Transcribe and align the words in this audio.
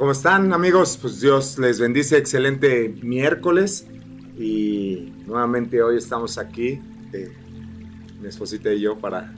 ¿Cómo 0.00 0.12
están 0.12 0.54
amigos? 0.54 0.98
Pues 0.98 1.20
Dios 1.20 1.58
les 1.58 1.78
bendice, 1.78 2.16
excelente 2.16 2.88
miércoles 3.02 3.86
y 4.38 5.12
nuevamente 5.26 5.82
hoy 5.82 5.98
estamos 5.98 6.38
aquí, 6.38 6.80
eh, 7.12 7.30
mi 8.18 8.26
esposita 8.26 8.72
y 8.72 8.80
yo, 8.80 8.96
para, 8.96 9.34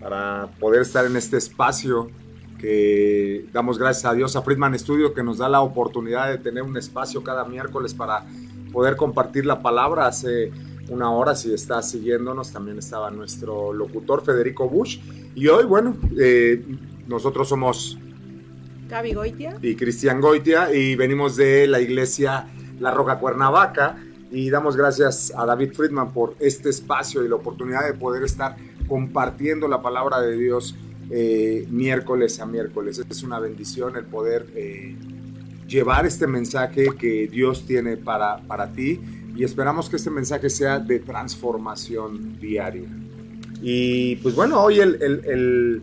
para 0.00 0.52
poder 0.58 0.80
estar 0.80 1.04
en 1.04 1.16
este 1.16 1.36
espacio 1.36 2.10
que 2.58 3.44
damos 3.52 3.78
gracias 3.78 4.06
a 4.06 4.14
Dios 4.14 4.36
a 4.36 4.40
Friedman 4.40 4.78
Studio 4.78 5.12
que 5.12 5.22
nos 5.22 5.36
da 5.36 5.50
la 5.50 5.60
oportunidad 5.60 6.30
de 6.30 6.38
tener 6.38 6.62
un 6.62 6.78
espacio 6.78 7.22
cada 7.22 7.44
miércoles 7.44 7.92
para 7.92 8.24
poder 8.72 8.96
compartir 8.96 9.44
la 9.44 9.60
palabra. 9.60 10.06
Hace 10.06 10.50
una 10.88 11.10
hora, 11.10 11.34
si 11.34 11.52
está 11.52 11.82
siguiéndonos, 11.82 12.52
también 12.52 12.78
estaba 12.78 13.10
nuestro 13.10 13.74
locutor 13.74 14.24
Federico 14.24 14.66
Bush 14.66 14.98
y 15.34 15.46
hoy, 15.48 15.66
bueno, 15.66 15.94
eh, 16.18 16.64
nosotros 17.06 17.50
somos 17.50 17.98
Gaby 18.90 19.14
Goitia. 19.14 19.56
Y 19.62 19.76
Cristian 19.76 20.20
Goitia, 20.20 20.74
y 20.74 20.96
venimos 20.96 21.36
de 21.36 21.66
la 21.66 21.80
iglesia 21.80 22.46
La 22.80 22.90
Roca 22.90 23.18
Cuernavaca. 23.18 23.96
Y 24.32 24.50
damos 24.50 24.76
gracias 24.76 25.32
a 25.36 25.46
David 25.46 25.72
Friedman 25.72 26.12
por 26.12 26.36
este 26.40 26.68
espacio 26.70 27.24
y 27.24 27.28
la 27.28 27.36
oportunidad 27.36 27.86
de 27.86 27.94
poder 27.94 28.22
estar 28.24 28.56
compartiendo 28.86 29.68
la 29.68 29.80
palabra 29.80 30.20
de 30.20 30.36
Dios 30.36 30.76
eh, 31.10 31.66
miércoles 31.70 32.38
a 32.40 32.46
miércoles. 32.46 33.00
Es 33.08 33.22
una 33.22 33.38
bendición 33.38 33.96
el 33.96 34.04
poder 34.04 34.46
eh, 34.54 34.96
llevar 35.66 36.06
este 36.06 36.26
mensaje 36.26 36.90
que 36.98 37.28
Dios 37.28 37.66
tiene 37.66 37.96
para, 37.96 38.38
para 38.38 38.72
ti 38.72 39.00
y 39.36 39.44
esperamos 39.44 39.88
que 39.88 39.96
este 39.96 40.10
mensaje 40.10 40.50
sea 40.50 40.78
de 40.78 40.98
transformación 41.00 42.38
diaria. 42.38 42.88
Y 43.62 44.16
pues 44.16 44.34
bueno, 44.34 44.62
hoy 44.62 44.80
el, 44.80 45.00
el, 45.02 45.82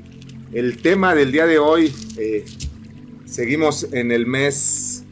el, 0.51 0.77
tema 0.81 1.13
del 1.13 1.31
día 1.31 1.45
de 1.45 1.59
hoy 1.59 1.93
eh, 2.17 2.45
Seguimos 3.27 3.91
en 3.91 4.13
el 4.13 4.25
mes 4.25 5.03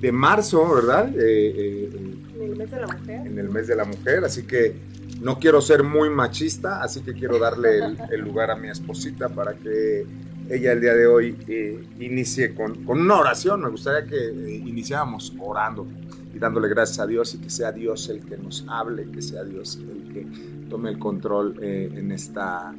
de 0.00 0.10
marzo, 0.10 0.74
¿verdad? 0.74 1.10
Eh, 1.10 1.20
eh, 1.20 1.90
en 2.34 2.42
el 2.42 2.56
mes 2.56 2.70
de 2.70 2.80
la 2.80 2.86
mujer. 2.86 3.26
En 3.26 3.38
el 3.38 3.48
mes 3.50 3.66
de 3.66 3.76
la 3.76 3.84
mujer, 3.84 4.24
así 4.24 4.44
que 4.44 4.74
no 5.20 5.38
quiero 5.38 5.60
ser 5.60 5.82
muy 5.82 6.08
machista, 6.08 6.82
así 6.82 7.02
que 7.02 7.12
quiero 7.12 7.38
darle 7.38 7.80
el, 8.10 8.20
lugar 8.22 8.50
a 8.50 8.56
mi 8.56 8.68
esposita 8.68 9.28
para 9.28 9.52
que 9.52 10.06
ella 10.48 10.72
el 10.72 10.80
día 10.80 10.94
de 10.94 11.06
hoy 11.06 11.36
eh, 11.46 11.84
inicie 12.00 12.54
con, 12.54 12.84
con, 12.84 13.02
una 13.02 13.16
oración. 13.16 13.62
Me 13.62 13.68
gustaría 13.68 14.08
que 14.08 14.32
iniciáramos 14.66 15.34
orando 15.38 15.86
y 16.34 16.38
dándole 16.38 16.68
gracias 16.68 17.00
a 17.00 17.06
Dios 17.06 17.34
y 17.34 17.38
que 17.38 17.50
sea 17.50 17.70
Dios 17.70 18.08
el 18.08 18.24
que 18.24 18.38
nos 18.38 18.64
hable, 18.66 19.10
que 19.10 19.20
sea 19.20 19.44
Dios 19.44 19.78
el 19.78 20.12
que 20.12 20.26
tome 20.70 20.88
el 20.88 20.98
control 20.98 21.62
en, 21.62 22.12
esta, 22.12 22.74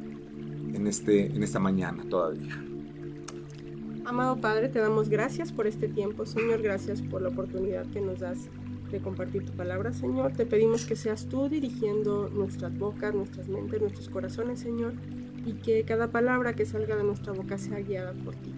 en, 0.74 0.86
este, 0.88 1.26
en 1.26 1.44
esta 1.44 1.60
mañana 1.60 2.02
todavía. 2.10 2.60
Amado 4.08 4.40
Padre, 4.40 4.70
te 4.70 4.78
damos 4.78 5.10
gracias 5.10 5.52
por 5.52 5.66
este 5.66 5.86
tiempo, 5.86 6.24
Señor, 6.24 6.62
gracias 6.62 7.02
por 7.02 7.20
la 7.20 7.28
oportunidad 7.28 7.84
que 7.88 8.00
nos 8.00 8.20
das 8.20 8.48
de 8.90 9.02
compartir 9.02 9.44
tu 9.44 9.52
palabra, 9.52 9.92
Señor. 9.92 10.32
Te 10.32 10.46
pedimos 10.46 10.86
que 10.86 10.96
seas 10.96 11.26
tú 11.26 11.50
dirigiendo 11.50 12.30
nuestras 12.30 12.74
bocas, 12.78 13.14
nuestras 13.14 13.48
mentes, 13.48 13.82
nuestros 13.82 14.08
corazones, 14.08 14.60
Señor, 14.60 14.94
y 15.44 15.52
que 15.56 15.84
cada 15.84 16.10
palabra 16.10 16.54
que 16.54 16.64
salga 16.64 16.96
de 16.96 17.04
nuestra 17.04 17.34
boca 17.34 17.58
sea 17.58 17.80
guiada 17.80 18.14
por 18.14 18.34
ti. 18.36 18.54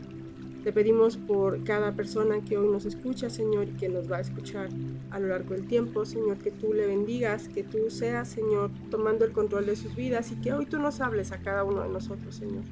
Te 0.62 0.72
pedimos 0.72 1.16
por 1.16 1.64
cada 1.64 1.96
persona 1.96 2.40
que 2.42 2.56
hoy 2.56 2.68
nos 2.68 2.84
escucha, 2.84 3.28
Señor, 3.28 3.70
y 3.70 3.72
que 3.72 3.88
nos 3.88 4.08
va 4.08 4.18
a 4.18 4.20
escuchar 4.20 4.68
a 5.10 5.18
lo 5.18 5.26
largo 5.26 5.54
del 5.54 5.66
tiempo, 5.66 6.04
Señor, 6.04 6.38
que 6.38 6.52
tú 6.52 6.72
le 6.72 6.86
bendigas, 6.86 7.48
que 7.48 7.64
tú 7.64 7.90
seas, 7.90 8.28
Señor, 8.28 8.70
tomando 8.88 9.24
el 9.24 9.32
control 9.32 9.66
de 9.66 9.74
sus 9.74 9.96
vidas 9.96 10.30
y 10.30 10.36
que 10.36 10.52
hoy 10.52 10.66
tú 10.66 10.78
nos 10.78 11.00
hables 11.00 11.32
a 11.32 11.38
cada 11.38 11.64
uno 11.64 11.82
de 11.82 11.88
nosotros, 11.88 12.36
Señor. 12.36 12.62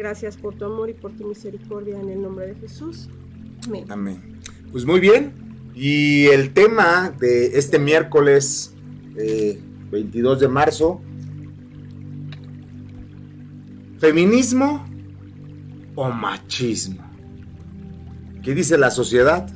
Gracias 0.00 0.38
por 0.38 0.54
tu 0.54 0.64
amor 0.64 0.88
y 0.88 0.94
por 0.94 1.12
tu 1.12 1.28
misericordia 1.28 2.00
en 2.00 2.08
el 2.08 2.22
nombre 2.22 2.46
de 2.46 2.54
Jesús. 2.54 3.10
Amén. 3.66 3.84
Amén. 3.90 4.40
Pues 4.72 4.86
muy 4.86 4.98
bien. 4.98 5.34
Y 5.74 6.24
el 6.28 6.54
tema 6.54 7.14
de 7.20 7.58
este 7.58 7.78
miércoles 7.78 8.74
22 9.90 10.38
eh, 10.38 10.40
de 10.40 10.48
marzo, 10.48 11.02
feminismo 13.98 14.88
o 15.96 16.10
machismo. 16.10 17.06
¿Qué 18.42 18.54
dice 18.54 18.78
la 18.78 18.90
sociedad? 18.90 19.50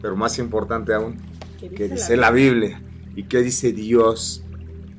Pero 0.00 0.16
más 0.16 0.38
importante 0.38 0.94
aún, 0.94 1.18
¿qué 1.60 1.90
dice, 1.90 2.16
la, 2.16 2.30
Biblia? 2.30 2.80
¿Y 3.14 3.24
qué 3.24 3.42
dice 3.42 3.74
Dios 3.74 4.42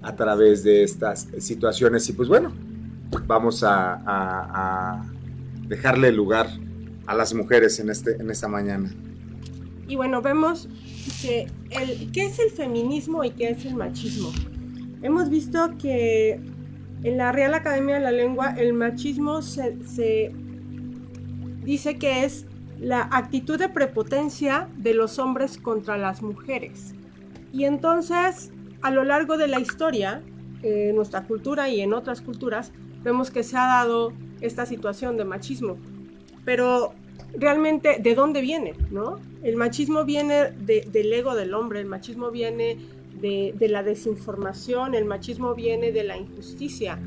a 0.03 0.15
través 0.15 0.63
de 0.63 0.83
estas 0.83 1.27
situaciones? 1.39 2.07
Y 2.07 2.13
pues 2.13 2.29
bueno, 2.29 2.53
vamos 3.25 3.63
a, 3.65 5.03
dejarle 5.67 6.11
lugar 6.11 6.49
a 7.07 7.15
las 7.15 7.33
mujeres 7.33 7.79
en, 7.79 7.89
este, 7.89 8.15
en 8.15 8.29
esta 8.29 8.47
mañana. 8.47 8.93
Y 9.87 9.95
bueno, 9.95 10.21
vemos 10.21 10.69
que 11.21 11.47
el, 11.71 12.11
qué 12.11 12.25
es 12.25 12.39
el 12.39 12.51
feminismo 12.51 13.23
y 13.23 13.31
qué 13.31 13.49
es 13.49 13.65
el 13.65 13.75
machismo. 13.75 14.31
Hemos 15.01 15.29
visto 15.29 15.77
que 15.77 16.39
en 17.03 17.17
la 17.17 17.31
Real 17.31 17.53
Academia 17.53 17.95
de 17.95 18.01
la 18.01 18.11
Lengua 18.11 18.55
el 18.57 18.73
machismo 18.73 19.41
se, 19.41 19.83
se 19.85 20.31
dice 21.63 21.97
que 21.97 22.23
es 22.25 22.45
la 22.79 23.07
actitud 23.11 23.57
de 23.57 23.69
prepotencia 23.69 24.67
de 24.77 24.93
los 24.93 25.19
hombres 25.19 25.57
contra 25.57 25.97
las 25.97 26.21
mujeres. 26.21 26.93
Y 27.51 27.65
entonces, 27.65 28.51
a 28.81 28.91
lo 28.91 29.03
largo 29.03 29.37
de 29.37 29.47
la 29.47 29.59
historia, 29.59 30.21
en 30.63 30.95
nuestra 30.95 31.23
cultura 31.23 31.69
y 31.69 31.81
en 31.81 31.93
otras 31.93 32.21
culturas, 32.21 32.71
vemos 33.03 33.31
que 33.31 33.43
se 33.43 33.57
ha 33.57 33.65
dado 33.65 34.13
esta 34.41 34.65
situación 34.65 35.17
de 35.17 35.25
machismo. 35.25 35.77
Pero 36.45 36.93
realmente, 37.33 37.99
¿de 37.99 38.15
dónde 38.15 38.41
viene? 38.41 38.73
¿no? 38.91 39.19
El 39.43 39.55
machismo 39.55 40.05
viene 40.05 40.51
del 40.51 41.13
ego 41.13 41.35
del 41.35 41.53
hombre, 41.53 41.79
el 41.79 41.85
machismo 41.85 42.31
viene 42.31 42.77
de, 43.19 43.67
la 43.69 43.83
desinformación, 43.83 44.95
el 44.95 45.05
machismo 45.05 45.55
viene 45.55 45.91
de 45.91 46.03
la 46.03 46.17
injusticia. 46.17 46.99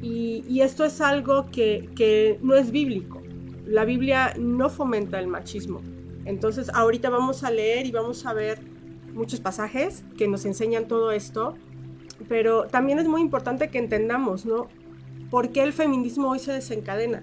Y, 0.00 0.60
esto 0.60 0.84
es 0.84 1.00
algo 1.00 1.46
que, 1.50 1.88
que 1.94 2.38
no 2.42 2.56
es 2.56 2.70
bíblico. 2.70 3.22
La 3.66 3.84
Biblia 3.84 4.34
no 4.38 4.68
fomenta 4.68 5.20
el 5.20 5.28
machismo. 5.28 5.80
Entonces, 6.24 6.70
ahorita 6.74 7.10
vamos 7.10 7.44
a 7.44 7.50
leer 7.50 7.86
y 7.86 7.92
vamos 7.92 8.26
a 8.26 8.32
ver 8.32 8.58
muchos 9.14 9.40
pasajes 9.40 10.04
que 10.16 10.28
nos 10.28 10.44
enseñan 10.44 10.88
todo 10.88 11.12
esto, 11.12 11.54
pero 12.28 12.64
también 12.64 12.98
es 12.98 13.06
muy 13.06 13.20
importante 13.20 13.68
que 13.68 13.78
entendamos, 13.78 14.46
¿no? 14.46 14.68
Por 15.32 15.48
qué 15.48 15.62
el 15.62 15.72
feminismo 15.72 16.28
hoy 16.28 16.38
se 16.38 16.52
desencadena. 16.52 17.22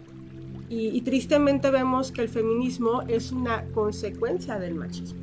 Y, 0.67 0.99
tristemente 1.01 1.69
vemos 1.69 2.11
que 2.11 2.21
el 2.21 2.29
feminismo 2.29 3.03
es 3.07 3.31
una 3.31 3.65
consecuencia 3.65 4.57
del 4.57 4.73
machismo. 4.73 5.19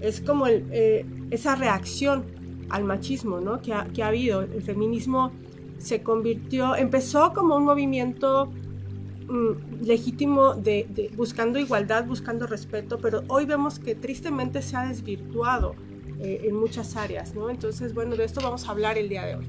Es 0.00 0.20
como 0.20 0.46
eh, 0.48 1.06
esa 1.30 1.54
reacción 1.54 2.24
al 2.70 2.82
machismo 2.84 3.40
¿no? 3.40 3.60
que, 3.60 3.72
ha, 3.72 4.06
habido. 4.06 4.42
El 4.42 4.62
feminismo 4.62 5.30
se 5.78 6.02
convirtió, 6.02 6.74
empezó 6.74 7.32
como 7.32 7.56
un 7.56 7.64
movimiento 7.64 8.46
mm, 9.28 9.84
legítimo 9.84 10.54
de, 10.54 11.10
buscando 11.16 11.60
igualdad, 11.60 12.04
buscando 12.04 12.48
respeto, 12.48 12.98
pero 12.98 13.22
hoy 13.28 13.46
vemos 13.46 13.78
que 13.78 13.94
tristemente 13.94 14.60
se 14.60 14.76
ha 14.76 14.88
desvirtuado 14.88 15.76
eh, 16.20 16.40
en 16.44 16.56
muchas 16.56 16.96
áreas. 16.96 17.34
¿no? 17.36 17.48
Entonces, 17.48 17.94
bueno, 17.94 18.16
de 18.16 18.24
esto 18.24 18.40
vamos 18.40 18.66
a 18.66 18.72
hablar 18.72 18.98
el 18.98 19.08
día 19.08 19.24
de 19.24 19.36
hoy. 19.36 19.46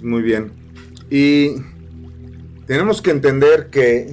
Muy 0.00 0.22
bien. 0.22 0.66
Y 1.10 1.54
tenemos 2.66 3.00
que 3.00 3.10
entender 3.10 3.70
que 3.70 4.12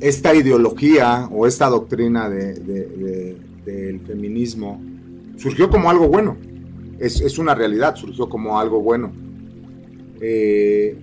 esta 0.00 0.34
ideología 0.34 1.28
o 1.30 1.46
esta 1.46 1.68
doctrina 1.68 2.28
del 2.28 4.00
feminismo 4.06 4.80
surgió 5.36 5.70
como 5.70 5.90
algo 5.90 6.08
bueno. 6.08 6.36
Es, 6.98 7.38
una 7.38 7.54
realidad, 7.54 7.94
surgió 7.94 8.28
como 8.28 8.58
algo 8.58 8.80
bueno. 8.80 9.12
Eh, 10.20 10.98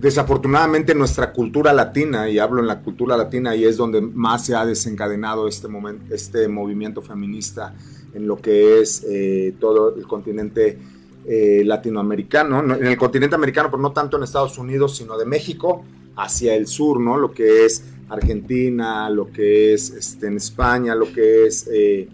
desafortunadamente 0.00 0.92
nuestra 0.96 1.32
cultura 1.32 1.72
latina, 1.72 2.28
y 2.28 2.40
hablo 2.40 2.60
en 2.60 2.66
la 2.66 2.80
cultura 2.80 3.16
latina 3.16 3.54
y 3.54 3.64
es 3.64 3.76
donde 3.76 4.00
más 4.00 4.44
se 4.44 4.56
ha 4.56 4.66
desencadenado 4.66 5.46
este, 5.46 5.68
momento, 5.68 6.12
este 6.12 6.48
movimiento 6.48 7.00
feminista 7.00 7.72
en 8.12 8.26
lo 8.26 8.36
que 8.38 8.80
es 8.80 9.06
eh, 9.08 9.54
todo 9.60 9.94
el 9.94 10.08
continente 10.08 10.80
eh, 11.24 11.62
latinoamericano, 11.64 12.74
en 12.74 12.86
el 12.86 12.96
continente 12.96 13.36
americano, 13.36 13.70
pero 13.70 13.80
no 13.80 13.92
tanto 13.92 14.16
en 14.16 14.24
Estados 14.24 14.58
Unidos, 14.58 14.96
sino 14.96 15.16
de 15.16 15.24
México 15.24 15.84
hacia 16.16 16.54
el 16.54 16.66
sur, 16.66 17.00
¿no? 17.00 17.16
Lo 17.16 17.32
que 17.32 17.64
es 17.64 17.84
Argentina, 18.08 19.08
lo 19.08 19.30
que 19.30 19.72
es 19.72 19.90
este, 19.90 20.26
en 20.26 20.36
España, 20.36 20.94
lo 20.94 21.12
que 21.12 21.46
es 21.46 21.68
eh, 21.72 22.08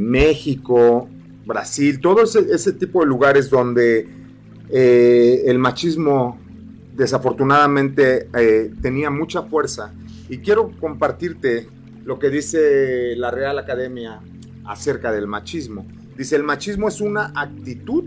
México, 0.00 1.08
Brasil, 1.44 2.00
todo 2.00 2.24
ese, 2.24 2.72
tipo 2.72 3.00
de 3.00 3.06
lugares 3.06 3.48
donde 3.48 4.08
el 4.68 5.58
machismo 5.60 6.40
desafortunadamente 6.96 8.28
tenía 8.82 9.10
mucha 9.10 9.42
fuerza. 9.42 9.94
Y 10.28 10.38
quiero 10.38 10.72
compartirte 10.80 11.68
lo 12.04 12.18
que 12.18 12.30
dice 12.30 13.14
la 13.16 13.30
Real 13.30 13.58
Academia 13.60 14.20
acerca 14.64 15.12
del 15.12 15.26
machismo. 15.26 15.86
Dice, 16.16 16.36
el 16.36 16.44
machismo 16.44 16.88
es 16.88 17.00
una 17.00 17.32
actitud 17.34 18.04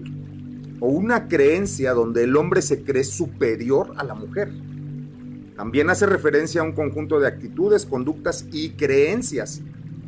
o 0.79 0.87
una 0.87 1.27
creencia 1.27 1.93
donde 1.93 2.23
el 2.23 2.35
hombre 2.35 2.61
se 2.61 2.83
cree 2.83 3.03
superior 3.03 3.93
a 3.97 4.03
la 4.03 4.15
mujer. 4.15 4.51
También 5.55 5.89
hace 5.89 6.05
referencia 6.05 6.61
a 6.61 6.63
un 6.63 6.71
conjunto 6.71 7.19
de 7.19 7.27
actitudes, 7.27 7.85
conductas 7.85 8.47
y 8.51 8.71
creencias, 8.71 9.61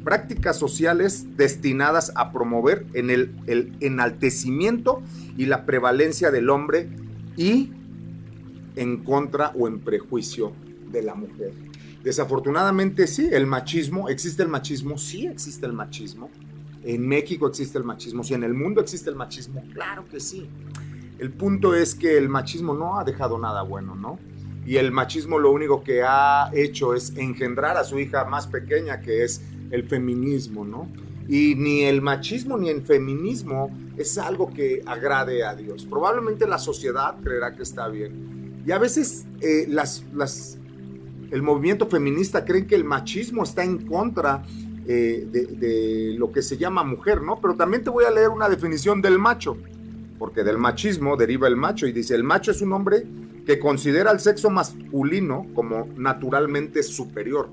prácticas 0.03 0.57
sociales 0.57 1.27
destinadas 1.35 2.11
a 2.15 2.31
promover 2.31 2.87
en 2.93 3.09
el, 3.09 3.35
el 3.47 3.75
enaltecimiento 3.81 5.03
y 5.37 5.45
la 5.45 5.65
prevalencia 5.65 6.31
del 6.31 6.49
hombre 6.49 6.89
y 7.35 7.71
en 8.75 9.03
contra 9.03 9.49
o 9.49 9.67
en 9.67 9.79
prejuicio 9.79 10.53
de 10.91 11.03
la 11.03 11.15
mujer. 11.15 11.53
Desafortunadamente 12.03 13.05
sí, 13.05 13.29
el 13.31 13.45
machismo, 13.45 14.09
existe 14.09 14.41
el 14.41 14.49
machismo, 14.49 14.97
sí 14.97 15.27
existe 15.27 15.65
el 15.65 15.73
machismo. 15.73 16.29
En 16.83 17.07
México 17.07 17.47
existe 17.47 17.77
el 17.77 17.83
machismo, 17.83 18.23
sí, 18.23 18.33
en 18.33 18.43
el 18.43 18.53
mundo 18.53 18.81
existe 18.81 19.09
el 19.09 19.15
machismo, 19.15 19.63
claro 19.73 20.05
que 20.09 20.19
sí. 20.19 20.49
El 21.19 21.31
punto 21.31 21.75
es 21.75 21.93
que 21.93 22.17
el 22.17 22.29
machismo 22.29 22.73
no 22.73 22.97
ha 22.97 23.03
dejado 23.03 23.37
nada 23.37 23.61
bueno, 23.61 23.95
¿no? 23.95 24.17
Y 24.65 24.77
el 24.77 24.91
machismo 24.91 25.37
lo 25.37 25.51
único 25.51 25.83
que 25.83 26.03
ha 26.03 26.49
hecho 26.53 26.93
es 26.95 27.15
engendrar 27.15 27.77
a 27.77 27.83
su 27.83 27.99
hija 27.99 28.25
más 28.25 28.47
pequeña, 28.47 29.01
que 29.01 29.23
es 29.23 29.41
el 29.69 29.87
feminismo, 29.87 30.65
¿no? 30.65 30.87
Y 31.27 31.55
ni 31.55 31.83
el 31.83 32.01
machismo 32.01 32.57
ni 32.57 32.69
el 32.69 32.81
feminismo 32.81 33.75
es 33.97 34.17
algo 34.17 34.51
que 34.51 34.81
agrade 34.85 35.43
a 35.43 35.55
Dios. 35.55 35.85
Probablemente 35.85 36.47
la 36.47 36.57
sociedad 36.57 37.15
creerá 37.23 37.55
que 37.55 37.63
está 37.63 37.87
bien. 37.87 38.63
Y 38.65 38.71
a 38.71 38.79
veces 38.79 39.25
eh, 39.39 39.65
las, 39.69 40.03
las 40.13 40.57
el 41.31 41.41
movimiento 41.41 41.87
feminista 41.87 42.43
creen 42.43 42.67
que 42.67 42.75
el 42.75 42.83
machismo 42.83 43.43
está 43.43 43.63
en 43.63 43.87
contra 43.87 44.43
eh, 44.87 45.27
de, 45.31 46.15
lo 46.17 46.31
que 46.31 46.41
se 46.41 46.57
llama 46.57 46.83
mujer, 46.83 47.21
¿no? 47.21 47.39
Pero 47.39 47.55
también 47.55 47.83
te 47.83 47.89
voy 47.89 48.05
a 48.05 48.11
leer 48.11 48.29
una 48.29 48.49
definición 48.49 49.01
del 49.01 49.19
macho, 49.19 49.57
porque 50.17 50.43
del 50.43 50.57
machismo 50.57 51.17
deriva 51.17 51.47
el 51.47 51.55
macho 51.55 51.87
y 51.87 51.91
dice, 51.91 52.15
el 52.15 52.23
macho 52.23 52.51
es 52.51 52.61
un 52.61 52.73
hombre 52.73 53.05
que 53.45 53.59
considera 53.59 54.11
al 54.11 54.19
sexo 54.19 54.49
masculino 54.49 55.47
como 55.53 55.87
naturalmente 55.95 56.83
superior. 56.83 57.49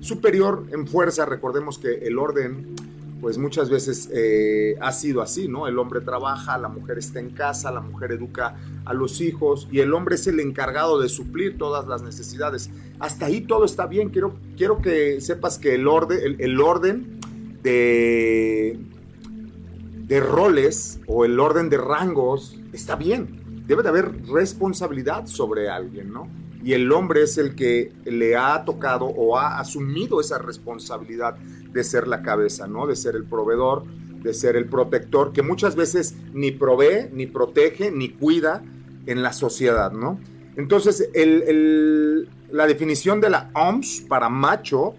Superior 0.00 0.64
en 0.72 0.86
fuerza, 0.86 1.26
recordemos 1.26 1.78
que 1.78 1.92
el 2.06 2.18
orden 2.18 2.74
pues 3.20 3.38
muchas 3.38 3.68
veces 3.68 4.08
eh, 4.12 4.76
ha 4.80 4.92
sido 4.92 5.20
así, 5.20 5.46
¿no? 5.46 5.66
El 5.68 5.78
hombre 5.78 6.00
trabaja, 6.00 6.56
la 6.58 6.68
mujer 6.68 6.98
está 6.98 7.20
en 7.20 7.30
casa, 7.30 7.70
la 7.70 7.80
mujer 7.80 8.12
educa 8.12 8.56
a 8.84 8.94
los 8.94 9.20
hijos 9.20 9.68
y 9.70 9.80
el 9.80 9.92
hombre 9.92 10.14
es 10.14 10.26
el 10.26 10.40
encargado 10.40 11.00
de 11.00 11.08
suplir 11.08 11.58
todas 11.58 11.86
las 11.86 12.02
necesidades. 12.02 12.70
Hasta 12.98 13.26
ahí 13.26 13.42
todo 13.42 13.64
está 13.64 13.86
bien. 13.86 14.08
Quiero, 14.08 14.34
quiero 14.56 14.80
que 14.80 15.20
sepas 15.20 15.58
que 15.58 15.74
el 15.74 15.86
orden, 15.86 16.36
el, 16.38 16.60
orden 16.60 17.20
de, 17.62 18.78
de 20.06 20.20
roles 20.20 21.00
o 21.06 21.24
el 21.24 21.38
orden 21.38 21.68
de 21.68 21.76
rangos 21.76 22.58
está 22.72 22.96
bien. 22.96 23.64
Debe 23.66 23.82
de 23.82 23.90
haber 23.90 24.26
responsabilidad 24.26 25.26
sobre 25.26 25.68
alguien, 25.68 26.12
¿no? 26.12 26.28
Y 26.62 26.74
el 26.74 26.92
hombre 26.92 27.22
es 27.22 27.38
el 27.38 27.54
que 27.54 27.92
le 28.04 28.36
ha 28.36 28.64
tocado 28.64 29.06
o 29.06 29.38
ha 29.38 29.58
asumido 29.58 30.20
esa 30.20 30.38
responsabilidad 30.38 31.36
de 31.72 31.84
ser 31.84 32.08
la 32.08 32.22
cabeza, 32.22 32.66
¿no? 32.66 32.86
De 32.86 32.96
ser 32.96 33.14
el 33.16 33.24
proveedor, 33.24 33.84
de 34.22 34.34
ser 34.34 34.56
el 34.56 34.66
protector, 34.66 35.32
que 35.32 35.42
muchas 35.42 35.76
veces 35.76 36.14
ni 36.32 36.50
provee, 36.50 37.08
ni 37.12 37.26
protege, 37.26 37.90
ni 37.90 38.10
cuida 38.10 38.62
en 39.06 39.22
la 39.22 39.32
sociedad, 39.32 39.92
¿no? 39.92 40.20
Entonces, 40.56 41.08
la 42.50 42.66
definición 42.66 43.20
de 43.20 43.30
la 43.30 43.50
OMS 43.54 44.02
para 44.08 44.28
macho, 44.28 44.94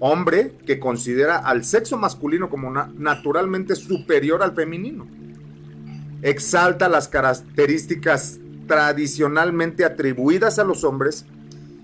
hombre 0.00 0.52
que 0.66 0.80
considera 0.80 1.38
al 1.38 1.64
sexo 1.64 1.96
masculino 1.96 2.50
como 2.50 2.70
naturalmente 2.70 3.76
superior 3.76 4.42
al 4.42 4.54
femenino. 4.54 5.06
Exalta 6.22 6.88
las 6.88 7.06
características 7.06 8.40
tradicionalmente 8.66 9.84
atribuidas 9.84 10.58
a 10.58 10.64
los 10.64 10.84
hombres 10.84 11.26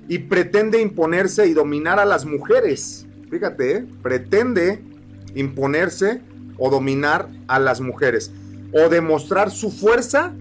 y 0.08 0.18
pretende 0.18 0.80
imponerse 0.80 1.46
y 1.46 1.52
dominar 1.52 2.00
a 2.00 2.04
las 2.04 2.24
mujeres 2.24 3.06
fíjate, 3.30 3.76
¿eh? 3.76 3.86
pretende 4.02 4.82
imponerse 5.34 6.22
o 6.58 6.70
dominar 6.70 7.28
a 7.46 7.58
las 7.58 7.80
mujeres 7.80 8.32
o 8.72 8.88
demostrar 8.88 9.50
su 9.50 9.70
fuerza, 9.70 10.32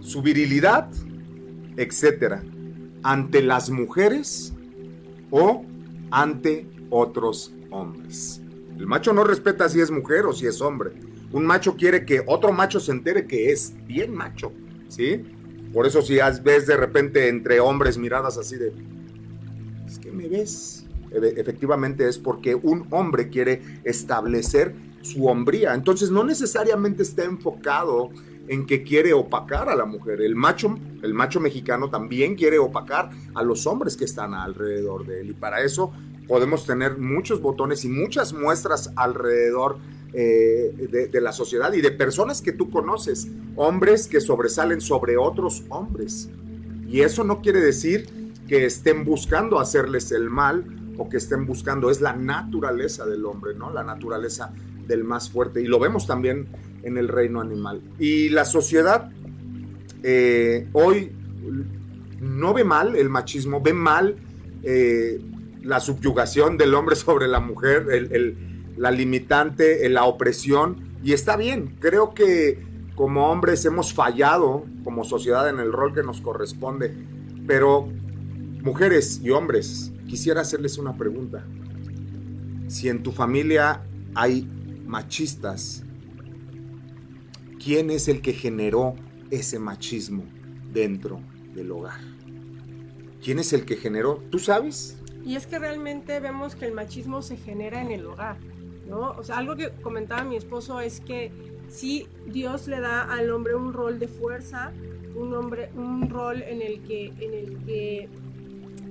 su 0.00 0.22
virilidad, 0.22 0.88
etcétera, 1.76 2.42
ante 3.02 3.42
las 3.42 3.70
mujeres 3.70 4.52
o 5.30 5.64
ante 6.10 6.66
otros 6.90 7.52
hombres. 7.70 8.40
El 8.78 8.86
macho 8.86 9.12
no 9.12 9.24
respeta 9.24 9.68
si 9.68 9.80
es 9.80 9.90
mujer 9.90 10.26
o 10.26 10.32
si 10.32 10.46
es 10.46 10.60
hombre. 10.60 10.92
Un 11.32 11.46
macho 11.46 11.76
quiere 11.76 12.04
que 12.04 12.22
otro 12.26 12.52
macho 12.52 12.80
se 12.80 12.92
entere 12.92 13.26
que 13.26 13.52
es 13.52 13.74
bien 13.86 14.14
macho, 14.14 14.52
¿sí? 14.88 15.22
Por 15.72 15.86
eso 15.86 16.02
si 16.02 16.18
ves 16.42 16.66
de 16.66 16.76
repente 16.76 17.28
entre 17.28 17.60
hombres 17.60 17.96
miradas 17.96 18.36
así 18.36 18.56
de, 18.56 18.72
es 19.86 19.98
que 19.98 20.12
me 20.12 20.28
ves, 20.28 20.81
efectivamente 21.14 22.08
es 22.08 22.18
porque 22.18 22.54
un 22.54 22.86
hombre 22.90 23.28
quiere 23.28 23.62
establecer 23.84 24.74
su 25.02 25.26
hombría. 25.26 25.74
Entonces 25.74 26.10
no 26.10 26.24
necesariamente 26.24 27.02
está 27.02 27.24
enfocado 27.24 28.10
en 28.48 28.66
que 28.66 28.82
quiere 28.82 29.12
opacar 29.12 29.68
a 29.68 29.76
la 29.76 29.84
mujer. 29.84 30.20
El 30.20 30.34
macho, 30.34 30.76
el 31.02 31.14
macho 31.14 31.40
mexicano 31.40 31.90
también 31.90 32.34
quiere 32.34 32.58
opacar 32.58 33.10
a 33.34 33.42
los 33.42 33.66
hombres 33.66 33.96
que 33.96 34.04
están 34.04 34.34
alrededor 34.34 35.06
de 35.06 35.20
él. 35.20 35.30
Y 35.30 35.34
para 35.34 35.62
eso 35.62 35.92
podemos 36.26 36.66
tener 36.66 36.98
muchos 36.98 37.40
botones 37.40 37.84
y 37.84 37.88
muchas 37.88 38.32
muestras 38.32 38.92
alrededor 38.96 39.78
eh, 40.12 40.88
de, 40.90 41.08
de, 41.08 41.20
la 41.20 41.32
sociedad 41.32 41.72
y 41.72 41.80
de 41.80 41.90
personas 41.90 42.42
que 42.42 42.52
tú 42.52 42.70
conoces, 42.70 43.28
hombres 43.56 44.06
que 44.06 44.20
sobresalen 44.20 44.80
sobre 44.80 45.16
otros 45.16 45.64
hombres. 45.70 46.28
Y 46.86 47.00
eso 47.00 47.24
no 47.24 47.40
quiere 47.40 47.60
decir 47.60 48.06
que 48.46 48.66
estén 48.66 49.04
buscando 49.04 49.58
hacerles 49.58 50.12
el 50.12 50.28
mal 50.28 50.64
o 50.96 51.08
que 51.08 51.16
estén 51.16 51.46
buscando, 51.46 51.90
es 51.90 52.00
la 52.00 52.14
naturaleza 52.14 53.06
del 53.06 53.24
hombre, 53.24 53.54
¿no? 53.54 53.72
La 53.72 53.82
naturaleza 53.82 54.52
del 54.86 55.04
más 55.04 55.30
fuerte. 55.30 55.62
Y 55.62 55.66
lo 55.66 55.78
vemos 55.78 56.06
también 56.06 56.48
en 56.82 56.98
el 56.98 57.08
reino 57.08 57.40
animal. 57.40 57.80
Y 57.98 58.28
la 58.28 58.44
sociedad 58.44 59.10
eh, 60.02 60.68
hoy 60.72 61.12
no 62.20 62.54
ve 62.54 62.64
mal 62.64 62.96
el 62.96 63.08
machismo, 63.08 63.60
ve 63.60 63.72
mal 63.72 64.16
eh, 64.62 65.20
la 65.62 65.80
subyugación 65.80 66.56
del 66.56 66.74
hombre 66.74 66.96
sobre 66.96 67.28
la 67.28 67.40
mujer, 67.40 67.86
la 68.76 68.90
limitante, 68.90 69.88
la 69.88 70.04
opresión. 70.04 70.76
Y 71.02 71.12
está 71.12 71.36
bien, 71.36 71.76
creo 71.80 72.14
que 72.14 72.58
como 72.94 73.30
hombres 73.30 73.64
hemos 73.64 73.92
fallado 73.92 74.64
como 74.84 75.04
sociedad 75.04 75.48
en 75.48 75.58
el 75.58 75.72
rol 75.72 75.94
que 75.94 76.02
nos 76.02 76.20
corresponde, 76.20 76.94
pero 77.46 77.88
mujeres 78.62 79.20
y 79.22 79.30
hombres, 79.30 79.92
quisiera 80.12 80.42
hacerles 80.42 80.76
una 80.76 80.94
pregunta. 80.94 81.42
Si 82.68 82.90
en 82.90 83.02
tu 83.02 83.12
familia 83.12 83.82
hay 84.14 84.46
machistas, 84.84 85.84
¿quién 87.58 87.88
es 87.88 88.08
el 88.08 88.20
que 88.20 88.34
generó 88.34 88.94
ese 89.30 89.58
machismo 89.58 90.24
dentro 90.70 91.18
del 91.54 91.70
hogar? 91.70 92.02
¿Quién 93.24 93.38
es 93.38 93.54
el 93.54 93.64
que 93.64 93.76
generó? 93.76 94.22
¿Tú 94.30 94.38
sabes? 94.38 94.98
Y 95.24 95.36
es 95.36 95.46
que 95.46 95.58
realmente 95.58 96.20
vemos 96.20 96.56
que 96.56 96.66
el 96.66 96.72
machismo 96.74 97.22
se 97.22 97.38
genera 97.38 97.80
en 97.80 97.90
el 97.90 98.04
hogar, 98.04 98.36
¿no? 98.86 99.12
O 99.12 99.22
sea, 99.22 99.38
algo 99.38 99.56
que 99.56 99.70
comentaba 99.80 100.24
mi 100.24 100.36
esposo 100.36 100.78
es 100.80 101.00
que 101.00 101.32
si 101.70 102.06
Dios 102.26 102.68
le 102.68 102.80
da 102.80 103.00
al 103.00 103.30
hombre 103.30 103.54
un 103.54 103.72
rol 103.72 103.98
de 103.98 104.08
fuerza, 104.08 104.72
un 105.14 105.32
hombre, 105.32 105.70
un 105.74 106.10
rol 106.10 106.42
en 106.42 106.60
el 106.60 106.82
que, 106.82 107.06
en 107.18 107.32
el 107.32 107.64
que 107.64 108.10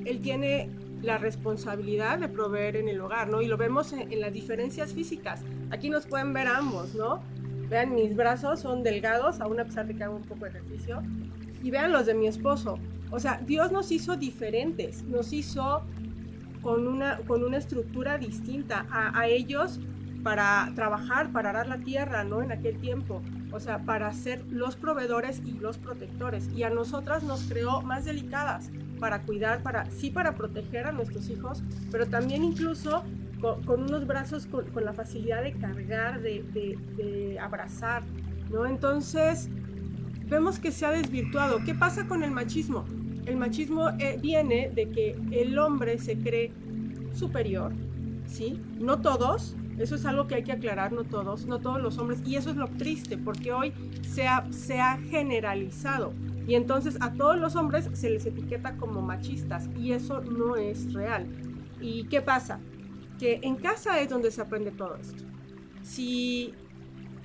él 0.06 0.20
tiene 0.22 0.81
la 1.02 1.18
responsabilidad 1.18 2.20
de 2.20 2.30
proveer 2.30 2.76
en 2.76 2.88
el 2.88 3.02
hogar, 3.02 3.30
¿no? 3.30 3.42
Y 3.42 3.48
lo 3.48 3.58
vemos 3.58 3.94
en, 3.94 4.20
las 4.20 4.34
diferencias 4.34 4.94
físicas. 4.94 5.42
Aquí 5.72 5.90
nos 5.90 6.06
pueden 6.06 6.34
ver 6.34 6.48
ambos, 6.48 6.94
¿no? 6.94 7.22
Vean, 7.70 7.96
mis 7.96 8.16
brazos 8.16 8.60
son 8.60 8.84
delgados, 8.84 9.40
aún 9.40 9.60
a 9.60 9.66
pesar 9.66 9.88
de 9.88 9.96
que 9.96 10.04
hago 10.04 10.16
un 10.16 10.24
poco 10.24 10.46
de 10.46 10.52
ejercicio. 10.52 11.02
Y 11.64 11.72
vean 11.72 11.92
los 11.92 12.06
de 12.06 12.14
mi 12.14 12.28
esposo. 12.28 12.78
O 13.12 13.20
sea, 13.20 13.42
Dios 13.46 13.72
nos 13.72 13.92
hizo 13.92 14.16
diferentes, 14.16 15.04
nos 15.04 15.34
hizo 15.34 15.84
con 16.62 16.88
una, 16.88 17.18
con 17.28 17.44
una 17.44 17.58
estructura 17.58 18.18
distinta. 18.18 18.86
A, 18.92 19.28
ellos 19.28 19.80
para 20.24 20.72
trabajar, 20.76 21.32
para 21.32 21.50
arar 21.50 21.68
la 21.68 21.78
tierra, 21.78 22.24
¿no? 22.24 22.42
En 22.42 22.52
aquel 22.52 22.78
tiempo. 22.78 23.22
O 23.52 23.60
sea, 23.60 23.80
para 23.80 24.12
ser 24.14 24.46
los 24.50 24.76
proveedores 24.76 25.42
y 25.46 25.54
los 25.54 25.78
protectores. 25.78 26.50
Y 26.56 26.64
a 26.64 26.70
nosotras 26.70 27.24
nos 27.24 27.44
creó 27.44 27.82
más 27.82 28.06
delicadas 28.06 28.70
para 29.00 29.24
cuidar, 29.24 29.64
para 29.64 29.90
sí 29.92 30.10
para 30.10 30.36
proteger 30.36 30.88
a 30.88 30.92
nuestros 30.92 31.30
hijos, 31.30 31.62
pero 31.92 32.08
también 32.08 32.44
incluso 32.44 33.04
con, 33.42 33.84
unos 33.84 34.06
brazos 34.06 34.46
con, 34.46 34.66
la 34.86 34.94
facilidad 34.94 35.44
de 35.44 35.54
cargar, 35.54 36.22
de, 36.22 36.44
de, 36.54 37.40
abrazar, 37.40 38.04
¿no? 38.52 38.66
Entonces, 38.66 39.50
vemos 40.28 40.60
que 40.60 40.72
se 40.72 40.86
ha 40.86 40.92
desvirtuado. 40.92 41.60
¿Qué 41.66 41.74
pasa 41.74 42.08
con 42.08 42.24
el 42.24 42.32
machismo? 42.32 42.86
El 43.26 43.38
machismo 43.38 43.90
eh, 44.00 44.18
viene 44.22 44.72
de 44.74 44.90
que 44.90 45.20
el 45.32 45.58
hombre 45.58 45.98
se 45.98 46.18
cree 46.18 46.52
superior, 47.14 47.74
¿sí? 48.28 48.62
No 48.80 49.02
todos, 49.02 49.56
eso 49.82 49.96
es 49.96 50.06
algo 50.06 50.28
que 50.28 50.36
hay 50.36 50.44
que 50.44 50.52
aclarar, 50.52 50.92
no 50.92 51.04
todos, 51.04 51.46
no 51.46 51.60
todos 51.60 51.82
los 51.82 51.98
hombres, 51.98 52.22
y 52.26 52.36
eso 52.36 52.50
es 52.50 52.56
lo 52.56 52.68
triste, 52.68 53.18
porque 53.18 53.52
hoy 53.52 53.74
se 54.08 54.28
ha, 54.28 54.52
se 54.52 54.80
ha 54.80 54.98
generalizado. 54.98 56.14
Y 56.48 56.56
entonces 56.56 56.98
a 57.02 57.14
todos 57.14 57.38
los 57.38 57.56
hombres 57.56 57.90
se 57.94 58.10
les 58.10 58.26
etiqueta 58.26 58.76
como 58.78 59.02
machistas 59.02 59.70
y 59.78 59.92
eso 59.92 60.22
no 60.22 60.56
es 60.56 60.92
real. 60.94 61.28
¿Y 61.80 62.06
qué 62.06 62.22
pasa? 62.22 62.60
Que 63.20 63.40
en 63.44 63.56
casa 63.56 64.00
es 64.02 64.10
donde 64.10 64.32
se 64.32 64.42
aprende 64.42 64.72
todo 64.72 64.96
esto. 64.96 65.24
Si 65.84 66.54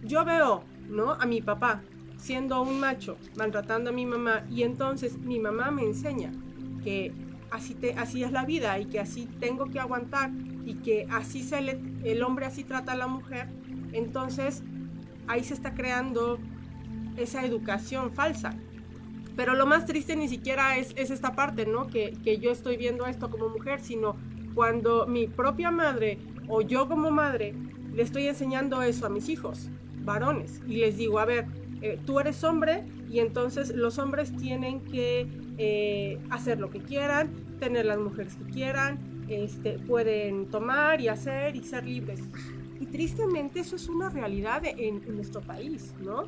yo 0.04 0.24
veo, 0.24 0.64
¿no? 0.88 1.12
A 1.12 1.26
mi 1.26 1.40
papá 1.40 1.82
siendo 2.16 2.62
un 2.62 2.80
macho, 2.80 3.16
maltratando 3.36 3.90
a 3.90 3.92
mi 3.92 4.06
mamá, 4.06 4.44
y 4.50 4.62
entonces 4.62 5.18
mi 5.18 5.38
mamá 5.38 5.70
me 5.70 5.82
enseña 5.82 6.32
que 6.82 7.12
así, 7.50 7.74
te, 7.74 7.94
así 7.94 8.22
es 8.22 8.32
la 8.32 8.44
vida 8.44 8.78
y 8.78 8.86
que 8.86 9.00
así 9.00 9.28
tengo 9.40 9.66
que 9.66 9.80
aguantar 9.80 10.30
y 10.64 10.74
que 10.74 11.06
así 11.10 11.42
se 11.42 11.58
el 11.58 12.22
hombre 12.22 12.46
así 12.46 12.64
trata 12.64 12.92
a 12.92 12.96
la 12.96 13.06
mujer, 13.06 13.48
entonces 13.92 14.62
ahí 15.28 15.44
se 15.44 15.54
está 15.54 15.74
creando 15.74 16.38
esa 17.16 17.44
educación 17.44 18.12
falsa. 18.12 18.54
Pero 19.36 19.54
lo 19.54 19.66
más 19.66 19.84
triste 19.84 20.16
ni 20.16 20.28
siquiera 20.28 20.78
es, 20.78 20.94
es 20.96 21.10
esta 21.10 21.34
parte, 21.34 21.66
¿no? 21.66 21.88
Que, 21.88 22.16
que 22.24 22.38
yo 22.38 22.50
estoy 22.50 22.76
viendo 22.76 23.06
esto 23.06 23.30
como 23.30 23.48
mujer, 23.48 23.80
sino 23.80 24.16
cuando 24.54 25.06
mi 25.06 25.28
propia 25.28 25.70
madre 25.70 26.18
o 26.48 26.62
yo 26.62 26.88
como 26.88 27.10
madre 27.10 27.54
le 27.92 28.02
estoy 28.02 28.26
enseñando 28.28 28.82
eso 28.82 29.06
a 29.06 29.08
mis 29.10 29.28
hijos, 29.28 29.68
varones, 30.04 30.62
y 30.66 30.76
les 30.76 30.96
digo, 30.96 31.18
a 31.18 31.24
ver, 31.24 31.46
eh, 31.82 31.98
tú 32.04 32.20
eres 32.20 32.42
hombre 32.44 32.84
y 33.10 33.20
entonces 33.20 33.74
los 33.74 33.98
hombres 33.98 34.34
tienen 34.36 34.80
que 34.80 35.26
eh, 35.58 36.18
hacer 36.30 36.60
lo 36.60 36.70
que 36.70 36.80
quieran, 36.80 37.30
tener 37.58 37.86
las 37.86 37.98
mujeres 37.98 38.34
que 38.36 38.44
quieran, 38.52 38.98
este, 39.28 39.78
pueden 39.78 40.46
tomar 40.46 41.00
y 41.00 41.08
hacer 41.08 41.56
y 41.56 41.62
ser 41.64 41.84
libres. 41.86 42.22
Y 42.80 42.86
tristemente 42.86 43.60
eso 43.60 43.76
es 43.76 43.88
una 43.88 44.10
realidad 44.10 44.62
en, 44.64 45.02
nuestro 45.14 45.40
país, 45.40 45.94
¿no? 46.02 46.24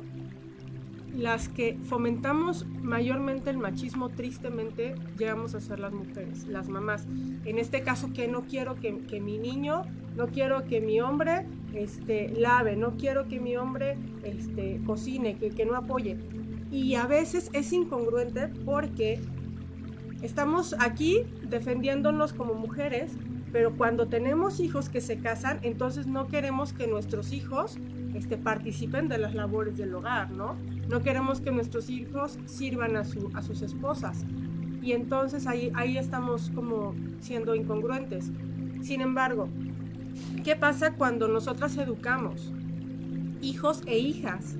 las 1.15 1.49
que 1.49 1.77
fomentamos 1.83 2.65
mayormente 2.81 3.49
el 3.49 3.57
machismo, 3.57 4.09
tristemente, 4.09 4.93
llegamos 5.17 5.55
a 5.55 5.59
ser 5.59 5.79
las 5.79 5.91
mujeres, 5.91 6.45
las 6.45 6.69
mamás. 6.69 7.07
En 7.45 7.57
este 7.57 7.81
caso, 7.81 8.13
que 8.13 8.27
no 8.27 8.43
quiero 8.45 8.75
que, 8.75 9.19
mi 9.19 9.39
niño, 9.39 9.83
no 10.15 10.27
quiero 10.27 10.65
que 10.65 10.81
mi 10.81 11.01
hombre 11.01 11.47
este, 11.73 12.29
lave, 12.29 12.75
no 12.75 12.95
quiero 12.95 13.27
que 13.27 13.39
mi 13.39 13.57
hombre 13.57 13.97
este, 14.23 14.81
cocine, 14.85 15.37
que 15.37 15.65
no 15.65 15.75
apoye. 15.75 16.15
Y 16.71 16.95
a 16.95 17.05
veces 17.07 17.49
es 17.53 17.73
incongruente 17.73 18.47
porque 18.65 19.19
estamos 20.21 20.75
aquí 20.79 21.23
defendiéndonos 21.47 22.33
como 22.33 22.53
mujeres, 22.53 23.13
pero 23.51 23.75
cuando 23.75 24.07
tenemos 24.07 24.59
hijos 24.59 24.89
que 24.89 25.01
se 25.01 25.17
casan, 25.17 25.59
entonces 25.63 26.05
no 26.05 26.27
queremos 26.27 26.73
que 26.73 26.85
nuestros 26.85 27.33
hijos 27.33 27.77
este, 28.13 28.37
participen 28.37 29.07
de 29.07 29.17
las 29.17 29.33
labores 29.33 29.77
del 29.77 29.93
hogar, 29.95 30.31
¿no? 30.31 30.55
No 30.87 31.01
queremos 31.01 31.41
que 31.41 31.51
nuestros 31.51 31.89
hijos 31.89 32.37
sirvan 32.45 32.95
a, 32.95 33.05
su, 33.05 33.31
a 33.33 33.41
sus 33.41 33.61
esposas. 33.63 34.25
Y 34.81 34.93
entonces 34.93 35.47
ahí, 35.47 35.71
ahí 35.75 35.97
estamos 35.97 36.51
como 36.53 36.93
siendo 37.19 37.55
incongruentes. 37.55 38.31
Sin 38.81 39.01
embargo, 39.01 39.49
¿qué 40.43 40.55
pasa 40.55 40.93
cuando 40.93 41.27
nosotras 41.27 41.75
educamos 41.77 42.53
hijos 43.41 43.81
e 43.87 43.97
hijas 43.97 44.55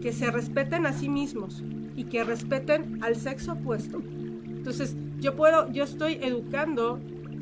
que 0.00 0.12
se 0.12 0.30
respeten 0.30 0.86
a 0.86 0.92
sí 0.92 1.08
mismos 1.08 1.62
y 1.96 2.04
que 2.04 2.24
respeten 2.24 3.02
al 3.02 3.16
sexo 3.16 3.52
opuesto? 3.52 4.02
Entonces, 4.46 4.96
yo 5.20 5.36
puedo, 5.36 5.70
yo 5.72 5.84
estoy 5.84 6.14
educando 6.22 7.00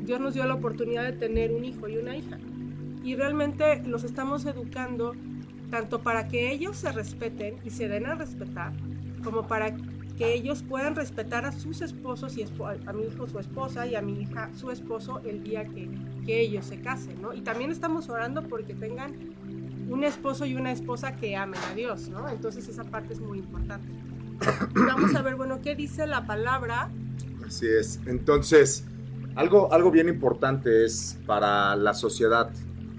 Dios 0.09 0.19
nos 0.19 0.33
dio 0.33 0.43
la 0.47 0.55
oportunidad 0.55 1.03
de 1.03 1.11
tener 1.11 1.51
un 1.51 1.63
hijo 1.63 1.87
y 1.87 1.97
una 1.97 2.17
hija. 2.17 2.39
Y 3.03 3.15
realmente 3.15 3.83
los 3.85 4.03
estamos 4.03 4.43
educando 4.47 5.13
tanto 5.69 6.01
para 6.01 6.27
que 6.27 6.51
ellos 6.51 6.77
se 6.77 6.91
respeten 6.91 7.57
y 7.63 7.69
se 7.69 7.87
den 7.87 8.07
a 8.07 8.15
respetar, 8.15 8.73
como 9.23 9.45
para 9.45 9.75
que 10.17 10.33
ellos 10.33 10.63
puedan 10.63 10.95
respetar 10.95 11.45
a 11.45 11.51
sus 11.51 11.81
esposos 11.81 12.35
y 12.37 12.43
a 12.43 12.91
mi 12.91 13.03
hijo 13.03 13.27
su 13.27 13.37
esposa 13.37 13.85
y 13.85 13.93
a 13.93 14.01
mi 14.01 14.19
hija 14.19 14.49
su 14.55 14.71
esposo 14.71 15.21
el 15.23 15.43
día 15.43 15.63
que, 15.65 15.87
que 16.25 16.41
ellos 16.41 16.65
se 16.65 16.81
casen, 16.81 17.21
¿no? 17.21 17.35
Y 17.35 17.41
también 17.41 17.69
estamos 17.69 18.09
orando 18.09 18.41
porque 18.47 18.73
tengan 18.73 19.28
un 19.89 20.03
esposo 20.03 20.45
y 20.45 20.55
una 20.55 20.71
esposa 20.71 21.15
que 21.15 21.35
amen 21.35 21.59
a 21.69 21.73
Dios, 21.73 22.09
¿no? 22.09 22.29
Entonces 22.29 22.67
esa 22.67 22.83
parte 22.83 23.13
es 23.13 23.19
muy 23.19 23.39
importante. 23.39 23.87
Vamos 24.73 25.15
a 25.15 25.21
ver, 25.21 25.35
bueno, 25.35 25.59
¿qué 25.61 25.75
dice 25.75 26.07
la 26.07 26.25
palabra? 26.25 26.89
Así 27.45 27.67
es. 27.67 27.99
Entonces, 28.05 28.85
algo, 29.35 29.71
algo 29.73 29.91
bien 29.91 30.07
importante 30.07 30.85
es 30.85 31.17
para 31.25 31.75
la 31.75 31.93
sociedad 31.93 32.49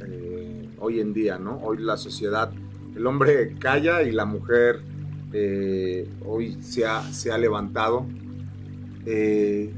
eh, 0.05 0.69
hoy 0.79 1.01
en 1.01 1.13
día, 1.13 1.39
¿no? 1.39 1.59
Hoy 1.63 1.79
la 1.79 1.97
sociedad, 1.97 2.51
el 2.95 3.07
hombre 3.07 3.55
calla 3.59 4.03
y 4.03 4.11
la 4.11 4.25
mujer 4.25 4.83
eh, 5.33 6.09
hoy 6.27 6.61
se 6.61 6.85
ha, 6.85 7.03
se 7.13 7.31
ha 7.31 7.39
levantado. 7.39 8.07
Eh, 9.07 9.73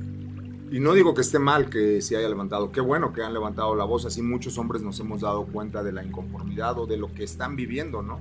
y 0.73 0.81
no 0.81 0.95
digo 0.95 1.15
que 1.15 1.21
esté 1.21 1.39
mal 1.39 1.71
que 1.71 2.01
se 2.01 2.17
haya 2.17 2.29
levantado, 2.29 2.73
qué 2.73 2.81
bueno 2.81 3.13
que 3.13 3.23
han 3.23 3.33
levantado 3.33 3.77
la 3.77 3.85
voz, 3.85 4.07
así 4.07 4.23
muchos 4.23 4.59
hombres 4.59 4.83
nos 4.83 4.99
hemos 4.99 5.21
dado 5.21 5.45
cuenta 5.47 5.85
de 5.85 5.93
la 5.93 6.03
inconformidad 6.03 6.79
o 6.79 6.87
de 6.87 6.97
lo 6.97 7.13
que 7.13 7.23
están 7.23 7.55
viviendo, 7.55 8.03
¿no? 8.03 8.19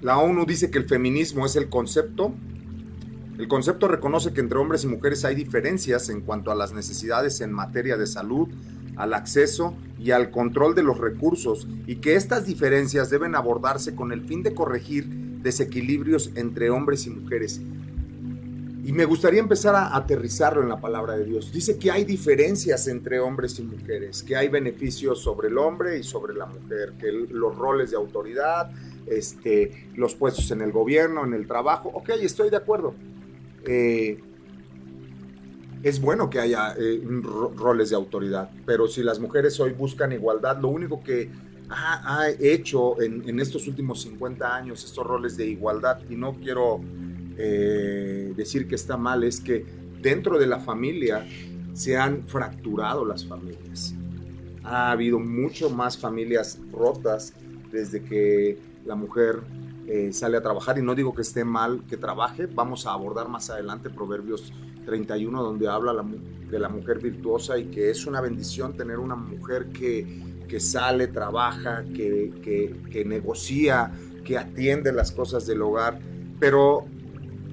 la 0.00 0.18
ONU 0.18 0.46
dice 0.46 0.70
que 0.70 0.78
el 0.78 0.84
feminismo 0.84 1.44
es 1.44 1.56
el 1.56 1.68
concepto 1.68 2.32
el 3.38 3.46
concepto 3.46 3.86
reconoce 3.86 4.32
que 4.32 4.40
entre 4.40 4.58
hombres 4.58 4.82
y 4.82 4.88
mujeres 4.88 5.24
hay 5.24 5.36
diferencias 5.36 6.08
en 6.08 6.22
cuanto 6.22 6.50
a 6.50 6.56
las 6.56 6.72
necesidades 6.72 7.40
en 7.40 7.52
materia 7.52 7.96
de 7.96 8.08
salud, 8.08 8.48
al 8.96 9.14
acceso 9.14 9.76
y 9.96 10.10
al 10.10 10.32
control 10.32 10.74
de 10.74 10.82
los 10.82 10.98
recursos 10.98 11.68
y 11.86 11.96
que 11.96 12.16
estas 12.16 12.46
diferencias 12.46 13.10
deben 13.10 13.36
abordarse 13.36 13.94
con 13.94 14.10
el 14.10 14.22
fin 14.22 14.42
de 14.42 14.54
corregir 14.54 15.06
desequilibrios 15.40 16.32
entre 16.34 16.70
hombres 16.70 17.06
y 17.06 17.10
mujeres. 17.10 17.60
Y 18.88 18.92
me 18.94 19.04
gustaría 19.04 19.40
empezar 19.40 19.74
a 19.74 19.94
aterrizarlo 19.94 20.62
en 20.62 20.70
la 20.70 20.80
palabra 20.80 21.14
de 21.14 21.26
Dios. 21.26 21.52
Dice 21.52 21.78
que 21.78 21.90
hay 21.90 22.06
diferencias 22.06 22.88
entre 22.88 23.20
hombres 23.20 23.58
y 23.58 23.62
mujeres, 23.62 24.22
que 24.22 24.34
hay 24.34 24.48
beneficios 24.48 25.20
sobre 25.20 25.48
el 25.48 25.58
hombre 25.58 25.98
y 25.98 26.02
sobre 26.02 26.32
la 26.32 26.46
mujer, 26.46 26.94
que 26.98 27.12
los 27.12 27.54
roles 27.54 27.90
de 27.90 27.98
autoridad, 27.98 28.70
este, 29.06 29.90
los 29.94 30.14
puestos 30.14 30.50
en 30.52 30.62
el 30.62 30.72
gobierno, 30.72 31.26
en 31.26 31.34
el 31.34 31.46
trabajo, 31.46 31.90
ok, 31.90 32.08
estoy 32.22 32.48
de 32.48 32.56
acuerdo. 32.56 32.94
Eh, 33.66 34.22
es 35.82 36.00
bueno 36.00 36.30
que 36.30 36.40
haya 36.40 36.74
eh, 36.78 37.02
roles 37.56 37.90
de 37.90 37.96
autoridad, 37.96 38.48
pero 38.64 38.88
si 38.88 39.02
las 39.02 39.20
mujeres 39.20 39.60
hoy 39.60 39.72
buscan 39.72 40.12
igualdad, 40.12 40.62
lo 40.62 40.68
único 40.68 41.02
que 41.02 41.30
ha, 41.68 42.30
hecho 42.40 43.02
en, 43.02 43.38
estos 43.38 43.68
últimos 43.68 44.00
50 44.00 44.56
años 44.56 44.82
estos 44.82 45.06
roles 45.06 45.36
de 45.36 45.46
igualdad, 45.46 46.00
y 46.08 46.16
no 46.16 46.32
quiero 46.36 46.80
eh, 47.38 48.32
decir 48.36 48.66
que 48.66 48.74
está 48.74 48.96
mal, 48.96 49.24
es 49.24 49.40
que 49.40 49.64
dentro 50.02 50.38
de 50.38 50.46
la 50.46 50.58
familia 50.58 51.26
se 51.72 51.96
han 51.96 52.26
fracturado 52.26 53.04
las 53.04 53.24
familias. 53.24 53.94
Ha 54.64 54.90
habido 54.90 55.20
mucho 55.20 55.70
más 55.70 55.96
familias 55.96 56.58
rotas 56.72 57.34
desde 57.70 58.02
que 58.02 58.58
la 58.84 58.96
mujer 58.96 59.40
eh, 59.86 60.12
sale 60.12 60.36
a 60.36 60.42
trabajar 60.42 60.78
y 60.78 60.82
no 60.82 60.94
digo 60.94 61.14
que 61.14 61.22
esté 61.22 61.44
mal 61.44 61.84
que 61.88 61.96
trabaje, 61.96 62.46
vamos 62.46 62.86
a 62.86 62.92
abordar 62.92 63.28
más 63.28 63.48
adelante 63.50 63.88
Proverbios 63.88 64.52
31 64.84 65.42
donde 65.42 65.68
habla 65.68 65.94
de 66.50 66.58
la 66.58 66.68
mujer 66.68 66.98
virtuosa 66.98 67.56
y 67.58 67.66
que 67.66 67.90
es 67.90 68.06
una 68.06 68.20
bendición 68.20 68.76
tener 68.76 68.98
una 68.98 69.14
mujer 69.14 69.68
que, 69.68 70.44
que 70.48 70.60
sale, 70.60 71.06
trabaja, 71.08 71.84
que, 71.84 72.34
que, 72.42 72.76
que 72.90 73.04
negocia, 73.04 73.92
que 74.24 74.36
atiende 74.36 74.92
las 74.92 75.12
cosas 75.12 75.46
del 75.46 75.62
hogar, 75.62 76.00
pero 76.40 76.86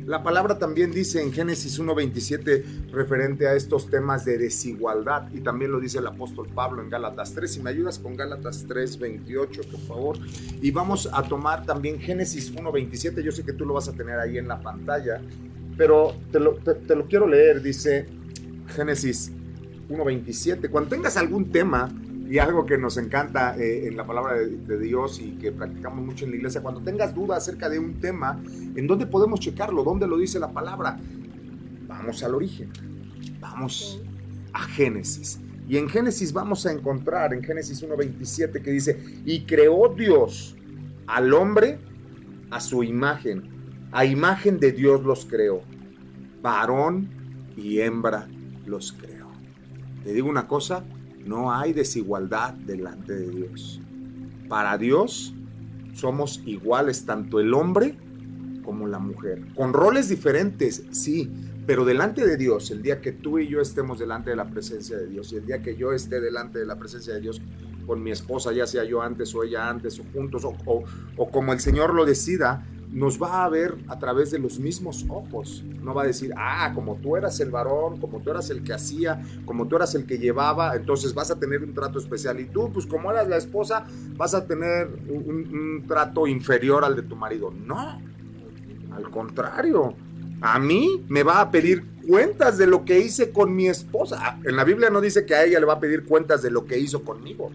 la 0.05 0.21
palabra 0.21 0.59
también 0.59 0.91
dice 0.91 1.19
en 1.19 1.33
Génesis 1.33 1.79
1.27 1.79 2.91
referente 2.91 3.47
a 3.47 3.55
estos 3.55 3.89
temas 3.89 4.23
de 4.23 4.37
desigualdad 4.37 5.31
y 5.33 5.39
también 5.39 5.71
lo 5.71 5.79
dice 5.79 5.97
el 5.97 6.05
apóstol 6.05 6.47
Pablo 6.53 6.83
en 6.83 6.91
Gálatas 6.91 7.33
3. 7.33 7.51
Si 7.51 7.59
me 7.59 7.71
ayudas 7.71 7.97
con 7.97 8.15
Gálatas 8.15 8.67
3.28, 8.67 9.65
por 9.65 9.79
favor. 9.81 10.17
Y 10.61 10.69
vamos 10.69 11.09
a 11.11 11.23
tomar 11.23 11.65
también 11.65 11.99
Génesis 11.99 12.53
1.27. 12.53 13.21
Yo 13.23 13.31
sé 13.31 13.43
que 13.43 13.53
tú 13.53 13.65
lo 13.65 13.73
vas 13.73 13.87
a 13.87 13.93
tener 13.93 14.19
ahí 14.19 14.37
en 14.37 14.47
la 14.47 14.61
pantalla, 14.61 15.21
pero 15.75 16.15
te 16.31 16.39
lo, 16.39 16.53
te 16.53 16.95
lo 16.95 17.07
quiero 17.07 17.27
leer. 17.27 17.63
Dice 17.63 18.05
Génesis 18.75 19.31
1.27. 19.89 20.69
Cuando 20.69 20.91
tengas 20.91 21.17
algún 21.17 21.51
tema 21.51 21.91
Y 22.27 22.39
algo 22.39 22.65
que 22.65 22.77
nos 22.77 22.97
encanta 22.97 23.55
eh, 23.57 23.87
en 23.87 23.95
la 23.95 24.05
palabra 24.05 24.35
de, 24.35 24.79
Dios 24.79 25.19
y 25.19 25.31
que 25.33 25.51
practicamos 25.51 26.03
mucho 26.03 26.25
en 26.25 26.31
la 26.31 26.37
iglesia, 26.37 26.61
cuando 26.61 26.81
tengas 26.81 27.13
duda 27.13 27.37
acerca 27.37 27.69
de 27.69 27.77
un 27.77 27.99
tema, 27.99 28.41
¿en 28.75 28.87
dónde 28.87 29.05
podemos 29.05 29.39
checarlo? 29.39 29.83
¿Dónde 29.83 30.07
lo 30.07 30.17
dice 30.17 30.39
la 30.39 30.51
palabra? 30.51 30.99
Vamos 31.87 32.23
al 32.23 32.33
origen, 32.33 32.71
vamos 33.39 34.01
a 34.53 34.61
Génesis. 34.63 35.39
Y 35.67 35.77
en 35.77 35.87
Génesis 35.87 36.33
vamos 36.33 36.65
a 36.65 36.71
encontrar, 36.71 37.33
en 37.33 37.43
Génesis 37.43 37.83
1.27, 37.83 38.61
que 38.61 38.71
dice, 38.71 38.99
y 39.25 39.45
creó 39.45 39.93
Dios 39.95 40.55
al 41.07 41.33
hombre 41.33 41.79
a 42.51 42.59
su 42.59 42.83
imagen, 42.83 43.87
a 43.91 44.05
imagen 44.05 44.59
de 44.59 44.71
Dios 44.71 45.03
los 45.03 45.25
creó, 45.25 45.61
varón 46.41 47.09
y 47.55 47.79
hembra 47.79 48.27
los 48.65 48.93
creó. 48.93 49.27
Te 50.03 50.13
digo 50.13 50.29
una 50.29 50.47
cosa, 50.47 50.83
no 51.25 51.51
hay 51.51 51.73
desigualdad 51.73 52.53
delante 52.53 53.13
de 53.13 53.29
Dios. 53.29 53.81
Para 54.47 54.77
Dios 54.77 55.33
somos 55.93 56.41
iguales 56.45 57.05
tanto 57.05 57.39
el 57.39 57.53
hombre 57.53 57.97
como 58.63 58.87
la 58.87 58.99
mujer. 58.99 59.45
Con 59.55 59.73
roles 59.73 60.09
diferentes, 60.09 60.83
sí, 60.91 61.31
pero 61.65 61.85
delante 61.85 62.25
de 62.25 62.37
Dios, 62.37 62.69
el 62.71 62.81
día 62.81 63.01
que 63.01 63.11
tú 63.11 63.39
y 63.39 63.47
yo 63.47 63.61
estemos 63.61 63.99
delante 63.99 64.29
de 64.29 64.35
la 64.35 64.49
presencia 64.49 64.97
de 64.97 65.07
Dios 65.07 65.31
y 65.33 65.37
el 65.37 65.45
día 65.45 65.61
que 65.61 65.75
yo 65.75 65.93
esté 65.93 66.19
delante 66.19 66.59
de 66.59 66.65
la 66.65 66.77
presencia 66.77 67.13
de 67.13 67.21
Dios 67.21 67.41
con 67.87 68.03
mi 68.03 68.11
esposa, 68.11 68.51
ya 68.51 68.67
sea 68.67 68.83
yo 68.83 69.01
antes 69.01 69.33
o 69.35 69.43
ella 69.43 69.69
antes 69.69 69.99
o 69.99 70.03
juntos 70.13 70.43
o, 70.45 70.55
o 71.17 71.31
como 71.31 71.53
el 71.53 71.59
Señor 71.59 71.93
lo 71.93 72.05
decida, 72.05 72.65
nos 72.91 73.21
va 73.21 73.43
a 73.43 73.49
ver 73.49 73.75
a 73.87 73.99
través 73.99 74.31
de 74.31 74.39
los 74.39 74.59
mismos 74.59 75.05
ojos. 75.09 75.63
No 75.81 75.93
va 75.93 76.03
a 76.03 76.05
decir, 76.05 76.33
ah, 76.37 76.71
como 76.73 76.95
tú 76.95 77.15
eras 77.17 77.39
el 77.39 77.51
varón, 77.51 77.99
como 77.99 78.21
tú 78.21 78.31
eras 78.31 78.49
el 78.49 78.63
que 78.63 78.73
hacía, 78.73 79.21
como 79.45 79.67
tú 79.67 79.75
eras 79.75 79.95
el 79.95 80.05
que 80.05 80.17
llevaba, 80.17 80.75
entonces 80.75 81.13
vas 81.13 81.31
a 81.31 81.39
tener 81.39 81.63
un 81.63 81.73
trato 81.73 81.99
especial. 81.99 82.39
Y 82.39 82.45
tú, 82.45 82.71
pues 82.71 82.85
como 82.85 83.11
eras 83.11 83.27
la 83.27 83.37
esposa, 83.37 83.85
vas 84.15 84.33
a 84.33 84.45
tener 84.45 84.87
un, 85.09 85.83
trato 85.87 86.27
inferior 86.27 86.83
al 86.83 86.95
de 86.95 87.03
tu 87.03 87.15
marido. 87.15 87.51
No, 87.51 88.01
al 88.91 89.09
contrario. 89.11 89.93
A 90.41 90.59
mí 90.59 91.03
me 91.07 91.23
va 91.23 91.41
a 91.41 91.51
pedir 91.51 91.85
cuentas 92.07 92.57
de 92.57 92.67
lo 92.67 92.85
que 92.85 92.99
hice 92.99 93.31
con 93.31 93.55
mi 93.55 93.67
esposa. 93.67 94.39
En 94.43 94.55
la 94.55 94.63
Biblia 94.63 94.89
no 94.89 95.01
dice 95.01 95.25
que 95.25 95.35
a 95.35 95.43
ella 95.43 95.59
le 95.59 95.65
va 95.65 95.73
a 95.73 95.79
pedir 95.79 96.05
cuentas 96.05 96.41
de 96.41 96.51
lo 96.51 96.65
que 96.65 96.77
hizo 96.77 97.03
conmigo. 97.03 97.51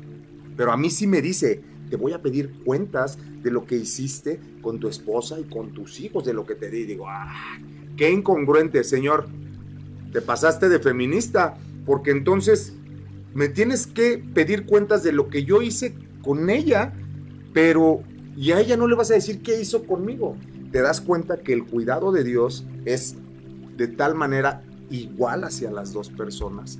Pero 0.57 0.73
a 0.73 0.77
mí 0.77 0.91
sí 0.91 1.07
me 1.07 1.23
dice, 1.23 1.63
te 1.91 1.97
voy 1.97 2.13
a 2.13 2.23
pedir 2.23 2.51
cuentas 2.65 3.19
de 3.43 3.51
lo 3.51 3.67
que 3.67 3.77
hiciste 3.77 4.41
con 4.63 4.79
tu 4.79 4.89
esposa 4.89 5.39
y 5.39 5.45
con 5.45 5.73
tus 5.73 6.01
hijos, 6.01 6.25
de 6.25 6.33
lo 6.33 6.47
que 6.47 6.55
te 6.55 6.71
di. 6.71 6.85
Digo, 6.85 7.07
ah, 7.09 7.59
qué 7.97 8.11
incongruente, 8.11 8.83
Señor. 8.85 9.27
Te 10.13 10.23
pasaste 10.23 10.69
de 10.69 10.79
feminista, 10.79 11.59
porque 11.85 12.11
entonces 12.11 12.75
me 13.35 13.49
tienes 13.49 13.87
que 13.87 14.19
pedir 14.19 14.67
cuentas 14.67 15.03
de 15.03 15.13
lo 15.13 15.29
que 15.29 15.45
yo 15.45 15.63
hice 15.63 15.95
con 16.23 16.51
ella, 16.51 16.93
pero 17.53 18.03
y 18.37 18.53
a 18.53 18.61
ella 18.61 18.77
no 18.77 18.87
le 18.87 18.95
vas 18.97 19.11
a 19.11 19.15
decir 19.15 19.43
qué 19.43 19.61
hizo 19.61 19.85
conmigo. 19.85 20.37
Te 20.73 20.81
das 20.81 21.01
cuenta 21.01 21.41
que 21.41 21.53
el 21.53 21.65
cuidado 21.65 22.13
de 22.13 22.25
Dios 22.25 22.65
es 22.85 23.17
de 23.77 23.89
tal 23.89 24.15
manera 24.15 24.63
igual 24.89 25.45
hacia 25.45 25.71
las 25.71 25.93
dos 25.93 26.11
personas. 26.11 26.79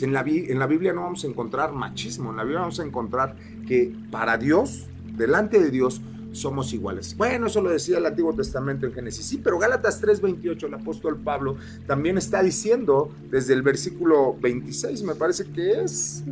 En 0.00 0.12
la, 0.12 0.24
en 0.26 0.58
la 0.58 0.66
Biblia 0.66 0.92
no 0.92 1.02
vamos 1.02 1.24
a 1.24 1.26
encontrar 1.26 1.72
machismo, 1.72 2.30
en 2.30 2.36
la 2.36 2.44
Biblia 2.44 2.60
vamos 2.60 2.80
a 2.80 2.84
encontrar 2.84 3.36
que 3.66 3.94
para 4.10 4.38
Dios, 4.38 4.86
delante 5.16 5.60
de 5.60 5.70
Dios, 5.70 6.00
somos 6.32 6.72
iguales. 6.72 7.16
Bueno, 7.16 7.46
eso 7.46 7.60
lo 7.60 7.70
decía 7.70 7.98
el 7.98 8.06
Antiguo 8.06 8.34
Testamento 8.34 8.86
en 8.86 8.92
Génesis. 8.92 9.26
Sí, 9.26 9.38
pero 9.42 9.58
Gálatas 9.58 10.02
3:28, 10.02 10.66
el 10.66 10.74
apóstol 10.74 11.18
Pablo 11.18 11.56
también 11.86 12.18
está 12.18 12.42
diciendo 12.42 13.10
desde 13.30 13.52
el 13.52 13.62
versículo 13.62 14.34
26, 14.40 15.02
me 15.02 15.14
parece 15.14 15.44
que 15.44 15.82
es. 15.82 16.24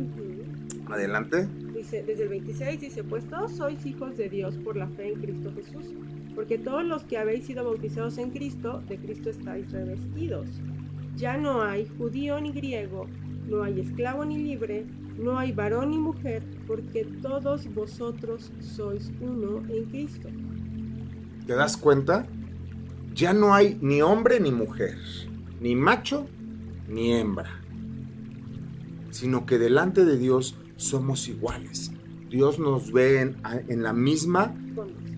Adelante. 0.87 1.47
Dice, 1.73 2.03
desde 2.03 2.23
el 2.23 2.29
26 2.29 2.81
dice, 2.81 3.03
pues 3.03 3.23
todos 3.29 3.53
sois 3.53 3.85
hijos 3.85 4.17
de 4.17 4.27
Dios 4.27 4.57
por 4.57 4.75
la 4.75 4.87
fe 4.87 5.13
en 5.13 5.21
Cristo 5.21 5.51
Jesús, 5.55 5.93
porque 6.35 6.57
todos 6.57 6.83
los 6.83 7.03
que 7.03 7.17
habéis 7.17 7.45
sido 7.45 7.63
bautizados 7.63 8.17
en 8.17 8.31
Cristo, 8.31 8.83
de 8.89 8.97
Cristo 8.97 9.29
estáis 9.29 9.71
revestidos. 9.71 10.47
Ya 11.15 11.37
no 11.37 11.61
hay 11.61 11.87
judío 11.97 12.41
ni 12.41 12.51
griego, 12.51 13.07
no 13.51 13.63
hay 13.63 13.81
esclavo 13.81 14.23
ni 14.23 14.37
libre, 14.37 14.85
no 15.19 15.37
hay 15.37 15.51
varón 15.51 15.91
ni 15.91 15.99
mujer, 15.99 16.41
porque 16.65 17.03
todos 17.21 17.71
vosotros 17.73 18.51
sois 18.61 19.11
uno 19.19 19.61
en 19.69 19.85
Cristo. 19.85 20.29
¿Te 21.45 21.53
das 21.53 21.75
cuenta? 21.75 22.25
Ya 23.13 23.33
no 23.33 23.53
hay 23.53 23.77
ni 23.81 24.01
hombre 24.01 24.39
ni 24.39 24.51
mujer, 24.51 24.97
ni 25.59 25.75
macho 25.75 26.27
ni 26.87 27.13
hembra, 27.13 27.61
sino 29.09 29.45
que 29.45 29.59
delante 29.59 30.05
de 30.05 30.17
Dios 30.17 30.55
somos 30.77 31.27
iguales. 31.27 31.91
Dios 32.29 32.57
nos 32.57 32.93
ve 32.93 33.19
en, 33.19 33.83
la 33.83 33.91
misma 33.91 34.55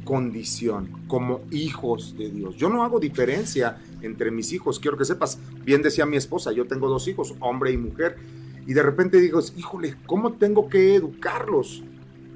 condición, 0.03 1.03
como 1.07 1.41
hijos 1.51 2.17
de 2.17 2.31
Dios. 2.31 2.55
Yo 2.55 2.69
no 2.69 2.83
hago 2.83 2.99
diferencia 2.99 3.77
entre 4.03 4.31
mis 4.31 4.53
hijos, 4.53 4.79
quiero 4.79 4.97
que 4.97 5.05
sepas, 5.05 5.39
bien 5.63 5.81
decía 5.81 6.05
mi 6.05 6.17
esposa, 6.17 6.51
yo 6.51 6.67
tengo 6.67 6.89
dos 6.89 7.07
hijos, 7.07 7.35
hombre 7.39 7.71
y 7.71 7.77
mujer, 7.77 8.17
y 8.65 8.73
de 8.73 8.83
repente 8.83 9.19
digo, 9.19 9.39
híjole, 9.57 9.95
¿cómo 10.05 10.33
tengo 10.33 10.69
que 10.69 10.95
educarlos? 10.95 11.83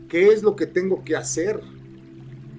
¿Qué 0.10 0.30
es 0.30 0.43
lo 0.43 0.56
que 0.56 0.65
tengo 0.65 1.03
que 1.03 1.15
hacer? 1.15 1.62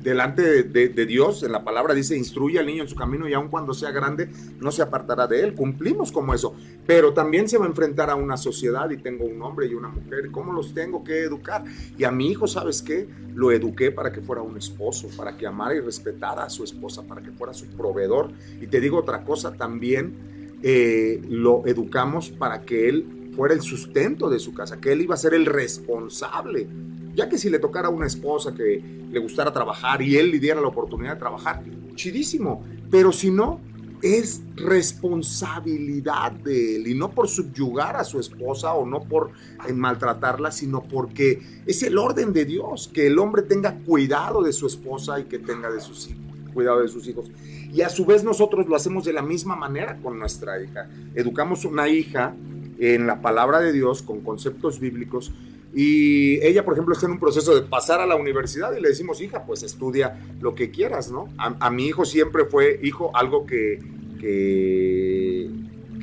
Delante 0.03 0.63
de, 0.63 1.07
Dios, 1.07 1.43
en 1.43 1.53
la 1.53 1.65
palabra 1.65 1.93
dice, 1.93 2.17
instruye 2.17 2.59
al 2.59 2.67
niño 2.67 2.83
en 2.83 2.89
su 2.89 2.95
camino 2.95 3.29
y 3.29 3.35
aun 3.35 3.49
cuando 3.49 3.75
sea 3.75 3.91
grande, 3.91 4.29
no 4.61 4.71
se 4.71 4.83
apartará 4.83 5.27
de 5.27 5.43
él. 5.43 5.55
Cumplimos 5.55 6.13
como 6.13 6.35
eso. 6.35 6.55
Pero 6.87 7.13
también 7.13 7.49
se 7.49 7.59
va 7.59 7.65
a 7.65 7.69
enfrentar 7.69 8.09
a 8.09 8.15
una 8.15 8.37
sociedad 8.37 8.89
y 8.91 8.99
tengo 8.99 9.25
un 9.25 9.43
hombre 9.43 9.67
y 9.67 9.75
una 9.75 9.89
mujer. 9.89 10.31
¿Cómo 10.31 10.53
los 10.53 10.73
tengo 10.73 11.03
que 11.03 11.25
educar? 11.25 11.65
Y 11.97 12.05
a 12.05 12.11
mi 12.11 12.29
hijo, 12.29 12.47
¿sabes 12.47 12.81
qué? 12.83 13.09
Lo 13.35 13.51
eduqué 13.51 13.91
para 13.91 14.13
que 14.13 14.21
fuera 14.21 14.43
un 14.43 14.57
esposo, 14.57 15.09
para 15.17 15.37
que 15.37 15.47
amara 15.47 15.75
y 15.75 15.81
respetara 15.81 16.45
a 16.45 16.51
su 16.51 16.65
esposa, 16.65 17.03
para 17.03 17.21
que 17.21 17.33
fuera 17.33 17.53
su 17.53 17.67
proveedor. 17.67 18.31
Y 18.61 18.69
te 18.69 18.81
digo 18.81 18.99
otra 18.99 19.25
cosa, 19.25 19.53
también 19.55 20.59
eh, 20.63 21.21
lo 21.29 21.67
educamos 21.67 22.31
para 22.31 22.63
que 22.63 22.89
él 22.89 23.18
fuera 23.39 23.55
el 23.55 23.63
sustento 23.63 24.29
de 24.29 24.41
su 24.41 24.53
casa, 24.53 24.81
que 24.81 24.91
él 24.91 25.03
iba 25.03 25.15
a 25.15 25.17
ser 25.17 25.33
el 25.33 25.47
responsable. 25.47 26.67
Ya 27.15 27.29
que 27.29 27.39
si 27.39 27.49
le 27.49 27.61
tocara 27.61 27.87
a 27.87 27.91
una 27.91 28.09
esposa 28.09 28.53
que 28.53 28.83
le 29.13 29.19
gustara 29.21 29.53
trabajar 29.53 30.03
y 30.03 30.17
él 30.17 30.33
le 30.33 30.41
diera 30.41 30.61
la 30.61 30.67
oportunidad 30.67 31.13
de 31.13 31.21
trabajar, 31.21 31.63
chidísimo. 31.95 32.65
Pero 32.91 33.13
si 33.13 33.31
no, 33.31 33.61
es 34.03 34.43
responsabilidad 34.57 36.33
de 36.33 36.77
él 36.77 36.89
y 36.89 36.95
no 36.97 37.13
por 37.13 37.29
subyugar 37.29 37.95
a 37.95 38.03
su 38.03 38.19
esposa 38.19 38.75
o 38.75 38.85
no 38.85 39.03
por 39.03 39.31
eh, 39.69 39.73
maltratarla, 39.73 40.51
sino 40.51 40.83
porque 40.83 41.63
es 41.65 41.85
el 41.85 41.97
orden 41.97 42.33
de 42.33 42.45
Dios, 42.45 42.91
que 42.93 43.07
el 43.07 43.21
hombre 43.21 43.43
tenga 43.43 43.79
cuidado 43.87 44.43
de 44.43 44.53
su 44.53 44.67
esposa 44.67 45.21
y 45.21 45.27
que 45.27 45.39
tenga 45.39 45.71
de 45.71 45.81
sus 45.81 46.11
hijos, 46.11 46.25
cuidado 46.53 46.81
de 46.81 46.89
sus 46.89 47.07
hijos. 47.07 47.31
Y 47.73 47.83
a 47.83 47.89
su 47.89 48.05
vez 48.05 48.25
nosotros 48.25 48.67
lo 48.67 48.75
hacemos 48.75 49.05
de 49.05 49.13
la 49.13 49.23
misma 49.23 49.55
manera 49.55 49.97
con 50.03 50.19
nuestra 50.19 50.61
hija. 50.61 50.91
Educamos 51.15 51.65
una 51.65 51.89
hija 51.89 52.35
en 52.79 53.07
la 53.07 53.21
palabra 53.21 53.61
de 53.61 53.73
Dios 53.73 54.03
con 54.03 54.21
conceptos 54.21 54.81
bíblicos. 54.81 55.33
Y 55.75 56.41
ella, 56.45 56.65
por 56.65 56.75
ejemplo, 56.75 56.95
está 56.95 57.07
en 57.07 57.13
un 57.13 57.21
proceso 57.21 57.55
de 57.55 57.63
pasar 57.63 58.01
a 58.01 58.07
la 58.07 58.17
universidad 58.17 58.75
y 58.77 58.81
le 58.81 58.89
decimos, 58.89 59.21
hija, 59.21 59.45
pues 59.45 59.63
estudia 59.63 60.19
lo 60.41 60.55
que 60.55 60.71
quieras, 60.71 61.11
¿no? 61.11 61.29
A, 61.37 61.71
mi 61.71 61.87
hijo 61.87 62.05
siempre 62.05 62.47
fue, 62.47 62.81
hijo, 62.83 63.15
algo 63.15 63.45
que, 63.45 63.79
que, 64.19 65.51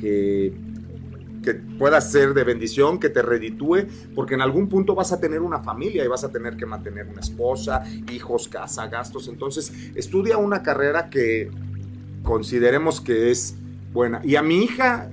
que, 0.00 0.52
que, 1.42 1.54
pueda 1.78 2.00
ser 2.00 2.32
de 2.32 2.44
bendición, 2.44 3.00
que 3.00 3.08
te 3.08 3.22
reditúe, 3.22 3.86
porque 4.14 4.34
en 4.34 4.40
algún 4.40 4.68
punto 4.68 4.94
vas 4.94 5.12
a 5.12 5.20
tener 5.20 5.40
una 5.40 5.58
familia 5.58 6.04
y 6.04 6.08
vas 6.08 6.22
a 6.22 6.30
tener 6.30 6.56
que 6.56 6.64
mantener 6.64 7.08
una 7.08 7.20
esposa, 7.20 7.82
hijos, 8.12 8.46
casa, 8.46 8.86
gastos. 8.86 9.26
Entonces, 9.26 9.72
estudia 9.96 10.38
una 10.38 10.62
carrera 10.62 11.10
que 11.10 11.50
consideremos 12.22 13.00
que 13.00 13.32
es 13.32 13.56
buena. 13.92 14.20
Y 14.24 14.36
a 14.36 14.42
mi 14.42 14.62
hija 14.62 15.10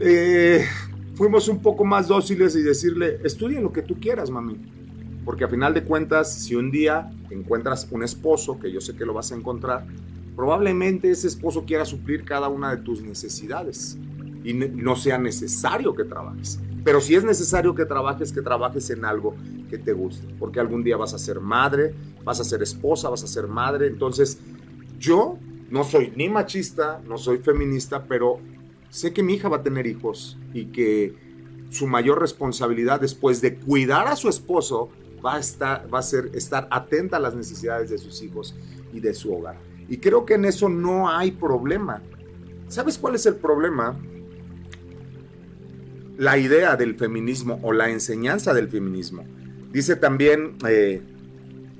eh, 0.00 0.66
fuimos 1.14 1.48
un 1.48 1.60
poco 1.60 1.84
más 1.84 2.08
dóciles 2.08 2.56
y 2.56 2.62
decirle, 2.62 3.20
estudia 3.24 3.60
lo 3.60 3.72
que 3.72 3.82
tú 3.82 3.98
quieras, 4.00 4.30
mami. 4.30 4.56
Porque 5.24 5.44
a 5.44 5.48
final 5.48 5.72
de 5.74 5.84
cuentas, 5.84 6.34
si 6.34 6.56
un 6.56 6.70
día 6.70 7.10
encuentras 7.30 7.86
un 7.90 8.02
esposo, 8.02 8.58
que 8.58 8.72
yo 8.72 8.80
sé 8.80 8.96
que 8.96 9.04
lo 9.04 9.14
vas 9.14 9.30
a 9.30 9.36
encontrar, 9.36 9.86
probablemente 10.34 11.10
ese 11.10 11.28
esposo 11.28 11.64
quiera 11.64 11.84
suplir 11.84 12.24
cada 12.24 12.48
una 12.48 12.74
de 12.74 12.82
tus 12.82 13.02
necesidades 13.02 13.98
y 14.42 14.54
no 14.54 14.96
sea 14.96 15.18
necesario 15.18 15.94
que 15.94 16.04
trabajes. 16.04 16.58
Pero 16.84 17.00
si 17.00 17.14
es 17.14 17.24
necesario 17.24 17.74
que 17.74 17.84
trabajes, 17.84 18.32
que 18.32 18.42
trabajes 18.42 18.90
en 18.90 19.04
algo 19.04 19.36
que 19.70 19.78
te 19.78 19.92
guste, 19.92 20.26
porque 20.38 20.58
algún 20.58 20.82
día 20.82 20.96
vas 20.96 21.14
a 21.14 21.18
ser 21.18 21.38
madre, 21.40 21.94
vas 22.24 22.40
a 22.40 22.44
ser 22.44 22.62
esposa, 22.62 23.08
vas 23.08 23.22
a 23.22 23.28
ser 23.28 23.46
madre. 23.46 23.86
Entonces, 23.86 24.38
yo 24.98 25.38
no 25.70 25.84
soy 25.84 26.12
ni 26.16 26.28
machista, 26.28 27.00
no 27.06 27.18
soy 27.18 27.38
feminista, 27.38 28.04
pero 28.04 28.40
sé 28.92 29.12
que 29.12 29.24
mi 29.24 29.34
hija 29.34 29.48
va 29.48 29.56
a 29.56 29.62
tener 29.64 29.88
hijos 29.88 30.38
y 30.54 30.66
que 30.66 31.14
su 31.70 31.88
mayor 31.88 32.20
responsabilidad 32.20 33.00
después 33.00 33.40
de 33.40 33.56
cuidar 33.56 34.06
a 34.06 34.14
su 34.14 34.28
esposo 34.28 34.90
va 35.24 35.34
a, 35.34 35.40
estar, 35.40 35.92
va 35.92 35.98
a 35.98 36.02
ser 36.02 36.30
estar 36.34 36.68
atenta 36.70 37.16
a 37.16 37.20
las 37.20 37.34
necesidades 37.34 37.90
de 37.90 37.98
sus 37.98 38.22
hijos 38.22 38.54
y 38.92 39.00
de 39.00 39.14
su 39.14 39.34
hogar. 39.34 39.56
Y 39.88 39.96
creo 39.96 40.24
que 40.24 40.34
en 40.34 40.44
eso 40.44 40.68
no 40.68 41.10
hay 41.10 41.32
problema. 41.32 42.00
¿Sabes 42.68 42.98
cuál 42.98 43.16
es 43.16 43.26
el 43.26 43.34
problema? 43.34 43.98
la 46.18 46.38
idea 46.38 46.76
del 46.76 46.94
feminismo 46.94 47.58
o 47.62 47.72
la 47.72 47.90
enseñanza 47.90 48.54
del 48.54 48.68
feminismo. 48.68 49.24
Dice 49.72 49.96
también 49.96 50.56
eh, 50.68 51.02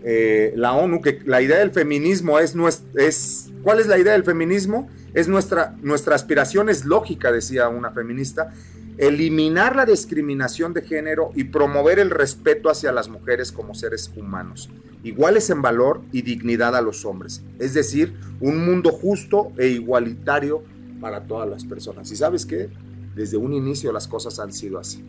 eh, 0.03 0.53
la 0.57 0.73
ONU 0.73 1.01
que 1.01 1.21
la 1.25 1.43
idea 1.43 1.59
del 1.59 1.71
feminismo 1.71 2.39
es, 2.39 2.57
es, 2.97 3.53
¿cuál 3.63 3.79
es 3.79 3.87
la 3.87 3.99
idea 3.99 4.15
del 4.15 4.25
feminismo? 4.25 4.89
Es 5.15 5.29
nuestra, 5.29 5.77
nuestra 5.83 6.15
aspiración 6.15 6.69
es 6.69 6.85
lógica, 6.85 7.31
decía 7.31 7.69
una 7.69 7.91
feminista, 7.91 8.53
eliminar 8.99 9.77
la 9.77 9.85
discriminación 9.85 10.73
de 10.73 10.83
género 10.83 11.33
y 11.35 11.45
promover 11.45 11.99
el 11.99 12.11
respeto 12.11 12.71
hacia 12.71 12.93
las 12.93 13.09
mujeres 13.09 13.53
como 13.53 13.75
seres 13.75 14.11
humanos, 14.17 14.71
iguales 15.03 15.51
en 15.51 15.63
valor 15.63 16.03
y 16.13 16.23
dignidad 16.23 16.77
a 16.77 16.83
los 16.83 17.05
hombres, 17.05 17.43
es 17.59 17.75
decir, 17.75 18.15
un 18.41 18.65
mundo 18.65 18.91
justo 18.91 19.53
e 19.59 19.69
igualitario 19.69 20.63
para 21.01 21.25
todas 21.25 21.49
las 21.49 21.65
personas. 21.65 22.11
¿Y 22.11 22.17
sabes 22.17 22.47
qué? 22.47 22.71
Desde 23.15 23.37
un 23.37 23.53
inicio 23.53 23.93
las 23.93 24.09
cosas 24.09 24.39
han 24.39 24.53
sido 24.53 24.79
así. 24.79 25.05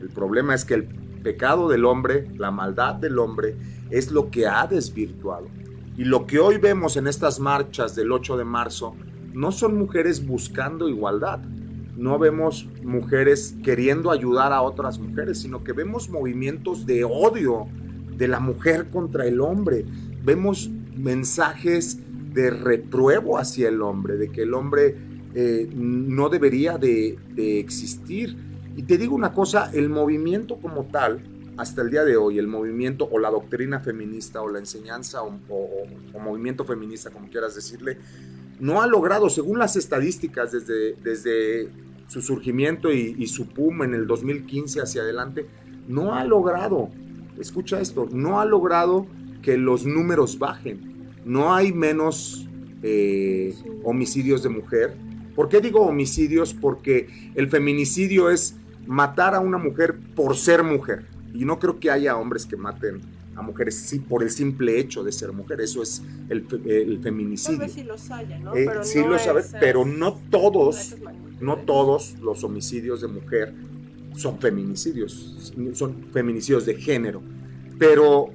El 0.00 0.08
problema 0.08 0.54
es 0.54 0.64
que 0.64 0.74
el 0.74 0.84
pecado 1.22 1.68
del 1.68 1.84
hombre, 1.84 2.28
la 2.36 2.50
maldad 2.50 2.94
del 2.94 3.18
hombre, 3.18 3.56
es 3.90 4.10
lo 4.10 4.30
que 4.30 4.46
ha 4.46 4.66
desvirtuado. 4.66 5.46
Y 5.96 6.04
lo 6.04 6.26
que 6.26 6.38
hoy 6.38 6.58
vemos 6.58 6.96
en 6.96 7.08
estas 7.08 7.40
marchas 7.40 7.94
del 7.96 8.12
8 8.12 8.36
de 8.36 8.44
marzo 8.44 8.94
no 9.38 9.52
son 9.52 9.78
mujeres 9.78 10.26
buscando 10.26 10.88
igualdad, 10.88 11.38
no 11.96 12.18
vemos 12.18 12.68
mujeres 12.82 13.54
queriendo 13.62 14.10
ayudar 14.10 14.52
a 14.52 14.62
otras 14.62 14.98
mujeres, 14.98 15.38
sino 15.38 15.62
que 15.62 15.72
vemos 15.72 16.08
movimientos 16.08 16.86
de 16.86 17.04
odio 17.04 17.68
de 18.16 18.26
la 18.26 18.40
mujer 18.40 18.90
contra 18.90 19.26
el 19.26 19.40
hombre. 19.40 19.84
Vemos 20.24 20.68
mensajes 20.96 22.00
de 22.34 22.50
repruebo 22.50 23.38
hacia 23.38 23.68
el 23.68 23.80
hombre, 23.80 24.16
de 24.16 24.28
que 24.30 24.42
el 24.42 24.54
hombre 24.54 24.96
eh, 25.34 25.68
no 25.72 26.28
debería 26.28 26.76
de, 26.76 27.16
existir. 27.36 28.36
Y 28.76 28.82
te 28.82 28.98
digo 28.98 29.14
una 29.14 29.34
cosa, 29.34 29.70
el 29.72 29.88
movimiento 29.88 30.56
como 30.56 30.86
tal, 30.86 31.20
hasta 31.56 31.82
el 31.82 31.90
día 31.90 32.04
de 32.04 32.16
hoy, 32.16 32.38
el 32.38 32.48
movimiento 32.48 33.08
o 33.10 33.20
la 33.20 33.30
doctrina 33.30 33.78
feminista 33.78 34.42
o 34.42 34.48
la 34.48 34.58
enseñanza 34.58 35.22
o, 35.22 35.38
movimiento 36.20 36.64
feminista, 36.64 37.10
como 37.10 37.28
quieras 37.28 37.54
decirle, 37.54 37.98
no 38.60 38.82
ha 38.82 38.86
logrado, 38.86 39.30
según 39.30 39.58
las 39.58 39.76
estadísticas 39.76 40.52
desde, 40.52 40.94
desde 40.94 41.68
su 42.08 42.22
surgimiento 42.22 42.92
y, 42.92 43.26
su 43.26 43.48
pum 43.48 43.82
en 43.82 43.94
el 43.94 44.06
2015 44.06 44.80
hacia 44.80 45.02
adelante, 45.02 45.46
no 45.86 46.14
ha 46.14 46.24
logrado, 46.24 46.88
escucha 47.38 47.80
esto, 47.80 48.08
no 48.10 48.40
ha 48.40 48.44
logrado 48.44 49.06
que 49.42 49.56
los 49.56 49.86
números 49.86 50.38
bajen. 50.38 50.98
No 51.24 51.54
hay 51.54 51.72
menos 51.72 52.48
eh, 52.82 53.54
homicidios 53.84 54.42
de 54.42 54.48
mujer. 54.48 54.96
¿Por 55.34 55.48
qué 55.48 55.60
digo 55.60 55.82
homicidios? 55.82 56.54
Porque 56.54 57.32
el 57.34 57.48
feminicidio 57.48 58.30
es 58.30 58.56
matar 58.86 59.34
a 59.34 59.40
una 59.40 59.58
mujer 59.58 59.96
por 60.16 60.36
ser 60.36 60.62
mujer. 60.62 61.06
Y 61.34 61.44
no 61.44 61.58
creo 61.58 61.78
que 61.78 61.90
haya 61.90 62.16
hombres 62.16 62.46
que 62.46 62.56
maten 62.56 63.02
a 63.38 63.42
mujeres 63.42 63.76
sí, 63.76 64.00
por 64.00 64.22
el 64.22 64.30
simple 64.30 64.78
hecho 64.78 65.04
de 65.04 65.12
ser 65.12 65.32
mujer. 65.32 65.60
Eso 65.60 65.82
es 65.82 66.02
el, 66.28 66.46
feminicidio. 67.02 67.60
Tal 67.60 67.68
vez 67.68 67.86
los 67.86 68.10
haya, 68.10 68.38
¿no? 68.38 68.54
Eh, 68.54 68.64
pero 68.66 68.84
sí 68.84 69.00
lo 69.00 69.18
sabe, 69.18 69.42
pero 69.60 69.84
no 69.84 70.18
todos 70.30 70.96
no 71.40 71.58
todos 71.58 72.16
los 72.20 72.42
homicidios 72.44 73.00
de 73.00 73.08
mujer 73.08 73.54
son 74.16 74.38
feminicidios, 74.38 75.52
son 75.74 76.08
feminicidios 76.12 76.66
de 76.66 76.74
género. 76.74 77.22
Pero 77.78 78.30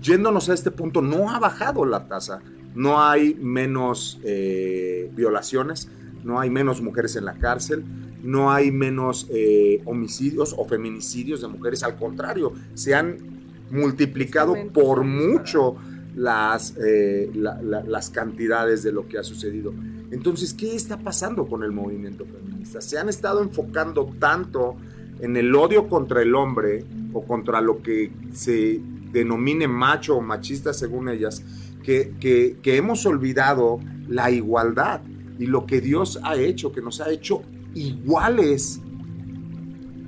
yéndonos 0.00 0.48
a 0.48 0.54
este 0.54 0.70
punto, 0.70 1.00
no 1.00 1.30
ha 1.30 1.38
bajado 1.38 1.84
la 1.84 2.08
tasa. 2.08 2.42
No 2.74 3.00
hay 3.00 3.34
menos 3.34 4.20
eh, 4.24 5.10
violaciones, 5.14 5.88
no 6.24 6.40
hay 6.40 6.50
menos 6.50 6.82
mujeres 6.82 7.14
en 7.14 7.24
la 7.24 7.34
cárcel, 7.34 7.84
no 8.24 8.50
hay 8.50 8.72
menos 8.72 9.28
eh, 9.30 9.80
homicidios 9.84 10.54
o 10.58 10.64
feminicidios 10.64 11.40
de 11.40 11.48
mujeres. 11.48 11.84
Al 11.84 11.94
contrario, 11.94 12.52
se 12.74 12.96
han 12.96 13.33
multiplicado 13.70 14.54
por 14.72 15.04
mucho 15.04 15.76
las, 16.14 16.74
eh, 16.76 17.30
las 17.34 18.10
cantidades 18.10 18.82
de 18.82 18.92
lo 18.92 19.08
que 19.08 19.18
ha 19.18 19.24
sucedido. 19.24 19.72
Entonces, 20.10 20.54
¿qué 20.54 20.76
está 20.76 20.98
pasando 20.98 21.46
con 21.46 21.64
el 21.64 21.72
movimiento 21.72 22.24
feminista? 22.24 22.80
Se 22.80 22.98
han 22.98 23.08
estado 23.08 23.42
enfocando 23.42 24.06
tanto 24.18 24.76
en 25.20 25.36
el 25.36 25.54
odio 25.54 25.88
contra 25.88 26.22
el 26.22 26.34
hombre 26.34 26.84
o 27.12 27.24
contra 27.24 27.60
lo 27.60 27.82
que 27.82 28.12
se 28.32 28.80
denomine 29.12 29.68
macho 29.68 30.16
o 30.16 30.20
machista 30.20 30.72
según 30.72 31.08
ellas, 31.08 31.42
que, 31.82 32.14
que, 32.20 32.76
hemos 32.76 33.06
olvidado 33.06 33.78
la 34.08 34.30
igualdad 34.30 35.02
y 35.38 35.46
lo 35.46 35.66
que 35.66 35.80
Dios 35.80 36.18
ha 36.22 36.36
hecho, 36.36 36.72
que 36.72 36.80
nos 36.80 37.00
ha 37.00 37.10
hecho 37.10 37.42
iguales 37.74 38.80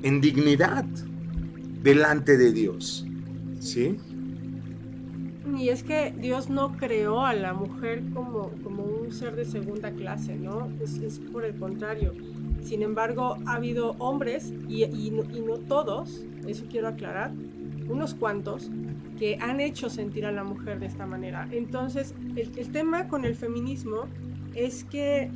en 0.03 0.21
dignidad 0.21 0.85
delante 1.83 2.37
de 2.37 2.53
Dios. 2.53 3.06
¿Sí? 3.67 3.97
Y 5.59 5.71
es 5.71 5.83
que 5.83 6.15
Dios 6.17 6.49
no 6.51 6.77
creó 6.77 7.25
a 7.25 7.35
la 7.35 7.53
mujer 7.53 8.03
como, 8.15 8.51
como 8.63 8.85
un 8.85 9.11
ser 9.11 9.35
de 9.35 9.45
segunda 9.45 9.91
clase, 9.91 10.37
¿no? 10.37 10.69
Es, 10.81 10.99
es 10.99 11.19
por 11.19 11.45
el 11.45 11.57
contrario. 11.57 12.13
Sin 12.63 12.83
embargo, 12.83 13.39
ha 13.47 13.55
habido 13.55 13.93
hombres, 13.99 14.53
y, 14.69 14.85
y, 14.85 15.11
no, 15.11 15.59
todos, 15.59 16.25
eso 16.47 16.65
quiero 16.71 16.89
aclarar, 16.89 17.33
unos 17.89 18.15
cuantos, 18.15 18.71
que 19.19 19.39
han 19.41 19.61
hecho 19.61 19.89
sentir 19.89 20.27
a 20.27 20.33
la 20.33 20.45
mujer 20.45 20.79
de 20.79 20.87
esta 20.87 21.07
manera. 21.07 21.49
Entonces, 21.51 22.15
el, 22.37 22.53
el 22.57 22.73
tema 22.73 23.09
con 23.09 23.25
el 23.25 23.35
feminismo 23.35 24.07
es 24.55 24.85
que 24.85 25.31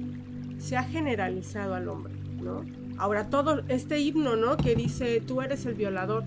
se 0.59 0.77
ha 0.77 0.83
generalizado 0.83 1.75
al 1.75 1.89
hombre, 1.89 2.15
¿no? 2.43 2.65
Ahora, 2.99 3.31
todo 3.31 3.63
este 3.69 3.99
himno, 4.01 4.37
¿no? 4.37 4.57
Que 4.57 4.75
dice, 4.75 5.21
tú 5.21 5.41
eres 5.41 5.65
el 5.67 5.75
violador, 5.75 6.25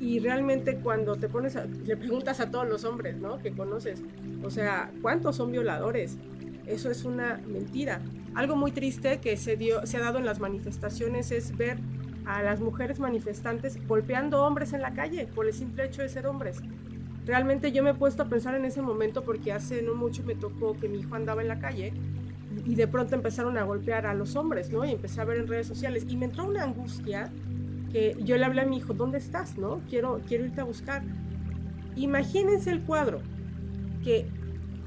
y, 0.00 0.18
realmente 0.20 0.76
cuando 0.76 1.16
te 1.16 1.28
pones, 1.28 1.56
le 1.86 1.96
preguntas 1.96 2.40
a 2.40 2.50
todos 2.50 2.68
los 2.68 2.84
hombres, 2.84 3.16
¿no? 3.16 3.38
Que 3.38 3.52
conoces, 3.52 4.02
o 4.42 4.50
sea, 4.50 4.90
¿cuántos 5.02 5.36
son 5.36 5.52
violadores? 5.52 6.18
Eso 6.66 6.90
es 6.90 7.04
una 7.04 7.40
mentira. 7.46 8.00
Algo 8.34 8.56
muy 8.56 8.72
triste 8.72 9.18
que 9.18 9.36
se, 9.36 9.56
dio, 9.56 9.86
se 9.86 9.96
ha 9.96 10.00
dado 10.00 10.18
en 10.18 10.26
las 10.26 10.40
manifestaciones 10.40 11.30
es 11.30 11.56
ver 11.56 11.78
a 12.26 12.42
las 12.42 12.60
mujeres 12.60 12.98
manifestantes 12.98 13.78
golpeando 13.86 14.44
hombres 14.44 14.72
en 14.72 14.82
la 14.82 14.92
calle 14.92 15.28
por 15.32 15.46
el 15.46 15.54
simple 15.54 15.84
hecho 15.84 16.02
de 16.02 16.08
ser 16.08 16.26
hombres. 16.26 16.58
Realmente 17.24 17.72
yo 17.72 17.82
me 17.82 17.90
he 17.90 17.94
puesto 17.94 18.22
a 18.22 18.26
pensar 18.26 18.54
en 18.54 18.64
ese 18.64 18.82
momento 18.82 19.22
porque 19.22 19.52
hace 19.52 19.82
no 19.82 19.94
mucho 19.94 20.22
me 20.24 20.34
tocó 20.34 20.76
que 20.76 20.88
mi 20.88 20.98
hijo 20.98 21.14
andaba 21.14 21.42
en 21.42 21.48
la 21.48 21.58
calle 21.58 21.92
y 22.64 22.74
de 22.74 22.86
pronto 22.88 23.14
empezaron 23.14 23.58
a 23.58 23.64
golpear 23.64 24.06
a 24.06 24.14
los 24.14 24.36
hombres, 24.36 24.70
¿no? 24.70 24.84
Y 24.84 24.92
empecé 24.92 25.20
a 25.20 25.24
ver 25.24 25.38
en 25.38 25.46
redes 25.46 25.66
sociales 25.66 26.04
y 26.08 26.16
me 26.16 26.26
entró 26.26 26.46
una 26.46 26.62
angustia 26.62 27.30
yo 28.24 28.36
le 28.36 28.44
hablé 28.44 28.62
a 28.62 28.66
mi 28.66 28.78
hijo, 28.78 28.94
¿dónde 28.94 29.18
estás? 29.18 29.56
¿No? 29.56 29.80
Quiero, 29.88 30.20
quiero 30.26 30.44
irte 30.44 30.60
a 30.60 30.64
buscar. 30.64 31.02
Imagínense 31.96 32.70
el 32.70 32.82
cuadro, 32.82 33.20
que 34.02 34.26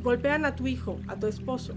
golpean 0.02 0.46
a 0.46 0.56
tu 0.56 0.68
hijo, 0.68 1.00
a 1.08 1.16
tu 1.16 1.28
esposo. 1.28 1.74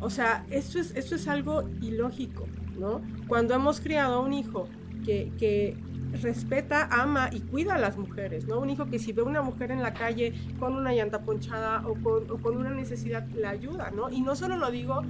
O 0.00 0.10
sea, 0.10 0.44
esto 0.50 0.78
es, 0.78 0.94
esto 0.94 1.14
es 1.14 1.28
algo 1.28 1.68
ilógico, 1.80 2.46
¿no? 2.78 3.00
Cuando 3.26 3.54
hemos 3.54 3.80
criado 3.80 4.14
a 4.14 4.20
un 4.20 4.32
hijo 4.32 4.68
que, 5.04 5.32
que 5.38 5.76
respeta, 6.12 6.88
ama 6.90 7.30
y 7.32 7.40
cuida 7.40 7.74
a 7.74 7.78
las 7.78 7.96
mujeres, 7.96 8.46
¿no? 8.46 8.60
Un 8.60 8.70
hijo 8.70 8.86
que 8.86 8.98
si 8.98 9.12
ve 9.12 9.22
una 9.22 9.42
mujer 9.42 9.70
en 9.70 9.82
la 9.82 9.94
calle 9.94 10.32
con 10.58 10.74
una 10.74 10.92
llanta 10.92 11.22
ponchada 11.22 11.84
o 11.86 11.94
con, 12.40 12.56
una 12.56 12.70
necesidad, 12.70 13.26
la 13.28 13.50
ayuda, 13.50 13.90
¿no? 13.90 14.10
Y 14.10 14.20
no 14.20 14.34
solo 14.34 14.56
lo 14.56 14.70
digo, 14.70 15.02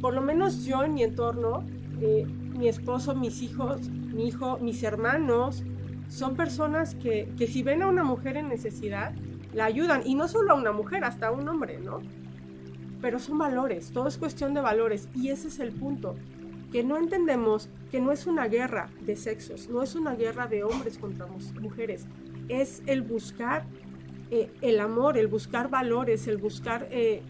por 0.00 0.14
lo 0.14 0.20
menos 0.20 0.64
yo 0.64 0.84
en 0.84 0.94
mi 0.94 1.02
entorno, 1.02 1.64
mi 2.00 2.68
esposo, 2.68 3.14
mis 3.14 3.42
hijos, 3.42 3.88
mi 3.88 4.28
hijo, 4.28 4.58
mis 4.58 4.82
hermanos, 4.82 5.62
son 6.08 6.36
personas 6.36 6.94
que, 6.94 7.28
que 7.38 7.46
si 7.46 7.62
ven 7.62 7.82
a 7.82 7.88
una 7.88 8.04
mujer 8.04 8.36
en 8.36 8.48
necesidad, 8.48 9.14
la 9.52 9.64
ayudan. 9.64 10.02
Y 10.04 10.14
no 10.14 10.28
solo 10.28 10.52
a 10.52 10.54
una 10.54 10.72
mujer, 10.72 11.04
hasta 11.04 11.28
a 11.28 11.30
un 11.32 11.48
hombre, 11.48 11.78
¿no? 11.78 12.00
Pero 13.00 13.18
son 13.18 13.38
valores, 13.38 13.90
todo 13.90 14.08
es 14.08 14.18
cuestión 14.18 14.54
de 14.54 14.60
valores. 14.60 15.08
Y 15.14 15.28
ese 15.28 15.48
es 15.48 15.60
el 15.60 15.72
punto, 15.72 16.16
que 16.72 16.82
no 16.82 16.96
entendemos 16.96 17.68
que 17.90 18.00
no 18.00 18.12
es 18.12 18.26
una 18.26 18.48
guerra 18.48 18.88
de 19.02 19.14
sexos, 19.16 19.68
no 19.68 19.82
es 19.82 19.94
una 19.94 20.14
guerra 20.14 20.46
de 20.46 20.64
hombres 20.64 20.98
contra 20.98 21.26
mujeres, 21.60 22.06
es 22.48 22.82
el 22.86 23.02
buscar 23.02 23.64
eh, 24.30 24.50
el 24.62 24.80
amor, 24.80 25.16
el 25.16 25.28
buscar 25.28 25.70
valores, 25.70 26.26
el 26.26 26.38
buscar 26.38 26.88
eh, 26.90 27.22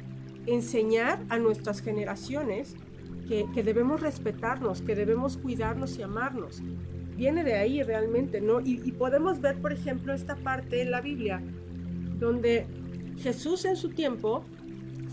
enseñar 0.46 1.22
a 1.28 1.38
nuestras 1.38 1.82
generaciones 1.82 2.76
que, 3.28 3.62
debemos 3.62 4.00
respetarnos, 4.00 4.82
que 4.82 4.94
debemos 4.94 5.36
cuidarnos 5.36 5.98
y 5.98 6.02
amarnos. 6.02 6.62
Viene 7.16 7.44
de 7.44 7.54
ahí 7.54 7.82
realmente, 7.82 8.40
¿no? 8.40 8.60
Y, 8.60 8.92
podemos 8.92 9.40
ver, 9.40 9.56
por 9.60 9.72
ejemplo, 9.72 10.12
esta 10.12 10.36
parte 10.36 10.82
en 10.82 10.90
la 10.90 11.00
Biblia, 11.00 11.40
donde 12.18 12.66
Jesús 13.18 13.64
en 13.64 13.76
su 13.76 13.90
tiempo 13.90 14.44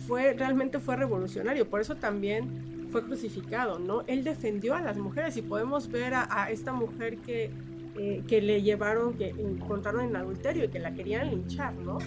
fue, 0.08 0.34
realmente 0.34 0.80
fue 0.80 0.96
revolucionario, 0.96 1.70
por 1.70 1.82
eso 1.82 1.96
también 1.96 2.88
fue 2.92 3.04
crucificado, 3.06 3.80
¿no? 3.80 4.04
Él 4.08 4.24
defendió 4.24 4.76
a 4.76 4.82
las 4.82 4.98
mujeres 4.98 5.38
y 5.38 5.42
podemos 5.42 5.90
ver 5.90 6.14
a, 6.16 6.50
esta 6.50 6.74
mujer 6.74 7.18
que, 7.20 7.52
eh, 7.98 8.24
que 8.28 8.42
le 8.42 8.62
llevaron, 8.62 9.14
que 9.14 9.30
encontraron 9.30 10.06
en 10.06 10.16
adulterio 10.16 10.66
y 10.66 10.68
que 10.70 10.80
la 10.80 10.94
querían 10.94 11.30
linchar, 11.30 11.74
¿no? 11.76 12.00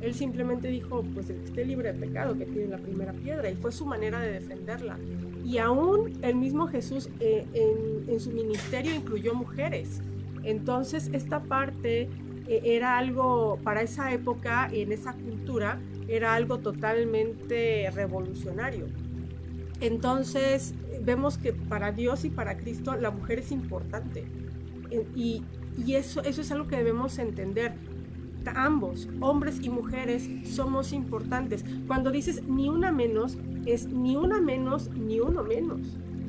Él 0.00 0.14
simplemente 0.14 0.68
dijo, 0.68 1.02
pues 1.14 1.28
el 1.30 1.36
que 1.36 1.44
esté 1.44 1.64
libre 1.64 1.92
de 1.92 1.98
pecado, 1.98 2.36
que 2.36 2.46
tiene 2.46 2.68
la 2.68 2.78
primera 2.78 3.12
piedra, 3.12 3.50
y 3.50 3.56
fue 3.56 3.70
su 3.70 3.84
manera 3.84 4.20
de 4.20 4.32
defenderla. 4.32 4.98
Y 5.44 5.58
aún 5.58 6.18
el 6.22 6.36
mismo 6.36 6.68
Jesús 6.68 7.10
eh, 7.20 7.44
en, 7.54 8.20
su 8.20 8.30
ministerio 8.30 8.94
incluyó 8.94 9.34
mujeres. 9.34 10.00
Entonces 10.42 11.10
esta 11.12 11.42
parte 11.42 12.08
eh, 12.46 12.60
era 12.64 12.96
algo, 12.96 13.58
para 13.62 13.82
esa 13.82 14.12
época, 14.12 14.70
en 14.72 14.92
esa 14.92 15.12
cultura, 15.12 15.78
era 16.08 16.34
algo 16.34 16.58
totalmente 16.58 17.90
revolucionario. 17.90 18.86
Entonces 19.80 20.74
vemos 21.02 21.36
que 21.38 21.52
para 21.52 21.92
Dios 21.92 22.24
y 22.24 22.30
para 22.30 22.56
Cristo 22.56 22.96
la 22.96 23.10
mujer 23.10 23.40
es 23.40 23.52
importante. 23.52 24.24
Y, 25.14 25.42
y 25.86 25.94
eso 25.94 26.22
es 26.22 26.50
algo 26.50 26.66
que 26.66 26.76
debemos 26.76 27.18
entender 27.18 27.74
ambos, 28.46 29.08
hombres 29.20 29.60
y 29.62 29.70
mujeres, 29.70 30.28
somos 30.44 30.92
importantes. 30.92 31.64
Cuando 31.86 32.10
dices 32.10 32.42
ni 32.44 32.68
una 32.68 32.92
menos, 32.92 33.38
es 33.66 33.86
ni 33.86 34.16
una 34.16 34.40
menos 34.40 34.90
ni 34.90 35.20
uno 35.20 35.42
menos. 35.42 35.80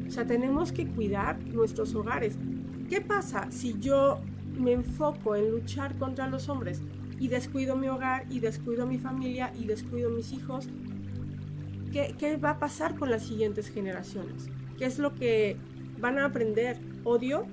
O 0.07 0.11
sea, 0.11 0.25
tenemos 0.25 0.71
que 0.71 0.87
cuidar 0.87 1.39
nuestros 1.47 1.95
hogares. 1.95 2.37
¿Qué 2.89 3.01
pasa 3.01 3.49
si 3.49 3.79
yo 3.79 4.19
me 4.57 4.73
enfoco 4.73 5.35
en 5.35 5.51
luchar 5.51 5.97
contra 5.97 6.27
los 6.27 6.49
hombres 6.49 6.81
y 7.19 7.29
descuido 7.29 7.75
mi 7.75 7.87
hogar 7.87 8.25
y 8.29 8.39
descuido 8.39 8.85
mi 8.85 8.97
familia 8.97 9.53
y 9.57 9.65
descuido 9.65 10.09
mis 10.09 10.33
hijos? 10.33 10.67
¿Qué, 11.93 12.15
qué 12.17 12.37
va 12.37 12.51
a 12.51 12.59
pasar 12.59 12.95
con 12.95 13.09
las 13.09 13.23
siguientes 13.23 13.69
generaciones? 13.69 14.49
¿Qué 14.77 14.85
es 14.85 14.99
lo 14.99 15.13
que 15.13 15.57
van 15.99 16.17
a 16.17 16.25
aprender? 16.25 16.77
¿Odio? 17.03 17.45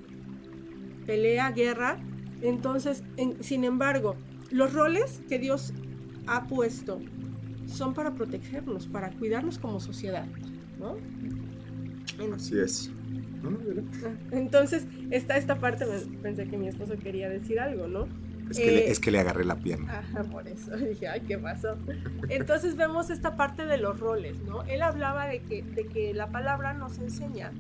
¿Pelea? 1.07 1.51
¿Guerra? 1.53 1.99
Entonces, 2.41 3.03
sin 3.41 3.65
embargo, 3.65 4.17
los 4.51 4.73
roles 4.73 5.21
que 5.29 5.39
Dios 5.39 5.73
ha 6.27 6.47
puesto 6.47 7.01
son 7.67 7.95
para 7.95 8.15
protegernos, 8.15 8.87
para 8.87 9.11
cuidarnos 9.11 9.59
como 9.59 9.81
sociedad, 9.81 10.27
¿no? 10.79 10.97
Así 12.35 12.59
es. 12.59 12.91
Ah, 13.45 14.11
entonces, 14.33 14.87
está 15.11 15.37
esta 15.37 15.61
parte, 15.61 15.87
pensé 16.23 16.49
que 16.49 16.57
mi 16.57 16.69
esposo 16.69 16.97
quería 16.97 17.29
decir 17.29 17.61
algo, 17.61 17.87
¿no? 17.87 18.09
Es 18.51 18.59
que, 18.59 18.67
le, 18.67 18.79
eh, 18.79 18.91
es 18.91 18.99
que 18.99 19.11
le 19.11 19.19
agarré 19.19 19.45
la 19.45 19.57
pierna. 19.57 19.99
Ajá, 19.99 20.25
por 20.25 20.49
eso. 20.49 20.75
Dije, 20.77 21.07
ay, 21.07 21.21
¿qué 21.21 21.39
pasó? 21.39 21.77
Entonces 22.29 22.77
vemos 22.77 23.11
esta 23.11 23.37
parte 23.37 23.67
de 23.67 23.77
los 23.77 24.01
roles, 24.01 24.41
¿no? 24.41 24.63
Él 24.65 24.83
hablaba 24.83 25.27
de 25.27 25.41
que, 25.41 25.63
de 25.63 25.87
que 25.87 26.15
la 26.15 26.29
palabra 26.29 26.73
nos 26.73 26.99
enseña 26.99 27.53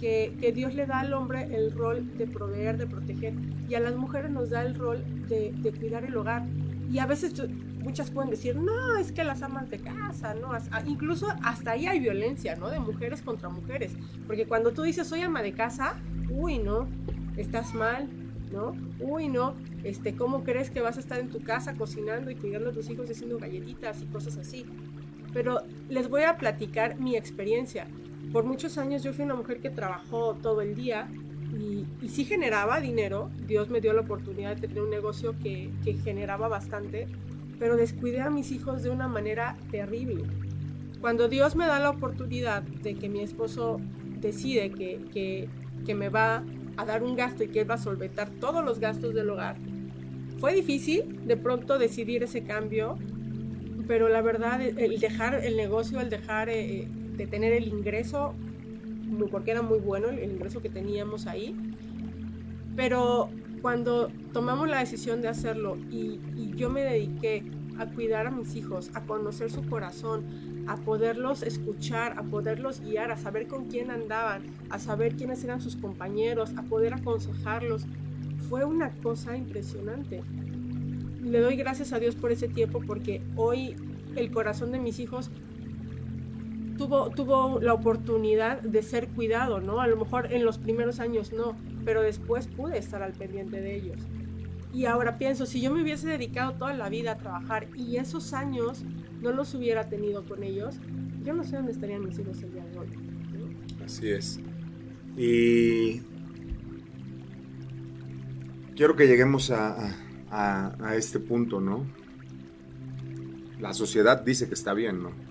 que, 0.00 0.52
Dios 0.54 0.74
le 0.74 0.86
da 0.86 1.00
al 1.00 1.12
hombre 1.12 1.54
el 1.54 1.72
rol 1.72 2.16
de 2.16 2.26
proveer, 2.26 2.76
de 2.76 2.86
proteger, 2.86 3.34
y 3.68 3.74
a 3.74 3.80
las 3.80 3.96
mujeres 3.96 4.30
nos 4.30 4.50
da 4.50 4.62
el 4.62 4.74
rol 4.74 5.02
de, 5.28 5.74
cuidar 5.78 6.04
el 6.04 6.16
hogar. 6.16 6.44
Y 6.90 6.98
a 6.98 7.06
veces 7.06 7.34
muchas 7.82 8.10
pueden 8.10 8.30
decir, 8.30 8.56
no, 8.56 8.96
es 8.96 9.12
que 9.12 9.24
las 9.24 9.42
amas 9.42 9.70
de 9.70 9.78
casa, 9.78 10.34
¿no? 10.34 10.52
Incluso 10.86 11.28
hasta 11.42 11.72
ahí 11.72 11.86
hay 11.86 12.00
violencia, 12.00 12.56
¿no? 12.56 12.70
De 12.70 12.78
mujeres 12.78 13.22
contra 13.22 13.48
mujeres. 13.48 13.92
Porque 14.26 14.46
cuando 14.46 14.72
tú 14.72 14.82
dices, 14.82 15.06
soy 15.06 15.22
ama 15.22 15.42
de 15.42 15.52
casa, 15.52 15.94
uy, 16.30 16.58
no, 16.58 16.86
estás 17.36 17.74
mal, 17.74 18.08
¿no? 18.52 18.74
Uy, 19.00 19.28
no, 19.28 19.54
este, 19.82 20.14
¿cómo 20.14 20.44
crees 20.44 20.70
que 20.70 20.80
vas 20.80 20.96
a 20.96 21.00
estar 21.00 21.18
en 21.18 21.30
tu 21.30 21.42
casa 21.42 21.74
cocinando 21.74 22.30
y 22.30 22.36
cuidando 22.36 22.70
a 22.70 22.72
tus 22.72 22.88
hijos 22.88 23.10
haciendo 23.10 23.38
galletitas 23.38 24.00
y 24.02 24.06
cosas 24.06 24.36
así? 24.36 24.64
Pero 25.32 25.62
les 25.88 26.08
voy 26.08 26.22
a 26.22 26.36
platicar 26.36 26.98
mi 27.00 27.16
experiencia 27.16 27.86
por 28.34 28.42
muchos 28.42 28.78
años 28.78 29.04
yo 29.04 29.12
fui 29.12 29.24
una 29.24 29.36
mujer 29.36 29.60
que 29.60 29.70
trabajó 29.70 30.34
todo 30.34 30.60
el 30.60 30.74
día 30.74 31.08
y, 31.56 31.86
y 32.04 32.08
sí 32.08 32.24
generaba 32.24 32.80
dinero. 32.80 33.30
Dios 33.46 33.70
me 33.70 33.80
dio 33.80 33.92
la 33.92 34.00
oportunidad 34.00 34.56
de 34.56 34.66
tener 34.66 34.82
un 34.82 34.90
negocio 34.90 35.36
que, 35.40 35.70
generaba 36.02 36.48
bastante, 36.48 37.06
pero 37.60 37.76
descuidé 37.76 38.22
a 38.22 38.30
mis 38.30 38.50
hijos 38.50 38.82
de 38.82 38.90
una 38.90 39.06
manera 39.06 39.56
terrible. 39.70 40.24
Cuando 41.00 41.28
Dios 41.28 41.54
me 41.54 41.64
da 41.64 41.78
la 41.78 41.90
oportunidad 41.90 42.64
de 42.64 42.96
que 42.96 43.08
mi 43.08 43.20
esposo 43.20 43.80
decide 44.20 44.72
que 44.72 45.94
me 45.94 46.08
va 46.08 46.42
a 46.76 46.84
dar 46.84 47.04
un 47.04 47.14
gasto 47.14 47.44
y 47.44 47.48
que 47.48 47.60
él 47.60 47.70
va 47.70 47.74
a 47.76 47.78
solventar 47.78 48.30
todos 48.40 48.64
los 48.64 48.80
gastos 48.80 49.14
del 49.14 49.30
hogar, 49.30 49.58
fue 50.40 50.54
difícil 50.54 51.24
de 51.24 51.36
pronto 51.36 51.78
decidir 51.78 52.24
ese 52.24 52.42
cambio, 52.42 52.98
pero 53.86 54.08
la 54.08 54.22
verdad, 54.22 54.60
el 54.60 54.98
dejar 54.98 55.36
el 55.36 55.56
negocio, 55.56 56.00
el 56.00 56.10
dejar 56.10 56.48
eh, 56.48 56.88
de 57.16 57.26
tener 57.26 57.52
el 57.52 57.68
ingreso, 57.68 58.34
porque 59.30 59.52
era 59.52 59.62
muy 59.62 59.78
bueno 59.78 60.08
el, 60.08 60.30
ingreso 60.30 60.60
que 60.60 60.68
teníamos 60.68 61.26
ahí. 61.26 61.54
Pero 62.76 63.30
cuando 63.62 64.10
tomamos 64.32 64.68
la 64.68 64.78
decisión 64.78 65.22
de 65.22 65.28
hacerlo 65.28 65.76
y, 65.90 66.20
yo 66.56 66.70
me 66.70 66.82
dediqué 66.82 67.42
a 67.78 67.86
cuidar 67.86 68.28
a 68.28 68.30
mis 68.30 68.54
hijos, 68.54 68.92
a 68.94 69.00
conocer 69.00 69.50
su 69.50 69.66
corazón, 69.66 70.64
a 70.68 70.76
poderlos 70.76 71.42
escuchar, 71.42 72.16
a 72.16 72.22
poderlos 72.22 72.80
guiar, 72.80 73.10
a 73.10 73.16
saber 73.16 73.48
con 73.48 73.64
quién 73.64 73.90
andaban, 73.90 74.44
a 74.70 74.78
saber 74.78 75.16
quiénes 75.16 75.42
eran 75.42 75.60
sus 75.60 75.74
compañeros, 75.74 76.52
a 76.56 76.62
poder 76.62 76.94
aconsejarlos. 76.94 77.86
Fue 78.48 78.64
una 78.64 78.90
cosa 79.02 79.36
impresionante. 79.36 80.22
Le 81.22 81.40
doy 81.40 81.56
gracias 81.56 81.92
a 81.92 81.98
Dios 81.98 82.14
por 82.14 82.30
ese 82.30 82.46
tiempo 82.46 82.80
porque 82.86 83.20
hoy 83.34 83.74
el 84.14 84.30
corazón 84.30 84.70
de 84.70 84.78
mis 84.78 85.00
hijos 85.00 85.30
tuvo, 86.76 87.10
tuvo 87.10 87.60
la 87.60 87.72
oportunidad 87.72 88.60
de 88.60 88.82
ser 88.82 89.08
cuidado, 89.08 89.60
¿no? 89.60 89.80
A 89.80 89.86
lo 89.86 89.96
mejor 89.96 90.32
en 90.32 90.44
los 90.44 90.58
primeros 90.58 91.00
años 91.00 91.32
no, 91.32 91.56
pero 91.84 92.02
después 92.02 92.46
pude 92.46 92.78
estar 92.78 93.02
al 93.02 93.12
pendiente 93.12 93.60
de 93.60 93.76
ellos. 93.76 93.98
Y 94.72 94.86
ahora 94.86 95.18
pienso, 95.18 95.46
si 95.46 95.60
yo 95.60 95.72
me 95.72 95.82
hubiese 95.82 96.08
dedicado 96.08 96.54
toda 96.54 96.74
la 96.74 96.88
vida 96.88 97.12
a 97.12 97.18
trabajar 97.18 97.68
y 97.76 97.96
esos 97.96 98.32
años 98.32 98.84
no 99.22 99.30
los 99.30 99.54
hubiera 99.54 99.88
tenido 99.88 100.24
con 100.24 100.42
ellos, 100.42 100.76
yo 101.22 101.32
no 101.32 101.44
sé 101.44 101.56
dónde 101.56 101.72
estarían 101.72 102.04
mis 102.04 102.18
hijos 102.18 102.42
el 102.42 102.52
día 102.52 102.64
de 102.64 102.78
hoy. 102.78 102.88
Así 103.84 104.10
es. 104.10 104.40
Y 105.16 106.00
quiero 108.74 108.96
que 108.96 109.06
lleguemos 109.06 109.50
a, 109.52 109.94
a 110.30 110.96
este 110.96 111.20
punto, 111.20 111.60
¿no? 111.60 111.86
La 113.60 113.72
sociedad 113.72 114.22
dice 114.22 114.48
que 114.48 114.54
está 114.54 114.74
bien, 114.74 115.02
¿no? 115.02 115.23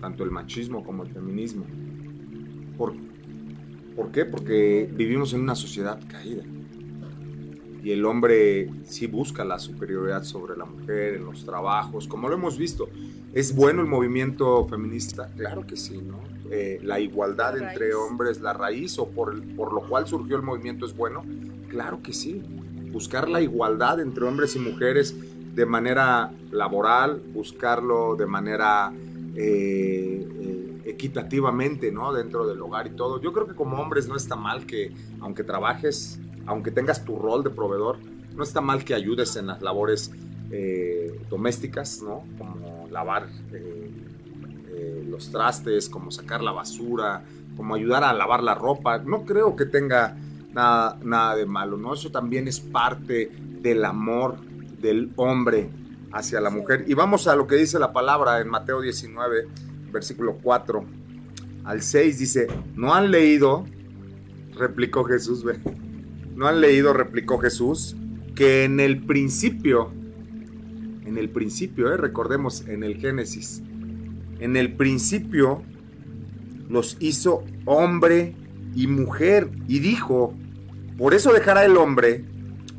Tanto 0.00 0.24
el 0.24 0.30
machismo 0.30 0.84
como 0.84 1.02
el 1.02 1.10
feminismo. 1.10 1.64
¿Por, 2.76 2.94
¿Por 3.96 4.10
qué? 4.10 4.24
Porque 4.24 4.90
vivimos 4.92 5.32
en 5.32 5.40
una 5.40 5.54
sociedad 5.54 6.00
caída. 6.08 6.44
Y 7.82 7.90
el 7.90 8.04
hombre 8.06 8.70
sí 8.84 9.06
busca 9.06 9.44
la 9.44 9.58
superioridad 9.58 10.24
sobre 10.24 10.56
la 10.56 10.64
mujer 10.64 11.14
en 11.14 11.26
los 11.26 11.44
trabajos, 11.44 12.08
como 12.08 12.28
lo 12.28 12.34
hemos 12.34 12.56
visto. 12.56 12.88
¿Es 13.34 13.54
bueno 13.54 13.82
el 13.82 13.88
movimiento 13.88 14.64
feminista? 14.66 15.30
Claro 15.36 15.66
que 15.66 15.76
sí, 15.76 16.00
¿no? 16.00 16.22
Eh, 16.50 16.80
la 16.82 16.98
igualdad 17.00 17.58
entre 17.58 17.94
hombres, 17.94 18.40
la 18.40 18.54
raíz 18.54 18.98
o 18.98 19.08
por, 19.08 19.42
por 19.54 19.72
lo 19.72 19.82
cual 19.82 20.06
surgió 20.06 20.36
el 20.36 20.42
movimiento 20.42 20.86
es 20.86 20.96
bueno? 20.96 21.24
Claro 21.68 22.02
que 22.02 22.14
sí. 22.14 22.42
Buscar 22.90 23.28
la 23.28 23.42
igualdad 23.42 24.00
entre 24.00 24.24
hombres 24.24 24.56
y 24.56 24.60
mujeres 24.60 25.14
de 25.54 25.66
manera 25.66 26.32
laboral, 26.52 27.22
buscarlo 27.32 28.16
de 28.16 28.26
manera 28.26 28.92
eh, 29.36 30.26
eh, 30.40 30.82
equitativamente, 30.84 31.90
¿no? 31.90 32.12
Dentro 32.12 32.46
del 32.46 32.60
hogar 32.62 32.86
y 32.86 32.90
todo. 32.90 33.20
Yo 33.20 33.32
creo 33.32 33.46
que 33.46 33.54
como 33.54 33.80
hombres 33.80 34.06
no 34.06 34.16
está 34.16 34.36
mal 34.36 34.66
que, 34.66 34.92
aunque 35.20 35.42
trabajes, 35.42 36.20
aunque 36.46 36.70
tengas 36.70 37.04
tu 37.04 37.18
rol 37.18 37.42
de 37.42 37.50
proveedor, 37.50 37.98
no 38.34 38.42
está 38.42 38.60
mal 38.60 38.84
que 38.84 38.94
ayudes 38.94 39.36
en 39.36 39.46
las 39.48 39.62
labores 39.62 40.12
eh, 40.50 41.20
domésticas, 41.28 42.02
¿no? 42.02 42.24
Como 42.38 42.88
lavar 42.90 43.28
los 45.08 45.30
trastes, 45.30 45.88
como 45.88 46.10
sacar 46.10 46.42
la 46.42 46.50
basura, 46.50 47.22
como 47.56 47.76
ayudar 47.76 48.02
a 48.02 48.12
lavar 48.12 48.42
la 48.42 48.54
ropa. 48.54 48.98
No 48.98 49.24
creo 49.24 49.54
que 49.54 49.64
tenga 49.64 50.16
nada, 50.52 50.98
nada 51.04 51.36
de 51.36 51.46
malo, 51.46 51.76
¿no? 51.76 51.94
Eso 51.94 52.10
también 52.10 52.48
es 52.48 52.58
parte 52.58 53.30
del 53.62 53.84
amor 53.84 54.36
del 54.80 55.12
hombre 55.16 55.70
hacia 56.14 56.40
la 56.40 56.48
mujer. 56.48 56.84
Y 56.86 56.94
vamos 56.94 57.26
a 57.26 57.36
lo 57.36 57.46
que 57.46 57.56
dice 57.56 57.78
la 57.78 57.92
palabra 57.92 58.40
en 58.40 58.48
Mateo 58.48 58.80
19, 58.80 59.48
versículo 59.90 60.38
4 60.40 60.84
al 61.64 61.82
6, 61.82 62.18
dice, 62.18 62.46
no 62.76 62.94
han 62.94 63.10
leído, 63.10 63.64
replicó 64.54 65.04
Jesús, 65.04 65.44
no 66.34 66.46
han 66.46 66.60
leído, 66.60 66.92
replicó 66.92 67.38
Jesús, 67.38 67.96
que 68.34 68.64
en 68.64 68.80
el 68.80 69.04
principio, 69.04 69.92
en 71.04 71.18
el 71.18 71.30
principio, 71.30 71.92
eh, 71.92 71.96
recordemos, 71.96 72.66
en 72.68 72.84
el 72.84 72.96
Génesis, 72.96 73.62
en 74.38 74.56
el 74.56 74.74
principio 74.74 75.62
los 76.68 76.96
hizo 77.00 77.44
hombre 77.64 78.36
y 78.74 78.86
mujer 78.86 79.50
y 79.66 79.80
dijo, 79.80 80.34
por 80.96 81.14
eso 81.14 81.32
dejará 81.32 81.64
el 81.64 81.76
hombre 81.76 82.24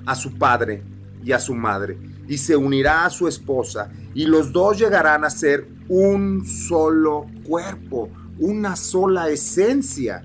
a 0.06 0.15
su 0.15 0.38
padre 0.38 0.84
y 1.24 1.32
a 1.32 1.39
su 1.39 1.54
madre 1.56 1.98
y 2.27 2.38
se 2.38 2.55
unirá 2.55 3.05
a 3.05 3.09
su 3.09 3.27
esposa 3.27 3.91
y 4.13 4.25
los 4.25 4.51
dos 4.51 4.79
llegarán 4.79 5.23
a 5.23 5.29
ser 5.29 5.67
un 5.88 6.45
solo 6.45 7.27
cuerpo, 7.43 8.09
una 8.39 8.75
sola 8.75 9.29
esencia, 9.29 10.23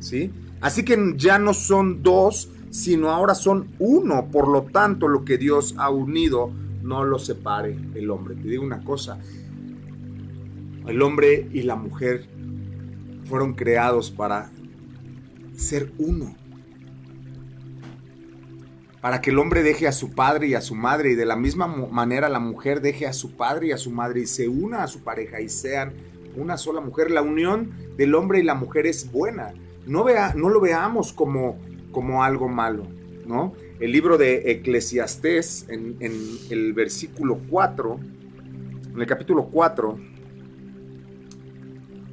¿sí? 0.00 0.30
Así 0.60 0.84
que 0.84 1.14
ya 1.16 1.38
no 1.38 1.54
son 1.54 2.02
dos, 2.02 2.50
sino 2.70 3.10
ahora 3.10 3.34
son 3.34 3.68
uno. 3.78 4.28
Por 4.30 4.48
lo 4.48 4.62
tanto, 4.62 5.08
lo 5.08 5.24
que 5.24 5.38
Dios 5.38 5.74
ha 5.78 5.90
unido, 5.90 6.50
no 6.82 7.04
lo 7.04 7.18
separe 7.18 7.78
el 7.94 8.10
hombre. 8.10 8.34
Te 8.34 8.48
digo 8.48 8.64
una 8.64 8.82
cosa, 8.82 9.18
el 10.86 11.02
hombre 11.02 11.48
y 11.52 11.62
la 11.62 11.76
mujer 11.76 12.28
fueron 13.26 13.54
creados 13.54 14.10
para 14.10 14.50
ser 15.56 15.92
uno. 15.98 16.34
Para 19.00 19.20
que 19.20 19.30
el 19.30 19.38
hombre 19.38 19.62
deje 19.62 19.86
a 19.86 19.92
su 19.92 20.10
padre 20.10 20.48
y 20.48 20.54
a 20.54 20.60
su 20.60 20.74
madre 20.74 21.12
y 21.12 21.14
de 21.14 21.24
la 21.24 21.36
misma 21.36 21.68
manera 21.68 22.28
la 22.28 22.40
mujer 22.40 22.80
deje 22.80 23.06
a 23.06 23.12
su 23.12 23.36
padre 23.36 23.68
y 23.68 23.72
a 23.72 23.76
su 23.76 23.90
madre 23.90 24.20
y 24.22 24.26
se 24.26 24.48
una 24.48 24.82
a 24.82 24.88
su 24.88 25.00
pareja 25.04 25.40
y 25.40 25.48
sean 25.48 25.92
una 26.36 26.56
sola 26.56 26.80
mujer. 26.80 27.10
La 27.10 27.22
unión 27.22 27.70
del 27.96 28.14
hombre 28.14 28.40
y 28.40 28.42
la 28.42 28.54
mujer 28.54 28.86
es 28.86 29.10
buena. 29.10 29.54
No, 29.86 30.02
vea, 30.02 30.34
no 30.34 30.48
lo 30.48 30.60
veamos 30.60 31.12
como, 31.12 31.58
como 31.92 32.24
algo 32.24 32.48
malo, 32.48 32.88
¿no? 33.26 33.54
El 33.78 33.92
libro 33.92 34.18
de 34.18 34.50
Eclesiastés, 34.50 35.66
en, 35.68 35.96
en 36.00 36.12
el 36.50 36.72
versículo 36.72 37.40
4, 37.48 38.00
en 38.94 39.00
el 39.00 39.06
capítulo 39.06 39.44
4, 39.44 39.98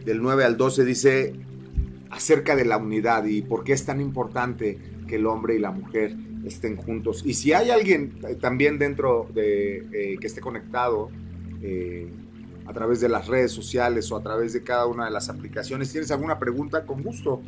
del 0.06 0.22
9 0.22 0.44
al 0.44 0.56
12, 0.56 0.86
dice 0.86 1.34
acerca 2.12 2.56
de 2.56 2.66
la 2.66 2.78
unidad 2.78 3.26
y 3.26 3.42
por 3.42 3.64
qué 3.64 3.74
es 3.74 3.86
tan 3.86 4.00
importante 4.00 4.78
que 5.08 5.16
el 5.16 5.26
hombre 5.26 5.56
y 5.56 5.60
la 5.60 5.72
mujer 5.72 6.16
estén 6.46 6.76
juntos. 6.76 7.24
Y 7.26 7.34
si 7.34 7.54
hay 7.54 7.70
alguien 7.70 8.20
eh, 8.28 8.36
también 8.36 8.78
dentro 8.78 9.28
de 9.34 9.78
eh, 9.92 10.18
que 10.20 10.28
esté 10.28 10.42
conectado, 10.42 11.10
eh, 11.62 12.12
a 12.68 12.74
través 12.74 13.00
de 13.00 13.10
las 13.10 13.28
redes 13.28 13.52
sociales 13.52 14.12
o 14.12 14.18
a 14.18 14.24
través 14.24 14.54
de 14.54 14.64
cada 14.64 14.88
una 14.88 15.06
de 15.06 15.12
las 15.12 15.30
aplicaciones. 15.30 15.92
¿Tienes 15.92 16.10
alguna 16.10 16.40
pregunta? 16.40 16.86
Con 16.86 17.04
gusto. 17.04 17.42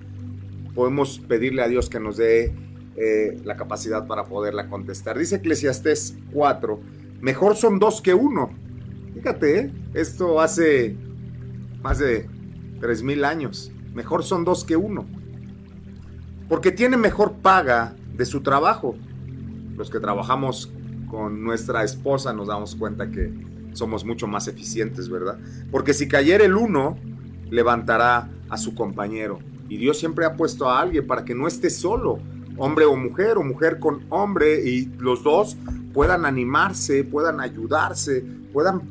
Podemos 0.75 1.19
pedirle 1.19 1.63
a 1.63 1.67
Dios 1.67 1.89
que 1.89 1.99
nos 1.99 2.17
dé 2.17 2.53
la 3.43 3.55
capacidad 3.57 4.07
para 4.07 4.25
poderla 4.25 4.69
contestar. 4.69 5.17
Dice 5.17 5.35
Eclesiastés 5.37 6.15
4, 6.33 6.79
mejor 7.21 7.55
son 7.55 7.79
dos 7.79 7.99
que 8.01 8.13
uno. 8.13 8.51
Fíjate, 9.15 9.71
esto 9.95 10.39
hace 10.39 10.95
más 11.81 11.99
de 11.99 12.27
3.000 12.79 13.25
años. 13.25 13.71
Mejor 13.93 14.23
son 14.23 14.43
dos 14.43 14.63
que 14.63 14.75
uno. 14.75 15.07
Porque 16.47 16.71
tiene 16.71 16.97
mejor 16.97 17.33
paga 17.37 17.95
de 18.17 18.25
su 18.25 18.41
trabajo. 18.41 18.95
Los 19.77 19.89
que 19.89 19.99
trabajamos 19.99 20.71
con 21.09 21.43
nuestra 21.43 21.83
esposa 21.83 22.33
nos 22.33 22.47
damos 22.47 22.75
cuenta 22.75 23.09
que 23.09 23.31
somos 23.73 24.03
mucho 24.03 24.27
más 24.27 24.47
eficientes, 24.47 25.07
¿verdad? 25.09 25.37
Porque 25.71 25.93
si 25.93 26.07
cayera 26.07 26.43
el 26.43 26.55
uno, 26.55 26.97
levantará 27.49 28.29
a 28.49 28.57
su 28.57 28.75
compañero. 28.75 29.39
Y 29.69 29.77
Dios 29.77 29.99
siempre 29.99 30.25
ha 30.25 30.35
puesto 30.35 30.69
a 30.69 30.79
alguien 30.79 31.05
para 31.05 31.23
que 31.23 31.35
no 31.35 31.47
esté 31.47 31.69
solo, 31.69 32.19
hombre 32.57 32.85
o 32.85 32.95
mujer, 32.95 33.37
o 33.37 33.43
mujer 33.43 33.79
con 33.79 34.05
hombre, 34.09 34.67
y 34.67 34.85
los 34.97 35.23
dos 35.23 35.57
puedan 35.93 36.25
animarse, 36.25 37.03
puedan 37.03 37.39
ayudarse, 37.39 38.23
puedan 38.51 38.81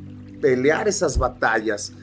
pelear 0.41 0.87
esas 0.87 1.17
batallas. 1.17 1.93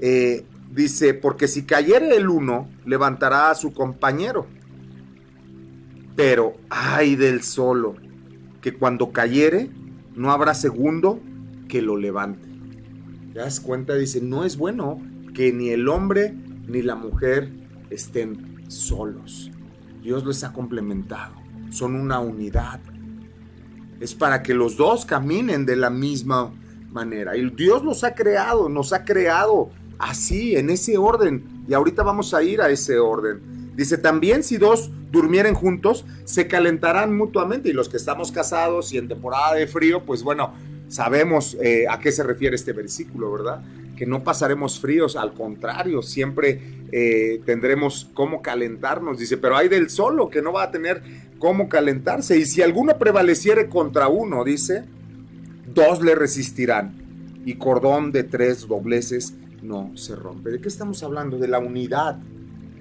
Eh, 0.00 0.44
dice, 0.72 1.14
porque 1.14 1.48
si 1.48 1.64
cayera 1.64 2.14
el 2.14 2.28
uno, 2.28 2.68
levantará 2.86 3.50
a 3.50 3.54
su 3.54 3.72
compañero. 3.72 4.46
Pero 6.22 6.58
ay 6.68 7.16
del 7.16 7.42
solo, 7.42 7.94
que 8.60 8.74
cuando 8.74 9.10
cayere, 9.10 9.70
no 10.14 10.32
habrá 10.32 10.52
segundo 10.52 11.18
que 11.66 11.80
lo 11.80 11.96
levante. 11.96 12.46
¿Te 13.32 13.38
das 13.38 13.58
cuenta? 13.58 13.94
Dice, 13.94 14.20
no 14.20 14.44
es 14.44 14.58
bueno 14.58 15.00
que 15.32 15.50
ni 15.50 15.70
el 15.70 15.88
hombre 15.88 16.34
ni 16.68 16.82
la 16.82 16.94
mujer 16.94 17.50
estén 17.88 18.66
solos. 18.68 19.50
Dios 20.02 20.26
les 20.26 20.44
ha 20.44 20.52
complementado. 20.52 21.36
Son 21.70 21.94
una 21.94 22.20
unidad. 22.20 22.80
Es 23.98 24.14
para 24.14 24.42
que 24.42 24.52
los 24.52 24.76
dos 24.76 25.06
caminen 25.06 25.64
de 25.64 25.76
la 25.76 25.88
misma 25.88 26.52
manera. 26.92 27.34
Y 27.34 27.48
Dios 27.48 27.82
los 27.82 28.04
ha 28.04 28.14
creado, 28.14 28.68
nos 28.68 28.92
ha 28.92 29.06
creado 29.06 29.70
así, 29.98 30.54
en 30.54 30.68
ese 30.68 30.98
orden. 30.98 31.64
Y 31.66 31.72
ahorita 31.72 32.02
vamos 32.02 32.34
a 32.34 32.42
ir 32.42 32.60
a 32.60 32.68
ese 32.68 32.98
orden. 32.98 33.72
Dice, 33.74 33.96
también 33.96 34.42
si 34.42 34.58
dos 34.58 34.90
durmieren 35.10 35.54
juntos, 35.54 36.04
se 36.24 36.46
calentarán 36.46 37.16
mutuamente. 37.16 37.68
Y 37.68 37.72
los 37.72 37.88
que 37.88 37.96
estamos 37.96 38.32
casados 38.32 38.92
y 38.92 38.98
en 38.98 39.08
temporada 39.08 39.54
de 39.54 39.66
frío, 39.66 40.04
pues 40.04 40.22
bueno, 40.22 40.54
sabemos 40.88 41.56
eh, 41.60 41.86
a 41.88 41.98
qué 41.98 42.12
se 42.12 42.22
refiere 42.22 42.56
este 42.56 42.72
versículo, 42.72 43.32
¿verdad? 43.32 43.62
Que 43.96 44.06
no 44.06 44.24
pasaremos 44.24 44.80
fríos, 44.80 45.16
al 45.16 45.34
contrario, 45.34 46.02
siempre 46.02 46.60
eh, 46.92 47.40
tendremos 47.44 48.08
cómo 48.14 48.42
calentarnos, 48.42 49.18
dice, 49.18 49.36
pero 49.36 49.56
hay 49.56 49.68
del 49.68 49.90
solo 49.90 50.30
que 50.30 50.42
no 50.42 50.52
va 50.52 50.64
a 50.64 50.70
tener 50.70 51.02
cómo 51.38 51.68
calentarse. 51.68 52.38
Y 52.38 52.46
si 52.46 52.62
alguno 52.62 52.98
prevaleciere 52.98 53.68
contra 53.68 54.08
uno, 54.08 54.44
dice, 54.44 54.84
dos 55.74 56.02
le 56.02 56.14
resistirán 56.14 56.94
y 57.44 57.54
cordón 57.54 58.12
de 58.12 58.24
tres 58.24 58.66
dobleces 58.66 59.34
no 59.62 59.92
se 59.96 60.16
rompe. 60.16 60.50
¿De 60.50 60.60
qué 60.60 60.68
estamos 60.68 61.02
hablando? 61.02 61.38
De 61.38 61.48
la 61.48 61.58
unidad. 61.58 62.18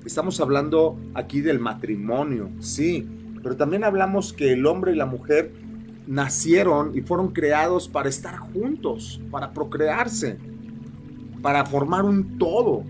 Estamos 0.10 0.42
hablando 0.42 0.98
aquí 1.14 1.42
del 1.42 1.60
matrimonio, 1.60 2.50
sí, 2.60 3.08
pero 3.44 3.56
también 3.56 3.84
hablamos 3.84 4.34
que 4.34 4.54
el 4.54 4.66
hombre 4.66 4.94
y 4.94 4.96
la 4.96 5.06
mujer 5.06 5.52
nacieron 6.08 6.98
y 6.98 7.02
fueron 7.02 7.32
creados 7.32 7.88
para 7.88 8.10
estar 8.10 8.40
juntos, 8.40 9.22
para 9.30 9.54
procrearse, 9.54 10.40
para 11.44 11.64
formar 11.64 12.06
un 12.06 12.40
todo. 12.40 12.84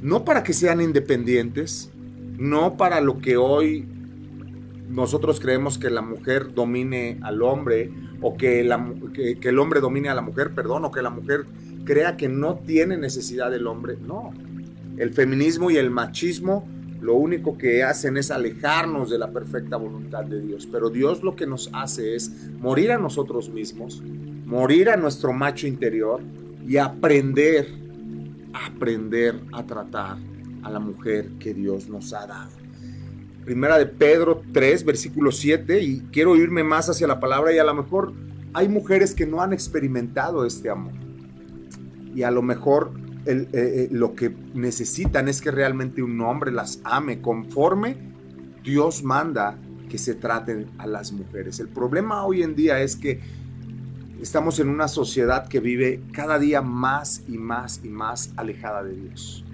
No 0.00 0.24
para 0.24 0.44
que 0.44 0.52
sean 0.52 0.80
independientes, 0.80 1.90
no 2.38 2.76
para 2.76 3.00
lo 3.00 3.18
que 3.18 3.36
hoy 3.36 3.84
nosotros 4.88 5.40
creemos 5.40 5.76
que 5.76 5.90
la 5.90 6.02
mujer 6.02 6.54
domine 6.54 7.18
al 7.22 7.42
hombre 7.42 7.90
o 8.20 8.36
que, 8.36 8.64
que, 9.40 9.48
el 9.48 9.58
hombre 9.58 9.80
domine 9.80 10.08
a 10.08 10.14
la 10.14 10.22
mujer, 10.22 10.54
perdón, 10.54 10.84
o 10.84 10.92
que 10.92 11.02
la 11.02 11.10
mujer 11.10 11.46
crea 11.84 12.16
que 12.16 12.28
no 12.28 12.60
tiene 12.64 12.96
necesidad 12.96 13.50
del 13.50 13.66
hombre. 13.66 13.96
No, 14.00 14.32
el 15.02 15.12
feminismo 15.12 15.70
y 15.70 15.76
el 15.76 15.90
machismo 15.90 16.64
lo 17.00 17.16
único 17.16 17.58
que 17.58 17.82
hacen 17.82 18.16
es 18.16 18.30
alejarnos 18.30 19.10
de 19.10 19.18
la 19.18 19.32
perfecta 19.32 19.76
voluntad 19.76 20.24
de 20.24 20.40
Dios. 20.40 20.68
Pero 20.70 20.88
Dios 20.90 21.24
lo 21.24 21.34
que 21.34 21.44
nos 21.44 21.68
hace 21.72 22.14
es 22.14 22.30
morir 22.60 22.92
a 22.92 22.98
nosotros 22.98 23.50
mismos, 23.50 24.00
morir 24.46 24.88
a 24.88 24.96
nuestro 24.96 25.32
macho 25.32 25.66
interior 25.66 26.20
y 26.64 26.76
aprender, 26.76 27.66
aprender 28.52 29.40
a 29.52 29.66
tratar 29.66 30.18
a 30.62 30.70
la 30.70 30.78
mujer 30.78 31.30
que 31.40 31.52
Dios 31.52 31.88
nos 31.88 32.12
ha 32.12 32.28
dado. 32.28 32.52
Primera 33.44 33.78
de 33.78 33.86
Pedro 33.86 34.40
3, 34.52 34.84
versículo 34.84 35.32
7, 35.32 35.80
y 35.80 36.00
quiero 36.12 36.36
irme 36.36 36.62
más 36.62 36.88
hacia 36.88 37.08
la 37.08 37.18
palabra 37.18 37.52
y 37.52 37.58
a 37.58 37.64
lo 37.64 37.74
mejor 37.74 38.12
hay 38.54 38.68
mujeres 38.68 39.12
que 39.14 39.26
no 39.26 39.42
han 39.42 39.52
experimentado 39.52 40.46
este 40.46 40.70
amor. 40.70 40.92
Y 42.14 42.22
a 42.22 42.30
lo 42.30 42.42
mejor 42.42 43.01
eh, 43.24 43.48
eh, 43.52 43.88
lo 43.90 44.14
que 44.14 44.34
necesitan 44.54 45.28
es 45.28 45.40
que 45.40 45.50
realmente 45.50 46.02
un 46.02 46.20
hombre 46.20 46.50
las 46.50 46.80
ame 46.84 47.20
conforme 47.20 47.96
Dios 48.62 49.02
manda 49.02 49.56
que 49.88 49.98
se 49.98 50.14
traten 50.14 50.66
a 50.78 50.86
las 50.86 51.12
mujeres. 51.12 51.60
El 51.60 51.68
problema 51.68 52.24
hoy 52.24 52.42
en 52.42 52.54
día 52.54 52.80
es 52.80 52.96
que 52.96 53.20
estamos 54.20 54.58
en 54.58 54.68
una 54.68 54.88
sociedad 54.88 55.48
que 55.48 55.60
vive 55.60 56.00
cada 56.12 56.38
día 56.38 56.62
más 56.62 57.22
y 57.28 57.38
más 57.38 57.80
y 57.84 57.88
más 57.88 58.32
alejada 58.36 58.82
de 58.82 58.94
Dios. 58.94 59.44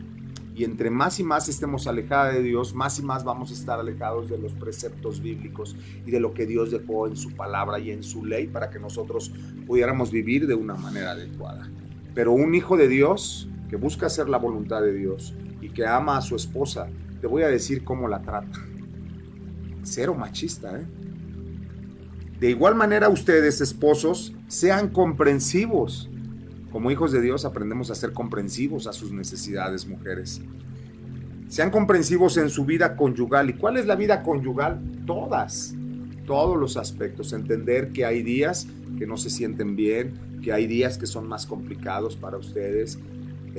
Y 0.55 0.65
entre 0.65 0.91
más 0.91 1.21
y 1.21 1.25
más 1.25 1.49
estemos 1.49 1.87
alejadas 1.87 2.35
de 2.35 2.43
Dios, 2.43 2.75
más 2.75 2.99
y 2.99 3.03
más 3.03 3.23
vamos 3.23 3.51
a 3.51 3.55
estar 3.55 3.79
alejados 3.79 4.29
de 4.29 4.39
los 4.39 4.53
preceptos 4.55 5.23
bíblicos 5.23 5.77
y 6.05 6.11
de 6.11 6.21
lo 6.21 6.35
que 6.35 6.47
Dios 6.47 6.71
dejó 6.71 7.07
en 7.07 7.17
su 7.17 7.33
palabra 7.33 7.79
y 7.79 7.91
en 7.91 8.03
su 8.03 8.25
ley 8.25 8.47
para 8.47 8.69
que 8.71 8.79
nosotros 8.79 9.33
pudiéramos 9.67 10.11
vivir 10.11 10.47
de 10.47 10.55
una 10.55 10.75
manera 10.75 11.13
adecuada. 11.13 11.71
Pero 12.15 12.33
un 12.33 12.55
hijo 12.55 12.77
de 12.77 12.89
Dios 12.89 13.49
que 13.69 13.77
busca 13.77 14.07
hacer 14.07 14.29
la 14.29 14.39
voluntad 14.39 14.83
de 14.83 14.93
Dios 14.93 15.35
y 15.61 15.71
que 15.71 15.87
ama 15.87 16.17
a 16.17 16.23
su 16.23 16.37
esposa, 16.37 16.89
te 17.21 17.27
voy 17.27 17.43
a 17.43 17.49
decir 17.49 17.85
cómo 17.85 18.09
la 18.09 18.23
trata. 18.23 18.59
Cero 19.83 20.15
machista, 20.15 20.79
¿eh? 20.79 20.87
De 22.41 22.51
igual 22.51 22.77
manera 22.77 23.09
ustedes, 23.09 23.61
esposos, 23.61 24.33
sean 24.47 24.91
comprensivos. 24.91 26.09
Como 26.71 26.91
hijos 26.91 27.11
de 27.11 27.21
Dios 27.21 27.45
aprendemos 27.45 27.91
a 27.91 27.97
ser 27.97 28.13
comprensivos 28.13 28.87
a 28.87 28.93
sus 28.93 29.11
necesidades, 29.11 29.89
mujeres. 29.89 30.41
Sean 31.49 31.71
comprensivos 31.71 32.37
en 32.37 32.49
su 32.49 32.65
vida 32.65 32.95
conyugal. 32.95 33.51
¿Y 33.51 33.55
cuál 33.55 33.77
es 33.77 33.87
la 33.87 33.97
vida 33.97 34.23
conyugal? 34.23 34.81
Todas, 35.05 35.75
todos 36.27 36.57
los 36.57 36.77
aspectos. 36.77 37.33
Entender 37.33 37.91
que 37.91 38.05
hay 38.05 38.23
días 38.23 38.69
que 38.99 39.07
no 39.07 39.17
se 39.17 39.31
sienten 39.31 39.75
bien, 39.75 40.41
que 40.41 40.53
hay 40.53 40.69
días 40.69 40.97
que 40.97 41.07
son 41.07 41.27
más 41.27 41.45
complicados 41.45 42.15
para 42.17 42.37
ustedes, 42.37 43.01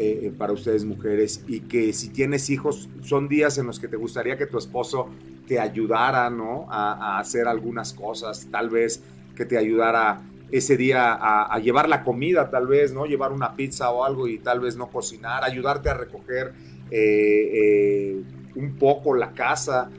eh, 0.01 0.27
eh, 0.27 0.31
para 0.31 0.53
ustedes 0.53 0.85
mujeres 0.85 1.43
y 1.45 1.59
que 1.59 1.91
si 1.91 2.07
tienes 2.07 2.49
hijos 2.49 2.87
son 3.01 3.27
días 3.27 3.57
en 3.57 3.67
los 3.67 3.81
que 3.81 3.89
te 3.89 3.97
gustaría 3.97 4.37
que 4.37 4.45
tu 4.45 4.57
esposo 4.57 5.09
te 5.45 5.59
ayudara, 5.59 6.29
¿no? 6.29 6.67
A, 6.69 7.19
hacer 7.19 7.49
algunas 7.49 7.91
cosas, 7.91 8.47
tal 8.49 8.69
vez 8.69 9.03
que 9.35 9.43
te 9.43 9.57
ayudara 9.57 10.21
ese 10.51 10.77
día 10.77 11.17
a, 11.19 11.59
llevar 11.59 11.89
la 11.89 12.05
comida, 12.05 12.49
tal 12.49 12.67
vez, 12.67 12.93
¿no? 12.93 13.07
Llevar 13.07 13.33
una 13.33 13.57
pizza 13.57 13.91
o 13.91 14.05
algo 14.05 14.29
y 14.29 14.39
tal 14.39 14.61
vez 14.61 14.77
no 14.77 14.87
cocinar, 14.87 15.43
ayudarte 15.43 15.89
a 15.89 15.95
recoger 15.95 16.53
eh, 16.91 18.23
un 18.55 18.77
poco 18.77 19.13
la 19.13 19.33
casa. 19.33 19.89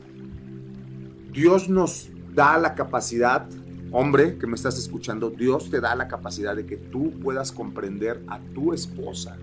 Dios 1.30 1.68
nos 1.68 2.08
da 2.32 2.56
la 2.56 2.74
capacidad 2.74 3.46
Hombre 3.92 4.38
que 4.38 4.46
me 4.46 4.54
estás 4.54 4.78
escuchando, 4.78 5.30
Dios 5.30 5.68
te 5.68 5.80
da 5.80 5.96
la 5.96 6.06
capacidad 6.06 6.54
de 6.54 6.64
que 6.64 6.76
tú 6.76 7.10
puedas 7.20 7.50
comprender 7.50 8.22
a 8.28 8.38
tu 8.54 8.72
esposa, 8.72 9.36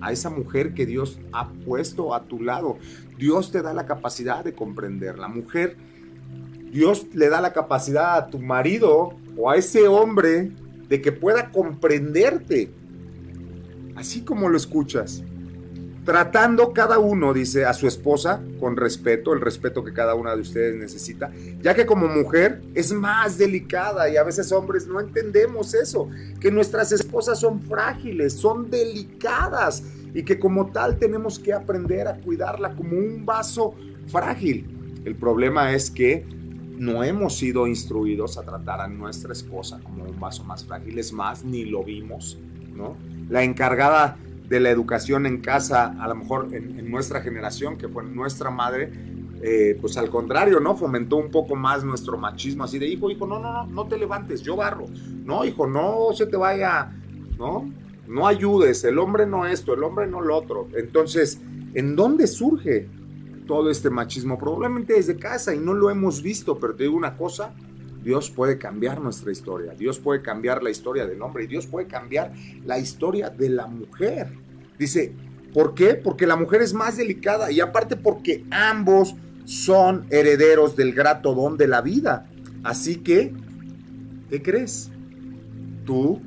a 0.00 0.12
esa 0.12 0.30
mujer 0.30 0.74
que 0.74 0.86
Dios 0.86 1.18
ha 1.32 1.50
puesto 1.50 2.14
a 2.14 2.24
tu 2.24 2.42
lado. 2.42 2.78
Dios 3.18 3.50
te 3.50 3.62
da 3.62 3.74
la 3.74 3.86
capacidad 3.86 4.44
de 4.44 4.54
comprender. 4.54 5.18
La 5.18 5.28
mujer, 5.28 5.76
Dios 6.72 7.06
le 7.12 7.28
da 7.28 7.40
la 7.40 7.52
capacidad 7.52 8.16
a 8.16 8.26
tu 8.28 8.38
marido 8.38 9.14
o 9.36 9.50
a 9.50 9.56
ese 9.56 9.88
hombre 9.88 10.52
de 10.88 11.00
que 11.00 11.12
pueda 11.12 11.50
comprenderte. 11.50 12.70
Así 13.96 14.22
como 14.22 14.48
lo 14.48 14.56
escuchas 14.56 15.22
tratando 16.10 16.72
cada 16.72 16.98
uno, 16.98 17.32
dice, 17.32 17.64
a 17.64 17.72
su 17.72 17.86
esposa 17.86 18.42
con 18.58 18.76
respeto, 18.76 19.32
el 19.32 19.40
respeto 19.40 19.84
que 19.84 19.92
cada 19.92 20.16
una 20.16 20.34
de 20.34 20.40
ustedes 20.40 20.74
necesita, 20.74 21.30
ya 21.62 21.72
que 21.72 21.86
como 21.86 22.08
mujer 22.08 22.62
es 22.74 22.92
más 22.92 23.38
delicada 23.38 24.08
y 24.08 24.16
a 24.16 24.24
veces 24.24 24.50
hombres 24.50 24.88
no 24.88 24.98
entendemos 24.98 25.72
eso, 25.72 26.08
que 26.40 26.50
nuestras 26.50 26.90
esposas 26.90 27.38
son 27.38 27.62
frágiles, 27.62 28.32
son 28.32 28.68
delicadas 28.70 29.84
y 30.12 30.24
que 30.24 30.40
como 30.40 30.72
tal 30.72 30.98
tenemos 30.98 31.38
que 31.38 31.52
aprender 31.52 32.08
a 32.08 32.16
cuidarla 32.16 32.74
como 32.74 32.98
un 32.98 33.24
vaso 33.24 33.76
frágil. 34.08 34.66
El 35.04 35.14
problema 35.14 35.72
es 35.74 35.92
que 35.92 36.26
no 36.76 37.04
hemos 37.04 37.36
sido 37.36 37.68
instruidos 37.68 38.36
a 38.36 38.42
tratar 38.42 38.80
a 38.80 38.88
nuestra 38.88 39.32
esposa 39.32 39.78
como 39.84 40.02
un 40.02 40.18
vaso 40.18 40.42
más 40.42 40.64
frágil, 40.64 40.98
es 40.98 41.12
más, 41.12 41.44
ni 41.44 41.66
lo 41.66 41.84
vimos, 41.84 42.36
¿no? 42.74 42.96
La 43.28 43.44
encargada 43.44 44.16
de 44.50 44.58
la 44.58 44.68
educación 44.68 45.26
en 45.26 45.40
casa, 45.40 45.94
a 46.00 46.08
lo 46.08 46.16
mejor 46.16 46.48
en, 46.52 46.90
nuestra 46.90 47.20
generación, 47.20 47.78
que 47.78 47.88
fue 47.88 48.02
nuestra 48.02 48.50
madre, 48.50 48.90
eh, 49.42 49.78
pues 49.80 49.96
al 49.96 50.10
contrario, 50.10 50.58
¿no? 50.58 50.76
Fomentó 50.76 51.16
un 51.18 51.30
poco 51.30 51.54
más 51.54 51.84
nuestro 51.84 52.18
machismo, 52.18 52.64
así 52.64 52.76
de, 52.80 52.88
hijo, 52.88 53.08
hijo, 53.12 53.28
no, 53.28 53.38
no, 53.38 53.52
no, 53.52 53.66
no 53.66 53.86
te 53.86 53.96
levantes, 53.96 54.42
yo 54.42 54.56
barro. 54.56 54.86
No, 55.24 55.44
hijo, 55.44 55.68
no 55.68 56.08
se 56.14 56.26
te 56.26 56.36
vaya, 56.36 56.90
¿no? 57.38 57.70
No 58.08 58.26
ayudes, 58.26 58.82
el 58.82 58.98
hombre 58.98 59.24
no 59.24 59.46
esto, 59.46 59.72
el 59.72 59.84
hombre 59.84 60.08
no 60.08 60.20
lo 60.20 60.36
otro. 60.36 60.66
Entonces, 60.74 61.40
¿en 61.74 61.94
dónde 61.94 62.26
surge 62.26 62.88
todo 63.46 63.70
este 63.70 63.88
machismo? 63.88 64.36
Probablemente 64.36 64.94
desde 64.94 65.16
casa 65.16 65.54
y 65.54 65.60
no 65.60 65.74
lo 65.74 65.90
hemos 65.90 66.22
visto, 66.22 66.58
pero 66.58 66.74
te 66.74 66.82
digo 66.82 66.96
una 66.96 67.16
cosa, 67.16 67.54
Dios 68.02 68.30
puede 68.30 68.58
cambiar 68.58 69.00
nuestra 69.00 69.30
historia, 69.30 69.74
Dios 69.74 69.98
puede 69.98 70.22
cambiar 70.22 70.62
la 70.62 70.70
historia 70.70 71.06
del 71.06 71.20
hombre 71.20 71.44
y 71.44 71.46
Dios 71.46 71.66
puede 71.66 71.86
cambiar 71.86 72.32
la 72.64 72.78
historia 72.78 73.28
de 73.30 73.50
la 73.50 73.66
mujer. 73.66 74.39
Dice, 74.80 75.12
¿por 75.52 75.74
qué? 75.74 75.92
Porque 75.92 76.26
la 76.26 76.36
mujer 76.36 76.62
es 76.62 76.72
más 76.72 76.96
delicada 76.96 77.52
y 77.52 77.60
aparte 77.60 77.96
porque 77.96 78.46
ambos 78.50 79.14
son 79.44 80.06
herederos 80.08 80.74
del 80.74 80.94
grato 80.94 81.34
don 81.34 81.58
de 81.58 81.68
la 81.68 81.82
vida. 81.82 82.30
Así 82.64 82.96
que, 82.96 83.34
¿qué 84.30 84.40
crees? 84.40 84.90
Tú 85.84 86.22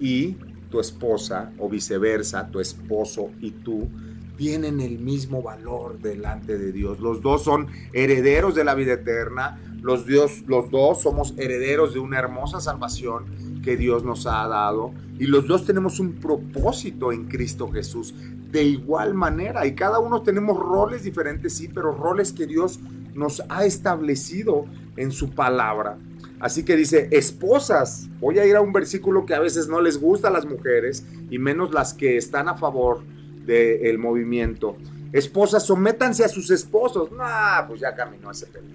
y 0.00 0.38
tu 0.72 0.80
esposa 0.80 1.52
o 1.58 1.68
viceversa, 1.68 2.48
tu 2.48 2.58
esposo 2.58 3.30
y 3.40 3.52
tú 3.52 3.88
tienen 4.36 4.80
el 4.80 4.98
mismo 4.98 5.40
valor 5.40 6.00
delante 6.00 6.58
de 6.58 6.72
Dios. 6.72 6.98
Los 6.98 7.22
dos 7.22 7.44
son 7.44 7.68
herederos 7.92 8.56
de 8.56 8.64
la 8.64 8.74
vida 8.74 8.94
eterna. 8.94 9.60
Los, 9.82 10.04
Dios, 10.04 10.42
los 10.48 10.68
dos 10.72 11.02
somos 11.02 11.34
herederos 11.36 11.94
de 11.94 12.00
una 12.00 12.18
hermosa 12.18 12.60
salvación 12.60 13.26
que 13.62 13.76
Dios 13.76 14.04
nos 14.04 14.26
ha 14.26 14.46
dado. 14.48 14.92
Y 15.18 15.26
los 15.26 15.46
dos 15.46 15.66
tenemos 15.66 16.00
un 16.00 16.14
propósito 16.14 17.12
en 17.12 17.26
Cristo 17.26 17.70
Jesús. 17.70 18.14
De 18.50 18.64
igual 18.64 19.14
manera. 19.14 19.66
Y 19.66 19.74
cada 19.74 19.98
uno 19.98 20.22
tenemos 20.22 20.58
roles 20.58 21.04
diferentes, 21.04 21.54
sí, 21.54 21.68
pero 21.68 21.92
roles 21.92 22.32
que 22.32 22.46
Dios 22.46 22.80
nos 23.14 23.42
ha 23.48 23.64
establecido 23.64 24.66
en 24.96 25.12
su 25.12 25.30
palabra. 25.30 25.98
Así 26.40 26.64
que 26.64 26.74
dice, 26.74 27.08
esposas, 27.10 28.08
voy 28.18 28.38
a 28.38 28.46
ir 28.46 28.56
a 28.56 28.62
un 28.62 28.72
versículo 28.72 29.26
que 29.26 29.34
a 29.34 29.40
veces 29.40 29.68
no 29.68 29.80
les 29.80 30.00
gusta 30.00 30.28
a 30.28 30.30
las 30.30 30.46
mujeres 30.46 31.04
y 31.30 31.38
menos 31.38 31.72
las 31.72 31.92
que 31.92 32.16
están 32.16 32.48
a 32.48 32.56
favor 32.56 33.02
del 33.44 33.98
movimiento. 33.98 34.76
Esposas, 35.12 35.66
sométanse 35.66 36.24
a 36.24 36.28
sus 36.28 36.50
esposos. 36.50 37.10
No, 37.12 37.24
pues 37.68 37.80
ya 37.80 37.94
caminó 37.94 38.30
ese 38.30 38.46
pelo. 38.46 38.66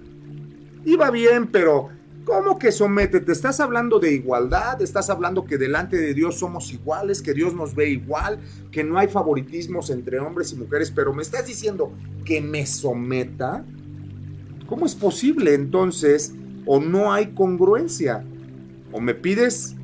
Iba 0.84 1.10
bien, 1.10 1.48
pero 1.48 1.88
¿cómo 2.26 2.58
que 2.58 2.72
sométete? 2.72 3.30
Estás 3.30 3.60
hablando 3.60 4.00
de 4.00 4.12
igualdad, 4.12 4.82
estás 4.82 5.08
hablando 5.08 5.44
que 5.44 5.56
delante 5.56 5.96
de 5.96 6.12
Dios 6.12 6.40
somos 6.40 6.72
iguales, 6.72 7.22
que 7.22 7.32
Dios 7.32 7.54
nos 7.54 7.74
ve 7.74 7.88
igual, 7.88 8.40
que 8.72 8.82
no 8.82 8.98
hay 8.98 9.06
favoritismos 9.06 9.88
entre 9.90 10.18
hombres 10.18 10.52
y 10.52 10.56
mujeres, 10.56 10.90
pero 10.90 11.14
me 11.14 11.22
estás 11.22 11.46
diciendo 11.46 11.92
que 12.24 12.40
me 12.40 12.66
someta. 12.66 13.64
¿Cómo 14.66 14.84
es 14.84 14.96
posible 14.96 15.54
entonces? 15.54 16.34
O 16.66 16.80
no 16.80 17.12
hay 17.12 17.28
congruencia. 17.28 18.24
O 18.90 19.00
me 19.00 19.14
pides 19.14 19.76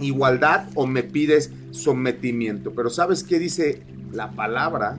igualdad 0.00 0.68
o 0.74 0.88
me 0.88 1.04
pides 1.04 1.52
sometimiento. 1.70 2.72
Pero 2.72 2.90
¿sabes 2.90 3.22
qué 3.22 3.38
dice 3.38 3.82
la 4.12 4.32
palabra? 4.32 4.98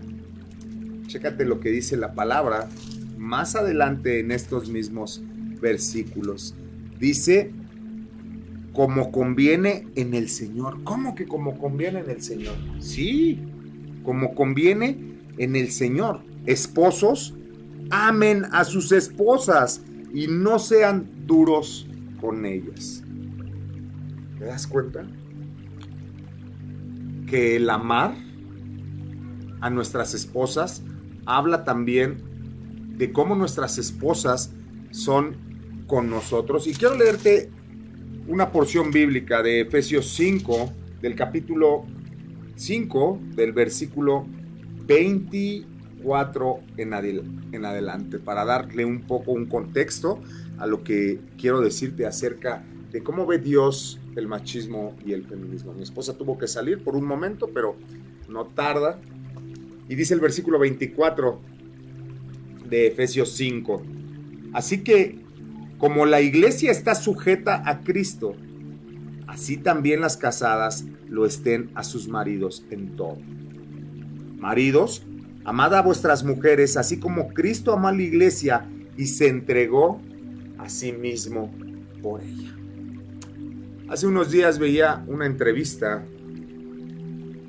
Chécate 1.07 1.43
lo 1.43 1.59
que 1.59 1.69
dice 1.71 1.97
la 1.97 2.13
palabra 2.13 2.69
más 3.17 3.55
adelante 3.55 4.21
en 4.21 4.31
estos 4.31 4.69
mismos 4.69 5.21
versículos. 5.63 6.53
Dice, 6.99 7.51
como 8.73 9.11
conviene 9.11 9.87
en 9.95 10.13
el 10.13 10.29
Señor. 10.29 10.83
¿Cómo 10.83 11.15
que 11.15 11.25
como 11.25 11.57
conviene 11.57 11.99
en 11.99 12.09
el 12.09 12.21
Señor? 12.21 12.55
Sí, 12.79 13.39
como 14.03 14.35
conviene 14.35 15.17
en 15.37 15.55
el 15.55 15.71
Señor. 15.71 16.21
Esposos, 16.45 17.33
amen 17.89 18.45
a 18.51 18.65
sus 18.65 18.91
esposas 18.91 19.81
y 20.13 20.27
no 20.27 20.59
sean 20.59 21.09
duros 21.25 21.87
con 22.19 22.45
ellas. 22.45 23.03
¿Te 24.37 24.45
das 24.45 24.67
cuenta? 24.67 25.07
Que 27.27 27.55
el 27.55 27.69
amar 27.69 28.15
a 29.61 29.69
nuestras 29.69 30.13
esposas 30.13 30.83
habla 31.25 31.63
también 31.63 32.17
de 32.97 33.11
cómo 33.11 33.35
nuestras 33.35 33.77
esposas 33.77 34.51
son 34.91 35.42
con 35.87 36.09
nosotros. 36.09 36.67
Y 36.67 36.73
quiero 36.73 36.95
leerte 36.95 37.49
una 38.27 38.51
porción 38.51 38.91
bíblica 38.91 39.41
de 39.41 39.61
Efesios 39.61 40.13
5, 40.13 40.71
del 41.01 41.15
capítulo 41.15 41.85
5, 42.55 43.19
del 43.35 43.51
versículo 43.51 44.25
24 44.85 46.59
en, 46.77 46.93
en 47.51 47.65
adelante, 47.65 48.19
para 48.19 48.45
darle 48.45 48.85
un 48.85 49.01
poco 49.01 49.31
un 49.31 49.45
contexto 49.45 50.21
a 50.57 50.67
lo 50.67 50.83
que 50.83 51.19
quiero 51.37 51.61
decirte 51.61 52.05
acerca 52.05 52.63
de 52.91 53.03
cómo 53.03 53.25
ve 53.25 53.39
Dios 53.39 53.99
el 54.15 54.27
machismo 54.27 54.95
y 55.05 55.13
el 55.13 55.25
feminismo. 55.25 55.73
Mi 55.73 55.83
esposa 55.83 56.15
tuvo 56.15 56.37
que 56.37 56.47
salir 56.47 56.83
por 56.83 56.95
un 56.95 57.05
momento, 57.05 57.49
pero 57.53 57.75
no 58.29 58.45
tarda. 58.45 58.99
Y 59.89 59.95
dice 59.95 60.13
el 60.13 60.19
versículo 60.19 60.59
24 60.59 61.39
de 62.69 62.87
Efesios 62.87 63.33
5. 63.33 63.81
Así 64.53 64.83
que 64.83 65.22
como 65.83 66.05
la 66.05 66.21
iglesia 66.21 66.71
está 66.71 66.95
sujeta 66.95 67.61
a 67.69 67.81
Cristo, 67.81 68.37
así 69.27 69.57
también 69.57 69.99
las 69.99 70.15
casadas 70.15 70.85
lo 71.09 71.25
estén 71.25 71.71
a 71.75 71.83
sus 71.83 72.07
maridos 72.07 72.63
en 72.69 72.95
todo. 72.95 73.17
Maridos, 74.37 75.03
amad 75.43 75.75
a 75.75 75.81
vuestras 75.81 76.23
mujeres, 76.23 76.77
así 76.77 77.01
como 77.01 77.33
Cristo 77.33 77.73
amó 77.73 77.89
a 77.89 77.91
la 77.91 78.01
iglesia 78.01 78.65
y 78.95 79.07
se 79.07 79.27
entregó 79.27 79.99
a 80.57 80.69
sí 80.69 80.93
mismo 80.93 81.53
por 82.01 82.21
ella. 82.21 82.55
Hace 83.89 84.07
unos 84.07 84.31
días 84.31 84.59
veía 84.59 85.03
una 85.07 85.25
entrevista 85.25 86.05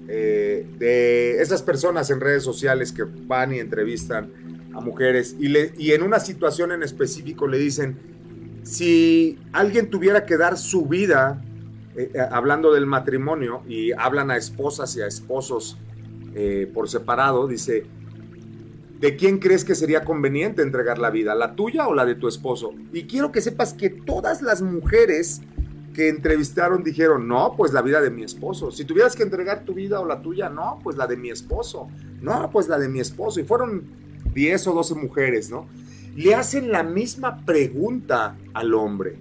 eh, 0.09 0.67
de 0.77 1.41
esas 1.41 1.63
personas 1.63 2.11
en 2.11 2.21
redes 2.21 2.43
sociales 2.43 2.91
que 2.91 3.05
van 3.05 3.55
y 3.55 3.61
entrevistan 3.61 4.33
a 4.73 4.81
mujeres 4.81 5.37
y, 5.39 5.51
le, 5.51 5.73
y 5.79 5.93
en 5.93 6.03
una 6.03 6.19
situación 6.19 6.73
en 6.73 6.83
específico 6.83 7.47
le 7.47 7.59
dicen, 7.59 8.13
si 8.65 9.39
alguien 9.53 9.91
tuviera 9.91 10.27
que 10.27 10.37
dar 10.37 10.59
su 10.59 10.87
vida, 10.87 11.41
eh, 11.97 12.11
eh, 12.13 12.19
hablando 12.31 12.73
del 12.73 12.87
matrimonio, 12.87 13.63
y 13.69 13.93
hablan 13.93 14.31
a 14.31 14.37
esposas 14.37 14.97
y 14.97 15.03
a 15.03 15.07
esposos 15.07 15.79
por 16.75 16.89
separado, 16.89 17.47
dice, 17.47 17.87
¿de 18.99 19.15
quién 19.15 19.39
crees 19.39 19.65
que 19.65 19.77
sería 19.77 20.05
conveniente 20.05 20.63
entregar 20.63 20.99
la 20.99 21.11
vida? 21.11 21.33
¿La 21.37 21.55
tuya 21.55 21.87
o 21.87 21.95
la 21.95 22.05
de 22.05 22.17
tu 22.17 22.27
esposo? 22.27 22.75
Y 22.93 23.05
quiero 23.05 23.31
que 23.31 23.41
sepas 23.41 23.73
que 23.73 23.89
todas 23.89 24.43
las 24.43 24.61
mujeres 24.61 25.43
que 25.95 26.09
entrevistaron 26.09 26.83
dijeron, 26.83 27.27
no, 27.27 27.55
pues 27.57 27.73
la 27.73 27.81
vida 27.81 28.03
de 28.03 28.11
mi 28.11 28.25
esposo. 28.25 28.71
Si 28.71 28.85
tuvieras 28.85 29.17
que 29.17 29.23
entregar 29.23 29.65
tu 29.65 29.73
vida 29.73 30.01
o 30.01 30.05
la 30.05 30.21
tuya, 30.21 30.51
no, 30.51 30.81
pues 30.83 30.97
la 30.97 31.07
de 31.07 31.17
mi 31.17 31.31
esposo. 31.31 31.89
No, 32.21 32.51
pues 32.51 32.69
la 32.69 32.79
de 32.79 32.89
mi 32.89 33.01
esposo. 33.01 33.41
Y 33.41 33.45
fueron 33.45 33.85
10 34.35 34.67
o 34.67 34.73
12 34.75 34.95
mujeres, 34.97 35.51
¿no? 35.51 35.67
Le 36.17 36.35
hacen 36.35 36.71
la 36.71 36.83
misma 36.83 37.45
pregunta 37.45 38.37
al 38.53 38.75
hombre. 38.75 39.17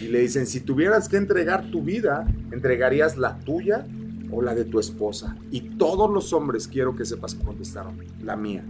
Y 0.00 0.08
le 0.08 0.20
dicen, 0.20 0.46
si 0.46 0.60
tuvieras 0.60 1.08
que 1.08 1.16
entregar 1.16 1.70
tu 1.70 1.82
vida, 1.82 2.26
¿entregarías 2.50 3.16
la 3.16 3.38
tuya 3.40 3.86
o 4.30 4.42
la 4.42 4.54
de 4.54 4.64
tu 4.64 4.80
esposa? 4.80 5.36
Y 5.50 5.76
todos 5.76 6.10
los 6.10 6.32
hombres, 6.32 6.66
quiero 6.66 6.96
que 6.96 7.04
sepas 7.04 7.34
contestaron, 7.34 7.98
la 8.22 8.34
mía, 8.36 8.64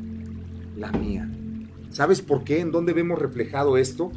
la 0.76 0.92
mía. 0.92 1.30
¿Sabes 1.90 2.20
por 2.20 2.44
qué? 2.44 2.60
¿En 2.60 2.72
dónde 2.72 2.92
vemos 2.92 3.18
reflejado 3.18 3.76
esto? 3.76 4.10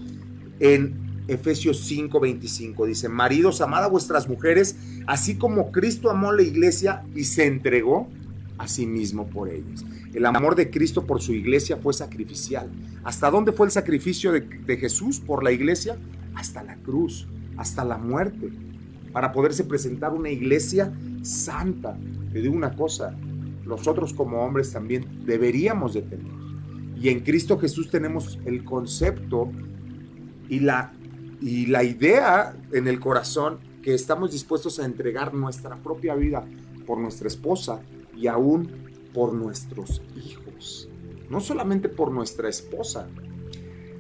En 0.60 1.24
Efesios 1.28 1.90
5:25. 1.90 2.86
Dice, 2.86 3.10
maridos, 3.10 3.62
amad 3.62 3.84
a 3.84 3.88
vuestras 3.88 4.28
mujeres, 4.28 4.78
así 5.08 5.38
como 5.38 5.72
Cristo 5.72 6.10
amó 6.10 6.30
a 6.30 6.36
la 6.36 6.44
iglesia 6.44 7.04
y 7.16 7.26
se 7.26 7.46
entregó 7.46 8.10
a 8.58 8.68
sí 8.68 8.86
mismo 8.86 9.28
por 9.28 9.50
ellas. 9.50 9.86
El 10.14 10.26
amor 10.26 10.56
de 10.56 10.70
Cristo 10.70 11.06
por 11.06 11.22
su 11.22 11.34
iglesia 11.34 11.78
fue 11.78 11.94
sacrificial. 11.94 12.70
¿Hasta 13.04 13.30
dónde 13.30 13.52
fue 13.52 13.68
el 13.68 13.72
sacrificio 13.72 14.32
de, 14.32 14.78
Jesús 14.78 15.20
por 15.20 15.44
la 15.44 15.52
iglesia? 15.52 15.98
Hasta 16.36 16.64
la 16.64 16.76
cruz, 16.78 17.28
hasta 17.58 17.84
la 17.84 17.98
muerte, 17.98 18.50
para 19.12 19.32
poderse 19.32 19.64
presentar 19.64 20.14
una 20.14 20.30
iglesia 20.30 20.94
santa. 21.22 21.98
Te 22.32 22.42
digo 22.42 22.56
una 22.56 22.76
cosa, 22.76 23.16
nosotros 23.66 24.14
como 24.14 24.44
hombres 24.44 24.72
también 24.72 25.06
deberíamos 25.26 25.94
de 25.94 26.02
tener. 26.04 26.34
Y 26.96 27.10
en 27.10 27.22
Cristo 27.22 27.60
Jesús 27.60 27.90
tenemos 27.90 28.40
el 28.46 28.64
concepto 28.64 29.52
y 30.48 30.60
la, 30.60 30.94
y 31.42 31.66
la 31.66 31.84
idea 31.84 32.56
en 32.72 32.88
el 32.88 33.00
corazón 33.00 33.60
que 33.82 33.94
estamos 33.94 34.32
dispuestos 34.32 34.80
a 34.80 34.86
entregar 34.86 35.34
nuestra 35.34 35.76
propia 35.76 36.16
vida 36.16 36.46
por 36.88 36.98
nuestra 36.98 37.28
esposa 37.28 37.82
y 38.16 38.28
aún 38.28 38.70
por 39.14 39.34
nuestros 39.34 40.02
hijos. 40.16 40.90
No 41.30 41.40
solamente 41.40 41.90
por 41.90 42.12
nuestra 42.12 42.50
esposa. 42.50 43.08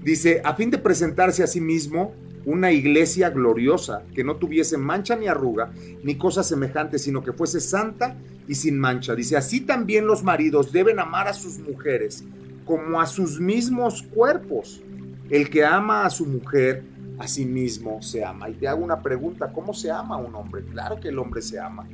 Dice, 0.04 0.42
a 0.44 0.54
fin 0.56 0.70
de 0.70 0.78
presentarse 0.78 1.44
a 1.44 1.48
sí 1.48 1.60
mismo 1.60 2.14
una 2.46 2.72
iglesia 2.72 3.32
gloriosa, 3.32 4.04
que 4.14 4.24
no 4.24 4.36
tuviese 4.36 4.78
mancha 4.78 5.16
ni 5.16 5.28
arruga, 5.28 5.72
ni 6.04 6.16
cosa 6.16 6.44
semejante, 6.44 7.00
sino 7.00 7.24
que 7.24 7.34
fuese 7.34 7.60
santa 7.60 8.16
y 8.48 8.56
sin 8.56 8.78
mancha. 8.78 9.16
Dice, 9.16 9.36
así 9.36 9.62
también 9.62 10.06
los 10.06 10.24
maridos 10.24 10.72
deben 10.72 11.00
amar 11.00 11.28
a 11.28 11.34
sus 11.34 11.58
mujeres 11.58 12.24
como 12.66 13.02
a 13.02 13.06
sus 13.06 13.40
mismos 13.40 14.04
cuerpos. 14.04 14.82
El 15.30 15.50
que 15.50 15.66
ama 15.66 16.06
a 16.06 16.10
su 16.10 16.26
mujer, 16.26 16.84
a 17.18 17.28
sí 17.28 17.46
mismo 17.46 18.02
se 18.02 18.24
ama. 18.24 18.50
Y 18.50 18.54
te 18.54 18.68
hago 18.68 18.84
una 18.84 19.02
pregunta, 19.02 19.52
¿cómo 19.52 19.74
se 19.74 19.90
ama 19.90 20.18
un 20.18 20.36
hombre? 20.36 20.64
Claro 20.66 21.00
que 21.00 21.10
el 21.10 21.18
hombre 21.18 21.42
se 21.42 21.60
ama. 21.60 21.88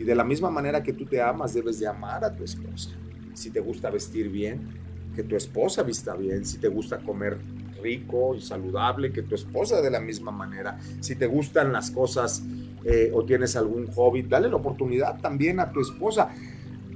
Y 0.00 0.04
de 0.04 0.14
la 0.14 0.24
misma 0.24 0.50
manera 0.50 0.82
que 0.82 0.94
tú 0.94 1.04
te 1.04 1.20
amas, 1.20 1.52
debes 1.52 1.78
de 1.78 1.86
amar 1.86 2.24
a 2.24 2.34
tu 2.34 2.42
esposa. 2.42 2.88
Si 3.34 3.50
te 3.50 3.60
gusta 3.60 3.90
vestir 3.90 4.30
bien, 4.30 4.66
que 5.14 5.22
tu 5.22 5.36
esposa 5.36 5.82
vista 5.82 6.16
bien. 6.16 6.46
Si 6.46 6.56
te 6.56 6.68
gusta 6.68 7.00
comer 7.00 7.36
rico 7.82 8.34
y 8.34 8.40
saludable, 8.40 9.12
que 9.12 9.20
tu 9.20 9.34
esposa 9.34 9.82
de 9.82 9.90
la 9.90 10.00
misma 10.00 10.30
manera. 10.30 10.78
Si 11.00 11.16
te 11.16 11.26
gustan 11.26 11.70
las 11.70 11.90
cosas 11.90 12.42
eh, 12.82 13.10
o 13.12 13.26
tienes 13.26 13.56
algún 13.56 13.88
hobby, 13.88 14.22
dale 14.22 14.48
la 14.48 14.56
oportunidad 14.56 15.20
también 15.20 15.60
a 15.60 15.70
tu 15.70 15.82
esposa. 15.82 16.30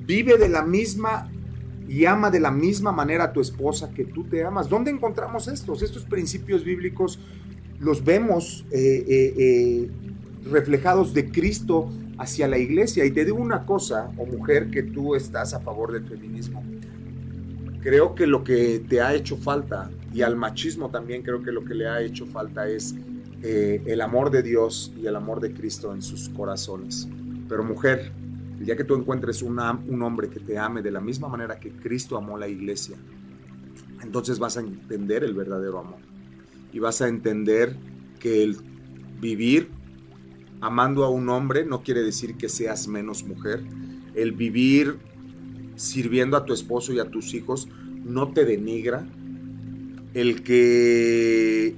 Vive 0.07 0.38
de 0.38 0.48
la 0.48 0.62
misma 0.62 1.30
y 1.86 2.07
ama 2.07 2.30
de 2.30 2.40
la 2.40 2.50
misma 2.50 2.90
manera 2.90 3.24
a 3.24 3.32
tu 3.34 3.42
esposa 3.42 3.90
que 3.90 4.07
tú 4.07 4.24
te 4.24 4.42
amas. 4.44 4.70
¿Dónde 4.70 4.90
encontramos 4.90 5.46
estos? 5.46 5.82
Estos 5.82 6.07
principios 6.07 6.64
bíblicos 6.64 7.18
los 7.80 8.02
vemos 8.02 8.64
eh, 8.70 9.05
eh, 9.07 9.90
reflejados 10.50 11.12
de 11.12 11.30
Cristo 11.30 11.90
hacia 12.18 12.48
la 12.48 12.58
iglesia. 12.58 13.04
Y 13.04 13.10
te 13.10 13.24
digo 13.24 13.38
una 13.38 13.64
cosa, 13.64 14.10
o 14.16 14.26
mujer, 14.26 14.70
que 14.70 14.82
tú 14.82 15.14
estás 15.14 15.54
a 15.54 15.60
favor 15.60 15.92
del 15.92 16.04
feminismo. 16.04 16.62
Creo 17.80 18.14
que 18.14 18.26
lo 18.26 18.44
que 18.44 18.82
te 18.88 19.00
ha 19.00 19.14
hecho 19.14 19.36
falta, 19.36 19.90
y 20.12 20.22
al 20.22 20.36
machismo 20.36 20.90
también 20.90 21.22
creo 21.22 21.42
que 21.42 21.52
lo 21.52 21.64
que 21.64 21.74
le 21.74 21.86
ha 21.86 22.00
hecho 22.00 22.26
falta 22.26 22.68
es 22.68 22.94
eh, 23.42 23.82
el 23.86 24.00
amor 24.00 24.30
de 24.30 24.42
Dios 24.42 24.92
y 24.96 25.06
el 25.06 25.16
amor 25.16 25.40
de 25.40 25.52
Cristo 25.52 25.92
en 25.92 26.00
sus 26.00 26.28
corazones. 26.30 27.08
Pero 27.48 27.62
mujer, 27.62 28.10
el 28.58 28.64
día 28.64 28.76
que 28.76 28.84
tú 28.84 28.94
encuentres 28.94 29.42
un 29.42 29.58
hombre 29.58 30.30
que 30.30 30.40
te 30.40 30.56
ame 30.56 30.80
de 30.80 30.90
la 30.90 31.00
misma 31.00 31.28
manera 31.28 31.58
que 31.58 31.70
Cristo 31.70 32.16
amó 32.16 32.38
la 32.38 32.48
iglesia, 32.48 32.96
entonces 34.02 34.38
vas 34.38 34.56
a 34.56 34.60
entender 34.60 35.24
el 35.24 35.34
verdadero 35.34 35.78
amor. 35.80 35.98
Y 36.72 36.78
vas 36.78 37.02
a 37.02 37.08
entender 37.08 37.76
que 38.18 38.42
el 38.42 38.56
vivir 39.20 39.68
amando 40.64 41.04
a 41.04 41.10
un 41.10 41.28
hombre 41.28 41.66
no 41.66 41.82
quiere 41.82 42.02
decir 42.02 42.36
que 42.36 42.48
seas 42.48 42.88
menos 42.88 43.22
mujer. 43.24 43.62
El 44.14 44.32
vivir 44.32 44.96
sirviendo 45.76 46.38
a 46.38 46.46
tu 46.46 46.54
esposo 46.54 46.94
y 46.94 47.00
a 47.00 47.10
tus 47.10 47.34
hijos 47.34 47.68
no 48.02 48.32
te 48.32 48.46
denigra. 48.46 49.06
El 50.14 50.42
que 50.42 51.76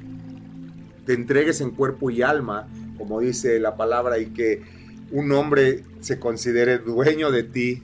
te 1.04 1.14
entregues 1.14 1.60
en 1.60 1.72
cuerpo 1.72 2.10
y 2.10 2.22
alma, 2.22 2.68
como 2.96 3.20
dice 3.20 3.58
la 3.58 3.76
palabra, 3.76 4.20
y 4.20 4.26
que 4.26 4.62
un 5.10 5.32
hombre 5.32 5.82
se 5.98 6.20
considere 6.20 6.78
dueño 6.78 7.32
de 7.32 7.42
ti, 7.42 7.82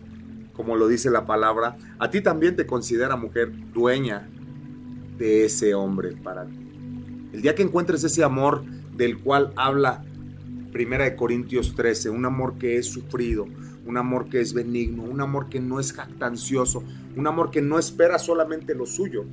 como 0.53 0.77
lo 0.77 0.87
dice 0.87 1.11
la 1.11 1.27
palabra, 1.27 1.79
a 1.99 2.11
ti 2.11 2.21
también 2.21 2.55
te 2.55 2.65
considera 2.65 3.17
mujer 3.17 3.51
dueña 3.73 4.29
de 5.19 5.47
ese 5.47 5.75
hombre 5.75 6.13
para 6.13 6.47
ti. 6.47 6.59
El 7.33 7.43
día 7.43 7.57
que 7.57 7.63
encuentres 7.63 8.05
ese 8.05 8.23
amor 8.23 8.65
del 8.95 9.19
cual 9.19 9.53
habla 9.57 10.05
Primera 10.73 11.05
de 11.05 11.15
Corintios 11.15 11.75
13, 11.75 12.09
un 12.09 12.25
amor 12.25 12.57
que 12.57 12.79
es 12.79 12.87
sufrido, 12.87 13.47
un 13.85 13.99
amor 13.99 14.31
que 14.31 14.41
es 14.41 14.55
benigno, 14.55 15.03
un 15.03 15.21
amor 15.21 15.51
que 15.51 15.61
no 15.61 15.79
es 15.79 15.93
jactancioso, 15.93 16.83
un 17.15 17.27
amor 17.27 17.51
que 17.51 17.61
no 17.61 17.79
espera 17.79 18.19
solamente 18.19 18.75
lo 18.75 18.87
suyo, 18.87 19.27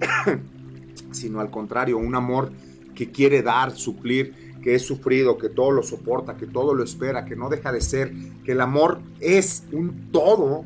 sino 1.12 1.40
al 1.40 1.48
contrario, 1.48 1.96
un 1.96 2.16
amor 2.16 2.50
que 2.96 3.12
quiere 3.12 3.40
dar, 3.40 3.70
suplir, 3.70 4.34
que 4.62 4.74
es 4.74 4.82
sufrido, 4.82 5.38
que 5.38 5.48
todo 5.48 5.70
lo 5.70 5.84
soporta, 5.84 6.36
que 6.36 6.46
todo 6.46 6.74
lo 6.74 6.82
espera, 6.82 7.24
que 7.24 7.36
no 7.36 7.48
deja 7.48 7.70
de 7.70 7.80
ser, 7.80 8.12
que 8.44 8.52
el 8.52 8.60
amor 8.60 9.00
es 9.20 9.62
un 9.70 10.10
todo, 10.10 10.64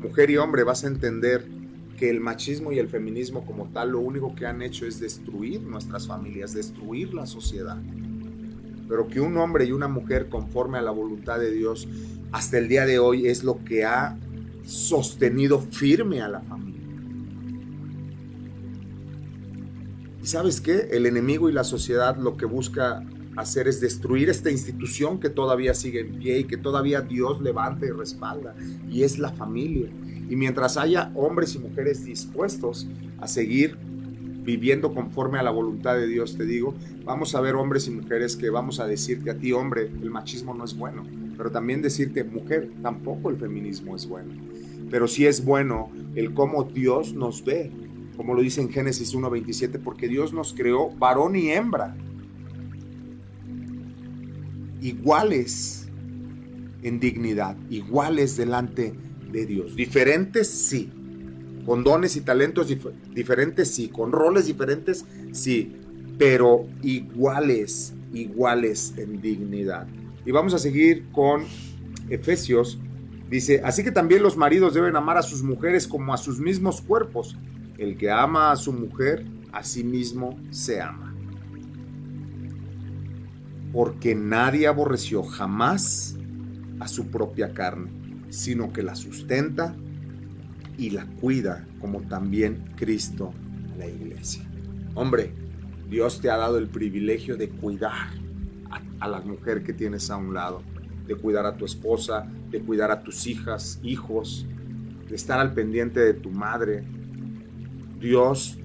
mujer 0.00 0.30
y 0.30 0.36
hombre, 0.36 0.64
vas 0.64 0.82
a 0.82 0.88
entender 0.88 1.46
que 1.96 2.10
el 2.10 2.20
machismo 2.20 2.72
y 2.72 2.80
el 2.80 2.88
feminismo 2.88 3.46
como 3.46 3.66
tal 3.68 3.92
lo 3.92 4.00
único 4.00 4.34
que 4.34 4.46
han 4.46 4.62
hecho 4.62 4.84
es 4.84 4.98
destruir 4.98 5.62
nuestras 5.62 6.08
familias, 6.08 6.54
destruir 6.54 7.14
la 7.14 7.26
sociedad 7.26 7.78
pero 8.90 9.06
que 9.06 9.20
un 9.20 9.36
hombre 9.36 9.66
y 9.66 9.72
una 9.72 9.86
mujer 9.86 10.28
conforme 10.28 10.76
a 10.76 10.82
la 10.82 10.90
voluntad 10.90 11.38
de 11.38 11.52
Dios 11.52 11.86
hasta 12.32 12.58
el 12.58 12.66
día 12.66 12.86
de 12.86 12.98
hoy 12.98 13.28
es 13.28 13.44
lo 13.44 13.64
que 13.64 13.84
ha 13.84 14.18
sostenido 14.64 15.60
firme 15.60 16.20
a 16.20 16.28
la 16.28 16.40
familia. 16.40 16.88
¿Y 20.20 20.26
sabes 20.26 20.60
qué? 20.60 20.88
El 20.90 21.06
enemigo 21.06 21.48
y 21.48 21.52
la 21.52 21.62
sociedad 21.62 22.16
lo 22.16 22.36
que 22.36 22.46
busca 22.46 23.06
hacer 23.36 23.68
es 23.68 23.80
destruir 23.80 24.28
esta 24.28 24.50
institución 24.50 25.20
que 25.20 25.30
todavía 25.30 25.72
sigue 25.72 26.00
en 26.00 26.18
pie 26.18 26.40
y 26.40 26.44
que 26.44 26.56
todavía 26.56 27.00
Dios 27.00 27.40
levanta 27.40 27.86
y 27.86 27.90
respalda, 27.90 28.56
y 28.90 29.04
es 29.04 29.20
la 29.20 29.30
familia. 29.30 29.88
Y 30.28 30.34
mientras 30.34 30.76
haya 30.76 31.12
hombres 31.14 31.54
y 31.54 31.60
mujeres 31.60 32.04
dispuestos 32.04 32.88
a 33.20 33.28
seguir 33.28 33.78
viviendo 34.42 34.94
conforme 34.94 35.38
a 35.38 35.42
la 35.42 35.50
voluntad 35.50 35.96
de 35.96 36.06
Dios, 36.06 36.36
te 36.36 36.44
digo, 36.44 36.74
vamos 37.04 37.34
a 37.34 37.40
ver 37.40 37.54
hombres 37.54 37.86
y 37.86 37.90
mujeres 37.90 38.36
que 38.36 38.50
vamos 38.50 38.80
a 38.80 38.86
decirte 38.86 39.30
a 39.30 39.38
ti, 39.38 39.52
hombre, 39.52 39.82
el 39.86 40.10
machismo 40.10 40.54
no 40.54 40.64
es 40.64 40.76
bueno, 40.76 41.04
pero 41.36 41.50
también 41.50 41.82
decirte, 41.82 42.24
mujer, 42.24 42.70
tampoco 42.82 43.30
el 43.30 43.36
feminismo 43.36 43.96
es 43.96 44.06
bueno. 44.06 44.32
Pero 44.90 45.06
sí 45.06 45.26
es 45.26 45.44
bueno 45.44 45.90
el 46.14 46.34
cómo 46.34 46.64
Dios 46.64 47.14
nos 47.14 47.44
ve, 47.44 47.70
como 48.16 48.34
lo 48.34 48.42
dice 48.42 48.60
en 48.60 48.70
Génesis 48.70 49.14
1.27, 49.14 49.80
porque 49.82 50.08
Dios 50.08 50.32
nos 50.32 50.52
creó 50.52 50.90
varón 50.90 51.36
y 51.36 51.50
hembra, 51.50 51.96
iguales 54.80 55.88
en 56.82 56.98
dignidad, 56.98 57.56
iguales 57.68 58.36
delante 58.36 58.94
de 59.30 59.46
Dios. 59.46 59.76
Diferentes, 59.76 60.48
sí, 60.48 60.90
con 61.64 61.84
dones 61.84 62.16
y 62.16 62.22
talentos 62.22 62.68
diferentes, 63.14 63.74
sí, 63.74 63.88
con 63.88 64.12
roles 64.12 64.46
diferentes, 64.46 65.04
sí, 65.32 65.76
pero 66.18 66.66
iguales, 66.82 67.94
iguales 68.12 68.94
en 68.96 69.20
dignidad. 69.20 69.86
Y 70.24 70.32
vamos 70.32 70.54
a 70.54 70.58
seguir 70.58 71.10
con 71.12 71.44
Efesios. 72.08 72.78
Dice, 73.30 73.62
así 73.64 73.84
que 73.84 73.92
también 73.92 74.22
los 74.22 74.36
maridos 74.36 74.74
deben 74.74 74.96
amar 74.96 75.16
a 75.16 75.22
sus 75.22 75.42
mujeres 75.42 75.86
como 75.86 76.12
a 76.12 76.16
sus 76.18 76.40
mismos 76.40 76.80
cuerpos. 76.80 77.36
El 77.78 77.96
que 77.96 78.10
ama 78.10 78.52
a 78.52 78.56
su 78.56 78.72
mujer, 78.72 79.24
a 79.52 79.62
sí 79.62 79.84
mismo 79.84 80.38
se 80.50 80.80
ama. 80.80 81.14
Porque 83.72 84.14
nadie 84.14 84.66
aborreció 84.66 85.22
jamás 85.22 86.16
a 86.80 86.88
su 86.88 87.06
propia 87.06 87.54
carne, 87.54 87.90
sino 88.30 88.72
que 88.72 88.82
la 88.82 88.96
sustenta 88.96 89.76
y 90.80 90.88
la 90.88 91.04
cuida 91.04 91.66
como 91.78 92.00
también 92.00 92.72
Cristo 92.74 93.34
la 93.78 93.86
iglesia. 93.86 94.42
Hombre, 94.94 95.30
Dios 95.90 96.22
te 96.22 96.30
ha 96.30 96.38
dado 96.38 96.56
el 96.56 96.68
privilegio 96.68 97.36
de 97.36 97.50
cuidar 97.50 98.08
a, 98.98 99.08
la 99.08 99.20
mujer 99.20 99.62
que 99.62 99.74
tienes 99.74 100.10
a 100.10 100.16
un 100.16 100.32
lado, 100.32 100.62
de 101.06 101.14
cuidar 101.16 101.44
a 101.44 101.56
tu 101.56 101.66
esposa, 101.66 102.26
de 102.50 102.60
cuidar 102.60 102.90
a 102.90 103.02
tus 103.02 103.26
hijas, 103.26 103.78
hijos, 103.82 104.46
de 105.06 105.14
estar 105.14 105.38
al 105.38 105.52
pendiente 105.52 106.00
de 106.00 106.14
tu 106.14 106.30
madre. 106.30 106.82
Dios 108.00 108.56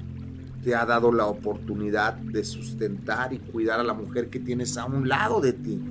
te 0.63 0.73
ha 0.73 0.85
dado 0.85 1.11
la 1.11 1.25
oportunidad 1.25 2.13
de 2.13 2.45
sustentar 2.45 3.33
y 3.33 3.39
cuidar 3.39 3.81
a 3.81 3.83
la 3.83 3.93
mujer 3.93 4.29
que 4.29 4.39
tienes 4.39 4.77
a 4.77 4.85
un 4.85 5.09
lado 5.09 5.41
de 5.41 5.51
ti. 5.51 5.81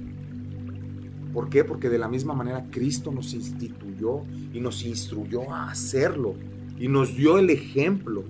¿Por 1.34 1.50
qué? 1.50 1.64
Porque 1.64 1.88
de 1.88 1.98
la 1.98 2.06
misma 2.06 2.32
manera 2.32 2.64
Cristo 2.70 3.10
nos 3.10 3.34
instituyó 3.34 4.22
y 4.52 4.60
nos 4.60 4.84
instruyó 4.84 5.52
a 5.52 5.68
hacerlo 5.68 6.36
y 6.78 6.86
nos 6.86 7.16
dio 7.16 7.38
el 7.38 7.50
ejemplo 7.50 8.24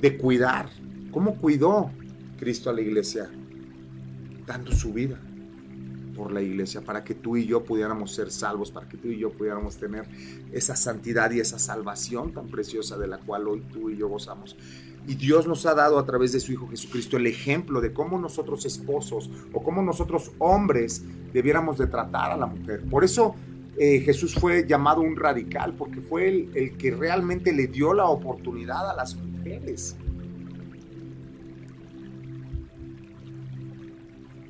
de 0.00 0.16
cuidar. 0.16 0.70
¿Cómo 1.10 1.36
cuidó? 1.36 1.90
Cristo 2.38 2.70
a 2.70 2.72
la 2.72 2.80
iglesia 2.80 3.28
dando 4.46 4.70
su 4.70 4.92
vida 4.92 5.20
por 6.16 6.32
la 6.32 6.40
iglesia, 6.40 6.80
para 6.80 7.04
que 7.04 7.14
tú 7.14 7.36
y 7.36 7.44
yo 7.44 7.64
pudiéramos 7.64 8.12
ser 8.12 8.30
salvos, 8.30 8.70
para 8.70 8.88
que 8.88 8.96
tú 8.96 9.08
y 9.08 9.18
yo 9.18 9.32
pudiéramos 9.32 9.76
tener 9.76 10.06
esa 10.50 10.74
santidad 10.74 11.30
y 11.32 11.40
esa 11.40 11.58
salvación 11.58 12.32
tan 12.32 12.46
preciosa 12.46 12.96
de 12.96 13.06
la 13.06 13.18
cual 13.18 13.46
hoy 13.48 13.62
tú 13.72 13.90
y 13.90 13.96
yo 13.96 14.08
gozamos. 14.08 14.56
Y 15.06 15.14
Dios 15.14 15.46
nos 15.46 15.64
ha 15.66 15.74
dado 15.74 15.98
a 15.98 16.04
través 16.04 16.32
de 16.32 16.40
su 16.40 16.52
Hijo 16.52 16.68
Jesucristo 16.68 17.16
el 17.16 17.26
ejemplo 17.26 17.80
de 17.80 17.92
cómo 17.92 18.18
nosotros 18.18 18.64
esposos 18.64 19.30
o 19.52 19.62
cómo 19.62 19.82
nosotros 19.82 20.32
hombres 20.38 21.04
debiéramos 21.32 21.78
de 21.78 21.86
tratar 21.86 22.32
a 22.32 22.36
la 22.36 22.46
mujer. 22.46 22.82
Por 22.90 23.04
eso 23.04 23.36
eh, 23.78 24.00
Jesús 24.00 24.34
fue 24.34 24.66
llamado 24.66 25.02
un 25.02 25.16
radical, 25.16 25.74
porque 25.74 26.00
fue 26.00 26.28
el, 26.28 26.50
el 26.54 26.76
que 26.76 26.90
realmente 26.90 27.52
le 27.52 27.68
dio 27.68 27.92
la 27.94 28.06
oportunidad 28.06 28.90
a 28.90 28.94
las 28.94 29.14
mujeres. 29.14 29.96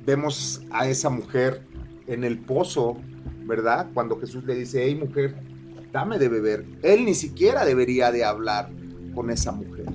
Vemos 0.05 0.63
a 0.71 0.87
esa 0.87 1.09
mujer 1.09 1.61
en 2.07 2.23
el 2.23 2.39
pozo, 2.39 2.97
¿verdad? 3.45 3.89
Cuando 3.93 4.17
Jesús 4.19 4.45
le 4.45 4.55
dice, 4.55 4.85
hey 4.85 4.95
mujer, 4.95 5.35
dame 5.91 6.17
de 6.17 6.29
beber. 6.29 6.65
Él 6.81 7.05
ni 7.05 7.13
siquiera 7.13 7.65
debería 7.65 8.11
de 8.11 8.23
hablar 8.23 8.69
con 9.13 9.29
esa 9.29 9.51
mujer. 9.51 9.85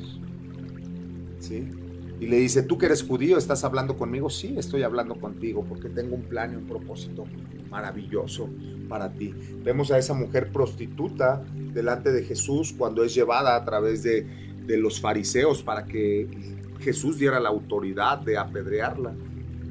Y 1.58 2.26
le 2.26 2.38
dice, 2.38 2.62
tú 2.62 2.78
que 2.78 2.86
eres 2.86 3.02
judío, 3.02 3.36
¿estás 3.36 3.64
hablando 3.64 3.96
conmigo? 3.96 4.30
Sí, 4.30 4.54
estoy 4.56 4.82
hablando 4.82 5.16
contigo 5.16 5.64
porque 5.68 5.88
tengo 5.88 6.14
un 6.14 6.22
plan 6.22 6.52
y 6.52 6.56
un 6.56 6.66
propósito 6.66 7.24
maravilloso 7.68 8.48
para 8.88 9.12
ti. 9.12 9.34
Vemos 9.64 9.90
a 9.90 9.98
esa 9.98 10.14
mujer 10.14 10.52
prostituta 10.52 11.42
delante 11.74 12.12
de 12.12 12.22
Jesús 12.22 12.74
cuando 12.76 13.02
es 13.02 13.14
llevada 13.14 13.56
a 13.56 13.64
través 13.64 14.02
de, 14.02 14.26
de 14.66 14.76
los 14.76 15.00
fariseos 15.00 15.62
para 15.62 15.84
que 15.84 16.28
Jesús 16.80 17.18
diera 17.18 17.40
la 17.40 17.48
autoridad 17.48 18.18
de 18.18 18.36
apedrearla. 18.36 19.14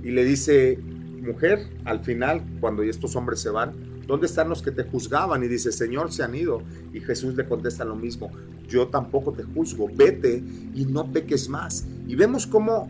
Y 0.03 0.11
le 0.11 0.25
dice, 0.25 0.77
mujer, 1.21 1.69
al 1.85 2.03
final, 2.03 2.43
cuando 2.59 2.83
estos 2.83 3.15
hombres 3.15 3.39
se 3.39 3.49
van, 3.49 3.90
¿dónde 4.11 4.25
están 4.25 4.49
los 4.49 4.61
que 4.61 4.71
te 4.71 4.83
juzgaban? 4.83 5.41
Y 5.41 5.47
dice, 5.47 5.71
Señor, 5.71 6.11
se 6.11 6.21
han 6.21 6.35
ido. 6.35 6.61
Y 6.91 6.99
Jesús 6.99 7.33
le 7.35 7.45
contesta 7.45 7.85
lo 7.85 7.95
mismo, 7.95 8.29
yo 8.67 8.89
tampoco 8.89 9.31
te 9.31 9.43
juzgo, 9.43 9.87
vete 9.93 10.43
y 10.75 10.85
no 10.85 11.09
peques 11.13 11.47
más. 11.47 11.87
Y 12.07 12.15
vemos 12.15 12.45
cómo 12.45 12.89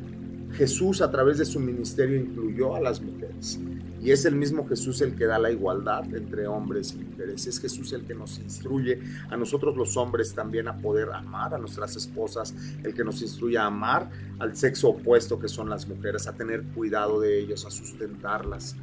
Jesús 0.53 0.99
a 0.99 1.11
través 1.11 1.38
de 1.38 1.45
su 1.45 1.59
ministerio 1.59 2.19
incluyó 2.19 2.76
a 2.76 2.82
las 2.82 3.01
mujeres. 3.01 3.59
Y 4.01 4.09
es 4.09 4.26
el 4.26 4.36
mismo 4.36 4.67
Jesús 4.67 4.99
el 5.01 5.15
que 5.15 5.26
da 5.26 5.38
la 5.38 5.51
igualdad 5.51 6.11
entre 6.15 6.47
hombres 6.47 6.93
y 6.93 7.03
mujeres. 7.03 7.45
Es 7.45 7.59
Jesús 7.59 7.93
el 7.93 8.03
que 8.03 8.15
nos 8.15 8.39
instruye 8.39 8.99
a 9.30 9.38
nosotros 9.38 9.78
los 9.78 9.95
hombres 9.97 10.34
también 10.34 10.67
a 10.67 10.80
poder 10.80 11.11
amar 11.11 11.53
a 11.53 11.59
nuestras 11.59 11.95
esposas, 11.95 12.55
el 12.84 12.95
que 12.95 13.03
nos 13.03 13.22
instruye 13.22 13.59
a 13.59 13.67
amar 13.67 14.09
al 14.39 14.55
sexo 14.55 14.89
opuesto 14.89 15.38
que 15.38 15.47
son 15.47 15.69
las 15.69 15.88
mujeres, 15.88 16.26
a 16.26 16.34
tener 16.34 16.63
cuidado 16.63 17.19
de 17.19 17.39
ellos, 17.39 17.63
a 17.67 17.69
sustentarlas. 17.69 18.76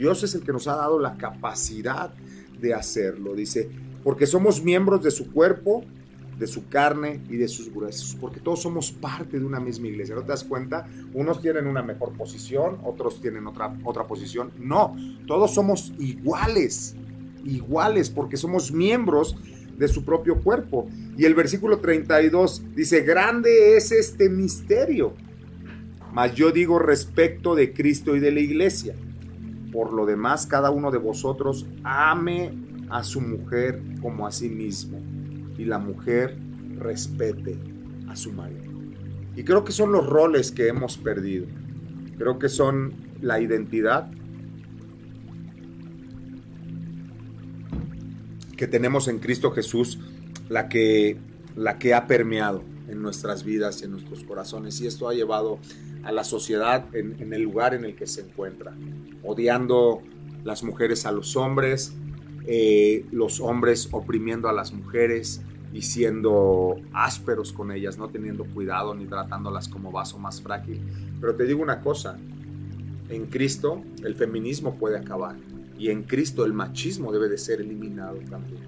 Dios 0.00 0.22
es 0.22 0.34
el 0.34 0.42
que 0.42 0.52
nos 0.52 0.66
ha 0.66 0.76
dado 0.76 0.98
la 0.98 1.16
capacidad 1.16 2.10
de 2.60 2.74
hacerlo. 2.74 3.34
Dice, 3.34 3.70
porque 4.02 4.26
somos 4.26 4.64
miembros 4.64 5.04
de 5.04 5.10
su 5.10 5.30
cuerpo 5.30 5.84
de 6.40 6.46
su 6.46 6.68
carne 6.70 7.20
y 7.28 7.36
de 7.36 7.46
sus 7.48 7.68
huesos, 7.68 8.16
porque 8.18 8.40
todos 8.40 8.62
somos 8.62 8.90
parte 8.90 9.38
de 9.38 9.44
una 9.44 9.60
misma 9.60 9.88
iglesia. 9.88 10.14
¿No 10.14 10.22
te 10.22 10.28
das 10.28 10.42
cuenta? 10.42 10.88
Unos 11.12 11.42
tienen 11.42 11.66
una 11.66 11.82
mejor 11.82 12.14
posición, 12.14 12.78
otros 12.82 13.20
tienen 13.20 13.46
otra, 13.46 13.76
otra 13.84 14.06
posición. 14.06 14.50
No, 14.58 14.96
todos 15.26 15.52
somos 15.52 15.92
iguales, 15.98 16.96
iguales, 17.44 18.08
porque 18.08 18.38
somos 18.38 18.72
miembros 18.72 19.36
de 19.76 19.86
su 19.86 20.02
propio 20.02 20.40
cuerpo. 20.40 20.88
Y 21.18 21.26
el 21.26 21.34
versículo 21.34 21.78
32 21.78 22.62
dice, 22.74 23.02
grande 23.02 23.76
es 23.76 23.92
este 23.92 24.30
misterio. 24.30 25.12
Mas 26.14 26.34
yo 26.34 26.52
digo 26.52 26.78
respecto 26.78 27.54
de 27.54 27.74
Cristo 27.74 28.16
y 28.16 28.20
de 28.20 28.32
la 28.32 28.40
iglesia. 28.40 28.94
Por 29.72 29.92
lo 29.92 30.06
demás, 30.06 30.46
cada 30.46 30.70
uno 30.70 30.90
de 30.90 30.98
vosotros 30.98 31.66
ame 31.84 32.52
a 32.88 33.04
su 33.04 33.20
mujer 33.20 33.82
como 34.02 34.26
a 34.26 34.32
sí 34.32 34.48
mismo 34.48 35.00
y 35.56 35.64
la 35.64 35.78
mujer 35.78 36.36
respete 36.76 37.56
a 38.08 38.16
su 38.16 38.32
marido. 38.32 38.64
Y 39.36 39.44
creo 39.44 39.64
que 39.64 39.72
son 39.72 39.92
los 39.92 40.06
roles 40.06 40.50
que 40.50 40.68
hemos 40.68 40.98
perdido. 40.98 41.46
Creo 42.18 42.38
que 42.38 42.48
son 42.48 42.94
la 43.20 43.40
identidad 43.40 44.10
que 48.56 48.66
tenemos 48.66 49.08
en 49.08 49.20
Cristo 49.20 49.52
Jesús, 49.52 49.98
la 50.50 50.68
que, 50.68 51.16
la 51.56 51.78
que 51.78 51.94
ha 51.94 52.06
permeado 52.06 52.62
en 52.88 53.00
nuestras 53.00 53.44
vidas 53.44 53.80
y 53.80 53.84
en 53.84 53.92
nuestros 53.92 54.24
corazones. 54.24 54.80
Y 54.82 54.86
esto 54.86 55.08
ha 55.08 55.14
llevado 55.14 55.58
a 56.04 56.12
la 56.12 56.24
sociedad 56.24 56.84
en, 56.94 57.32
el 57.32 57.42
lugar 57.42 57.74
en 57.74 57.84
el 57.84 57.94
que 57.94 58.06
se 58.06 58.22
encuentra, 58.22 58.72
odiando 59.22 60.02
las 60.44 60.62
mujeres 60.62 61.06
a 61.06 61.12
los 61.12 61.36
hombres, 61.36 61.94
eh, 62.46 63.04
los 63.12 63.40
hombres 63.40 63.88
oprimiendo 63.92 64.48
a 64.48 64.52
las 64.52 64.72
mujeres 64.72 65.42
y 65.72 65.82
siendo 65.82 66.76
ásperos 66.92 67.52
con 67.52 67.70
ellas, 67.70 67.98
no 67.98 68.08
teniendo 68.08 68.44
cuidado 68.44 68.94
ni 68.94 69.06
tratándolas 69.06 69.68
como 69.68 69.92
vaso 69.92 70.18
más 70.18 70.40
frágil. 70.40 70.80
Pero 71.20 71.34
te 71.36 71.44
digo 71.44 71.62
una 71.62 71.80
cosa, 71.80 72.18
en 73.08 73.26
Cristo 73.26 73.82
el 74.02 74.14
feminismo 74.14 74.76
puede 74.76 74.98
acabar 74.98 75.36
y 75.78 75.90
en 75.90 76.02
Cristo 76.02 76.44
el 76.44 76.52
machismo 76.52 77.12
debe 77.12 77.28
de 77.28 77.38
ser 77.38 77.60
eliminado 77.60 78.18
también. 78.28 78.62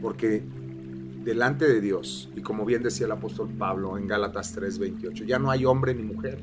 Porque 0.00 0.42
delante 1.28 1.68
de 1.68 1.82
Dios, 1.82 2.30
y 2.34 2.40
como 2.40 2.64
bien 2.64 2.82
decía 2.82 3.04
el 3.04 3.12
apóstol 3.12 3.50
Pablo 3.58 3.98
en 3.98 4.06
Gálatas 4.06 4.56
3:28, 4.56 5.26
ya 5.26 5.38
no 5.38 5.50
hay 5.50 5.66
hombre 5.66 5.94
ni 5.94 6.02
mujer. 6.02 6.40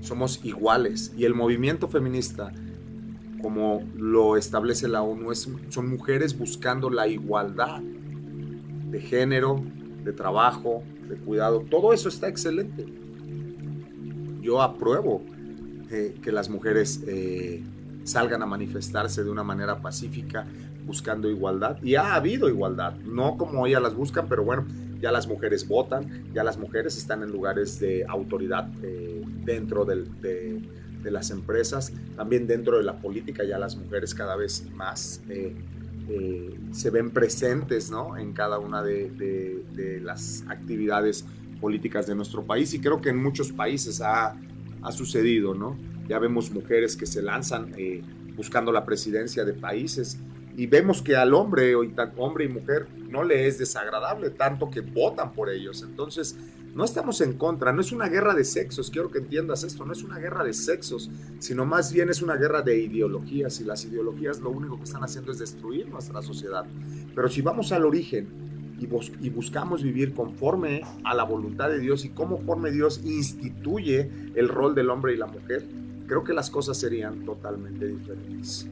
Somos 0.00 0.38
iguales 0.44 1.12
y 1.16 1.24
el 1.24 1.34
movimiento 1.34 1.88
feminista 1.88 2.52
como 3.42 3.82
lo 3.96 4.36
establece 4.36 4.86
la 4.86 5.02
ONU, 5.02 5.34
son 5.34 5.88
mujeres 5.88 6.38
buscando 6.38 6.88
la 6.88 7.08
igualdad 7.08 7.80
de 7.80 9.00
género, 9.00 9.60
de 10.04 10.12
trabajo, 10.12 10.84
de 11.08 11.16
cuidado. 11.16 11.64
Todo 11.68 11.92
eso 11.92 12.08
está 12.08 12.28
excelente. 12.28 12.86
Yo 14.40 14.62
apruebo 14.62 15.22
eh, 15.90 16.14
que 16.22 16.30
las 16.30 16.48
mujeres 16.48 17.02
eh, 17.08 17.64
salgan 18.04 18.42
a 18.42 18.46
manifestarse 18.46 19.24
de 19.24 19.30
una 19.30 19.42
manera 19.42 19.82
pacífica, 19.82 20.46
buscando 20.86 21.28
igualdad. 21.28 21.82
Y 21.82 21.96
ha 21.96 22.14
habido 22.14 22.48
igualdad, 22.48 22.94
no 22.96 23.36
como 23.36 23.66
ellas 23.66 23.82
las 23.82 23.94
buscan, 23.94 24.28
pero 24.28 24.44
bueno, 24.44 24.66
ya 25.00 25.12
las 25.12 25.26
mujeres 25.26 25.68
votan, 25.68 26.32
ya 26.32 26.42
las 26.42 26.56
mujeres 26.58 26.96
están 26.96 27.22
en 27.22 27.30
lugares 27.30 27.78
de 27.80 28.04
autoridad 28.08 28.68
eh, 28.82 29.22
dentro 29.44 29.84
de, 29.84 30.04
de 31.06 31.10
las 31.12 31.30
empresas, 31.30 31.92
también 32.16 32.46
dentro 32.46 32.78
de 32.78 32.82
la 32.82 32.98
política 32.98 33.44
ya 33.44 33.58
las 33.58 33.76
mujeres 33.76 34.14
cada 34.14 34.34
vez 34.36 34.68
más 34.74 35.22
eh, 35.28 35.54
eh, 36.08 36.58
se 36.72 36.90
ven 36.90 37.10
presentes 37.10 37.90
¿no? 37.90 38.16
en 38.16 38.32
cada 38.32 38.58
una 38.58 38.82
de, 38.82 39.10
de, 39.10 40.00
las 40.00 40.44
actividades 40.48 41.24
políticas 41.60 42.06
de 42.06 42.14
nuestro 42.14 42.44
país 42.44 42.74
y 42.74 42.80
creo 42.80 43.00
que 43.00 43.10
en 43.10 43.22
muchos 43.22 43.52
países 43.52 44.00
ha, 44.00 44.36
ha 44.82 44.92
sucedido, 44.92 45.54
¿no? 45.54 45.76
Ya 46.08 46.18
vemos 46.18 46.50
mujeres 46.50 46.96
que 46.96 47.06
se 47.06 47.22
lanzan 47.22 47.72
buscando 48.36 48.70
la 48.70 48.84
presidencia 48.84 49.44
de 49.44 49.52
países 49.52 50.18
y 50.56 50.66
vemos 50.66 51.02
que 51.02 51.16
al 51.16 51.34
hombre, 51.34 51.74
hombre 52.16 52.44
y 52.44 52.48
mujer, 52.48 52.86
no 53.10 53.22
le 53.22 53.46
es 53.46 53.58
desagradable, 53.58 54.30
tanto 54.30 54.70
que 54.70 54.80
votan 54.80 55.32
por 55.32 55.50
ellos. 55.50 55.82
Entonces, 55.82 56.36
no 56.74 56.84
estamos 56.84 57.20
en 57.20 57.34
contra, 57.34 57.72
no 57.72 57.80
es 57.80 57.92
una 57.92 58.08
guerra 58.08 58.34
de 58.34 58.44
sexos, 58.44 58.90
quiero 58.90 59.10
que 59.10 59.18
entiendas 59.18 59.64
esto, 59.64 59.84
no 59.84 59.92
es 59.92 60.02
una 60.02 60.18
guerra 60.18 60.44
de 60.44 60.52
sexos, 60.52 61.10
sino 61.38 61.64
más 61.64 61.92
bien 61.92 62.08
es 62.08 62.22
una 62.22 62.36
guerra 62.36 62.62
de 62.62 62.78
ideologías 62.78 63.60
y 63.60 63.64
las 63.64 63.84
ideologías 63.84 64.40
lo 64.40 64.50
único 64.50 64.76
que 64.76 64.84
están 64.84 65.04
haciendo 65.04 65.32
es 65.32 65.38
destruir 65.38 65.88
nuestra 65.88 66.22
sociedad. 66.22 66.64
Pero 67.14 67.28
si 67.28 67.42
vamos 67.42 67.72
al 67.72 67.84
origen 67.84 68.28
y, 68.78 68.86
y 69.26 69.30
buscamos 69.30 69.82
vivir 69.82 70.14
conforme 70.14 70.82
a 71.04 71.14
la 71.14 71.24
voluntad 71.24 71.68
de 71.68 71.78
Dios 71.78 72.04
y 72.04 72.10
conforme 72.10 72.70
Dios 72.70 73.00
instituye 73.04 74.10
el 74.34 74.48
rol 74.48 74.74
del 74.74 74.90
hombre 74.90 75.14
y 75.14 75.16
la 75.16 75.26
mujer, 75.26 75.66
creo 76.06 76.24
que 76.24 76.34
las 76.34 76.50
cosas 76.50 76.78
serían 76.78 77.24
totalmente 77.24 77.86
diferentes. 77.86 78.68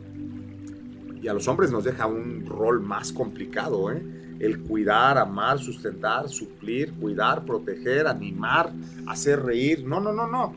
Y 1.25 1.29
a 1.29 1.33
los 1.33 1.49
hombres 1.49 1.71
nos 1.71 1.85
deja 1.85 2.07
un 2.07 2.45
rol 2.45 2.83
más 2.83 3.11
complicado, 3.11 3.91
¿eh? 3.91 4.03
el 4.41 4.61
cuidar, 4.61 5.17
amar, 5.17 5.59
sustentar, 5.59 6.29
suplir, 6.29 6.93
cuidar, 6.93 7.47
proteger, 7.47 8.07
animar, 8.07 8.71
hacer 9.07 9.43
reír. 9.43 9.87
No, 9.87 10.01
no, 10.01 10.13
no, 10.13 10.27
no. 10.27 10.55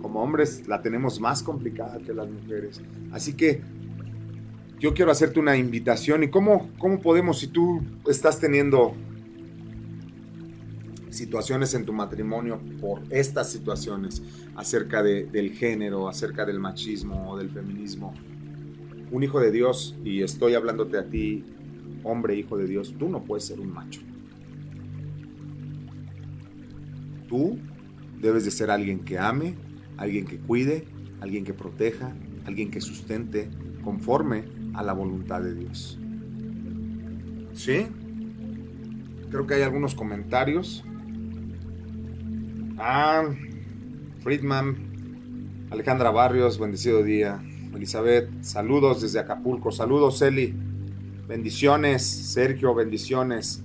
Como 0.00 0.22
hombres 0.22 0.68
la 0.68 0.80
tenemos 0.82 1.18
más 1.18 1.42
complicada 1.42 1.98
que 1.98 2.14
las 2.14 2.28
mujeres. 2.28 2.80
Así 3.10 3.32
que 3.32 3.60
yo 4.78 4.94
quiero 4.94 5.10
hacerte 5.10 5.40
una 5.40 5.56
invitación. 5.56 6.22
¿Y 6.22 6.28
cómo, 6.28 6.70
cómo 6.78 7.00
podemos, 7.00 7.40
si 7.40 7.48
tú 7.48 7.82
estás 8.06 8.38
teniendo 8.38 8.94
situaciones 11.10 11.74
en 11.74 11.84
tu 11.84 11.92
matrimonio 11.92 12.60
por 12.80 13.02
estas 13.10 13.50
situaciones 13.50 14.22
acerca 14.54 15.02
del 15.02 15.50
género, 15.54 16.08
acerca 16.08 16.46
del 16.46 16.60
machismo 16.60 17.32
o 17.32 17.36
del 17.36 17.50
feminismo? 17.50 18.14
Un 19.10 19.22
hijo 19.22 19.40
de 19.40 19.50
Dios, 19.50 19.96
y 20.04 20.22
estoy 20.22 20.54
hablándote 20.54 20.98
a 20.98 21.08
ti 21.08 21.44
hombre, 22.06 22.36
hijo 22.36 22.56
de 22.56 22.66
Dios, 22.66 22.94
tú 22.98 23.08
no 23.08 23.24
puedes 23.24 23.44
ser 23.44 23.60
un 23.60 23.72
macho. 23.72 24.00
Tú 27.28 27.58
debes 28.20 28.44
de 28.44 28.50
ser 28.50 28.70
alguien 28.70 29.00
que 29.00 29.18
ame, 29.18 29.54
alguien 29.96 30.24
que 30.24 30.38
cuide, 30.38 30.84
alguien 31.20 31.44
que 31.44 31.52
proteja, 31.52 32.12
alguien 32.46 32.70
que 32.70 32.80
sustente 32.80 33.48
conforme 33.82 34.44
a 34.74 34.82
la 34.82 34.92
voluntad 34.92 35.42
de 35.42 35.54
Dios. 35.54 35.98
¿Sí? 37.54 37.86
Creo 39.30 39.46
que 39.46 39.54
hay 39.54 39.62
algunos 39.62 39.94
comentarios. 39.94 40.84
Ah, 42.78 43.24
Friedman, 44.22 44.76
Alejandra 45.70 46.10
Barrios, 46.10 46.58
bendecido 46.58 47.02
día. 47.02 47.42
Elizabeth, 47.76 48.28
saludos 48.42 49.02
desde 49.02 49.20
Acapulco. 49.20 49.70
Saludos, 49.70 50.20
Eli. 50.22 50.54
Bendiciones, 51.28 52.04
Sergio, 52.04 52.74
bendiciones. 52.74 53.62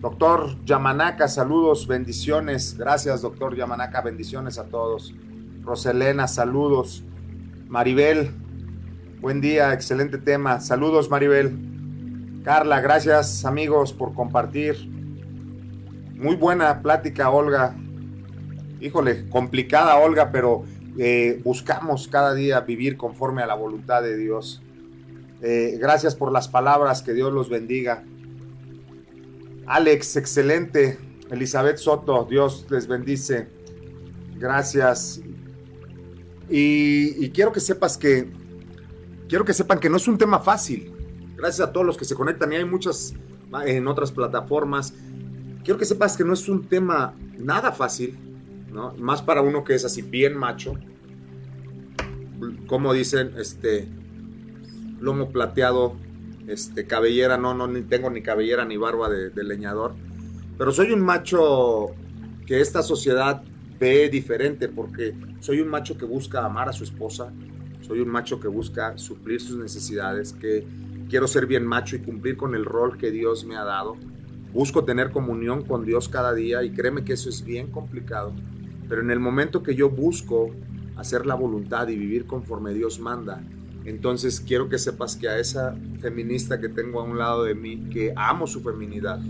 Doctor 0.00 0.56
Yamanaka, 0.64 1.28
saludos, 1.28 1.86
bendiciones. 1.86 2.76
Gracias, 2.76 3.22
doctor 3.22 3.56
Yamanaka, 3.56 4.00
bendiciones 4.00 4.58
a 4.58 4.64
todos. 4.64 5.14
Roselena, 5.62 6.28
saludos. 6.28 7.04
Maribel, 7.68 8.30
buen 9.20 9.40
día, 9.40 9.72
excelente 9.72 10.18
tema. 10.18 10.60
Saludos, 10.60 11.10
Maribel. 11.10 11.58
Carla, 12.44 12.80
gracias, 12.80 13.44
amigos, 13.44 13.92
por 13.92 14.12
compartir. 14.14 14.76
Muy 16.14 16.36
buena 16.36 16.82
plática, 16.82 17.30
Olga. 17.30 17.74
Híjole, 18.80 19.28
complicada, 19.30 19.96
Olga, 19.96 20.30
pero 20.30 20.64
eh, 20.98 21.40
buscamos 21.42 22.08
cada 22.08 22.34
día 22.34 22.60
vivir 22.60 22.96
conforme 22.96 23.42
a 23.42 23.46
la 23.46 23.54
voluntad 23.54 24.02
de 24.02 24.16
Dios. 24.16 24.62
Eh, 25.42 25.76
gracias 25.80 26.14
por 26.14 26.32
las 26.32 26.48
palabras, 26.48 27.02
que 27.02 27.12
Dios 27.12 27.32
los 27.32 27.48
bendiga. 27.48 28.04
Alex, 29.66 30.16
excelente. 30.16 30.98
Elizabeth 31.30 31.78
Soto, 31.78 32.26
Dios 32.28 32.66
les 32.70 32.86
bendice. 32.86 33.48
Gracias. 34.36 35.20
Y, 36.48 37.30
quiero 37.30 37.52
que 37.52 37.60
sepas 37.60 37.96
que, 37.96 38.30
quiero 39.28 39.44
que 39.44 39.54
sepan 39.54 39.80
que 39.80 39.88
no 39.88 39.96
es 39.96 40.06
un 40.06 40.18
tema 40.18 40.40
fácil. 40.40 40.92
Gracias 41.36 41.68
a 41.68 41.72
todos 41.72 41.84
los 41.86 41.96
que 41.96 42.04
se 42.04 42.14
conectan 42.14 42.52
y 42.52 42.56
hay 42.56 42.64
muchas 42.64 43.14
en 43.66 43.88
otras 43.88 44.12
plataformas. 44.12 44.94
Quiero 45.64 45.78
que 45.78 45.84
sepas 45.84 46.16
que 46.16 46.24
no 46.24 46.34
es 46.34 46.48
un 46.48 46.66
tema 46.66 47.14
nada 47.38 47.72
fácil, 47.72 48.18
¿no? 48.74 48.92
Más 48.98 49.22
para 49.22 49.40
uno 49.40 49.64
que 49.64 49.74
es 49.74 49.84
así 49.84 50.02
bien 50.02 50.36
macho. 50.36 50.74
Como 52.66 52.92
dicen, 52.92 53.32
este, 53.38 53.88
lomo 55.00 55.30
plateado, 55.30 55.94
este, 56.48 56.86
cabellera, 56.86 57.38
no, 57.38 57.54
no, 57.54 57.68
ni 57.68 57.82
tengo 57.82 58.10
ni 58.10 58.20
cabellera 58.20 58.64
ni 58.64 58.76
barba 58.76 59.08
de, 59.08 59.44
leñador, 59.44 59.94
pero 60.58 60.72
soy 60.72 60.90
un 60.90 61.00
macho 61.00 61.94
que 62.46 62.60
esta 62.60 62.82
sociedad 62.82 63.42
ve 63.78 64.08
diferente 64.08 64.68
porque 64.68 65.14
soy 65.40 65.60
un 65.60 65.68
macho 65.68 65.96
que 65.96 66.04
busca 66.04 66.44
amar 66.44 66.68
a 66.68 66.72
su 66.72 66.84
esposa, 66.84 67.32
soy 67.80 68.00
un 68.00 68.08
macho 68.08 68.40
que 68.40 68.48
busca 68.48 68.98
suplir 68.98 69.40
sus 69.40 69.56
necesidades, 69.56 70.32
que 70.32 70.66
quiero 71.08 71.28
ser 71.28 71.46
bien 71.46 71.64
macho 71.64 71.96
y 71.96 72.00
cumplir 72.00 72.36
con 72.36 72.54
el 72.54 72.64
rol 72.64 72.98
que 72.98 73.10
Dios 73.10 73.44
me 73.44 73.56
ha 73.56 73.64
dado. 73.64 73.96
Busco 74.52 74.84
tener 74.84 75.10
comunión 75.10 75.64
con 75.64 75.84
Dios 75.84 76.08
cada 76.08 76.32
día 76.32 76.62
y 76.62 76.70
créeme 76.70 77.04
que 77.04 77.14
eso 77.14 77.28
es 77.28 77.44
bien 77.44 77.70
complicado. 77.70 78.32
Pero 78.88 79.00
en 79.00 79.10
el 79.10 79.20
momento 79.20 79.62
que 79.62 79.74
yo 79.74 79.90
busco 79.90 80.50
hacer 80.96 81.26
la 81.26 81.34
voluntad 81.34 81.88
y 81.88 81.96
vivir 81.96 82.26
conforme 82.26 82.74
Dios 82.74 83.00
manda, 83.00 83.42
entonces 83.84 84.40
quiero 84.40 84.68
que 84.68 84.78
sepas 84.78 85.16
que 85.16 85.28
a 85.28 85.38
esa 85.38 85.76
feminista 86.00 86.60
que 86.60 86.68
tengo 86.68 87.00
a 87.00 87.04
un 87.04 87.18
lado 87.18 87.44
de 87.44 87.54
mí, 87.54 87.88
que 87.90 88.12
amo 88.16 88.46
su 88.46 88.62
feminidad, 88.62 89.20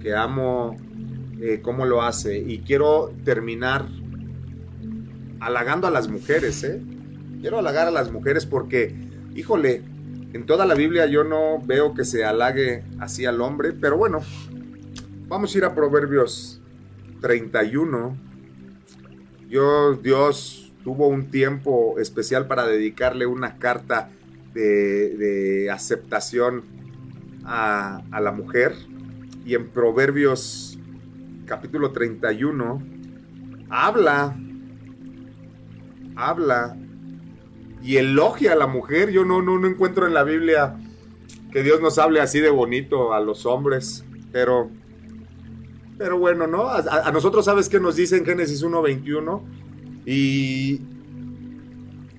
que 0.00 0.14
amo 0.14 0.76
eh, 1.40 1.60
cómo 1.62 1.84
lo 1.84 2.02
hace 2.02 2.38
y 2.38 2.58
quiero 2.60 3.12
terminar 3.24 3.86
halagando 5.40 5.86
a 5.86 5.90
las 5.90 6.08
mujeres, 6.08 6.62
¿eh? 6.64 6.80
Quiero 7.40 7.58
halagar 7.58 7.88
a 7.88 7.90
las 7.90 8.12
mujeres 8.12 8.46
porque, 8.46 8.94
híjole, 9.34 9.82
en 10.32 10.46
toda 10.46 10.64
la 10.64 10.74
Biblia 10.74 11.06
yo 11.06 11.24
no 11.24 11.60
veo 11.60 11.94
que 11.94 12.04
se 12.04 12.24
halague 12.24 12.84
así 13.00 13.26
al 13.26 13.40
hombre, 13.40 13.72
pero 13.72 13.98
bueno, 13.98 14.20
vamos 15.26 15.54
a 15.54 15.58
ir 15.58 15.64
a 15.64 15.74
Proverbios 15.74 16.60
31. 17.20 18.16
Yo, 19.52 19.92
Dios 19.96 20.72
tuvo 20.82 21.08
un 21.08 21.30
tiempo 21.30 21.98
especial 21.98 22.46
para 22.46 22.66
dedicarle 22.66 23.26
una 23.26 23.58
carta 23.58 24.08
de, 24.54 25.68
aceptación 25.70 26.64
a, 27.44 28.00
a, 28.10 28.20
la 28.22 28.32
mujer. 28.32 28.74
Y 29.44 29.54
en 29.54 29.68
Proverbios 29.68 30.78
capítulo 31.44 31.92
31 31.92 32.82
habla, 33.68 34.34
habla 36.16 36.78
y 37.82 37.98
elogia 37.98 38.54
a 38.54 38.56
la 38.56 38.66
mujer. 38.66 39.10
Yo 39.10 39.26
no, 39.26 39.42
no, 39.42 39.58
no 39.58 39.68
encuentro 39.68 40.06
en 40.06 40.14
la 40.14 40.24
Biblia 40.24 40.78
que 41.52 41.62
Dios 41.62 41.82
nos 41.82 41.98
hable 41.98 42.22
así 42.22 42.40
de 42.40 42.48
bonito 42.48 43.12
a 43.12 43.20
los 43.20 43.44
hombres, 43.44 44.02
pero, 44.32 44.70
pero 46.02 46.18
bueno, 46.18 46.48
¿no? 46.48 46.66
A, 46.66 46.78
a 46.80 47.12
nosotros, 47.12 47.44
¿sabes 47.44 47.68
qué 47.68 47.78
nos 47.78 47.94
dice 47.94 48.16
en 48.16 48.24
Génesis 48.24 48.64
1.21? 48.64 49.40
Y 50.04 50.80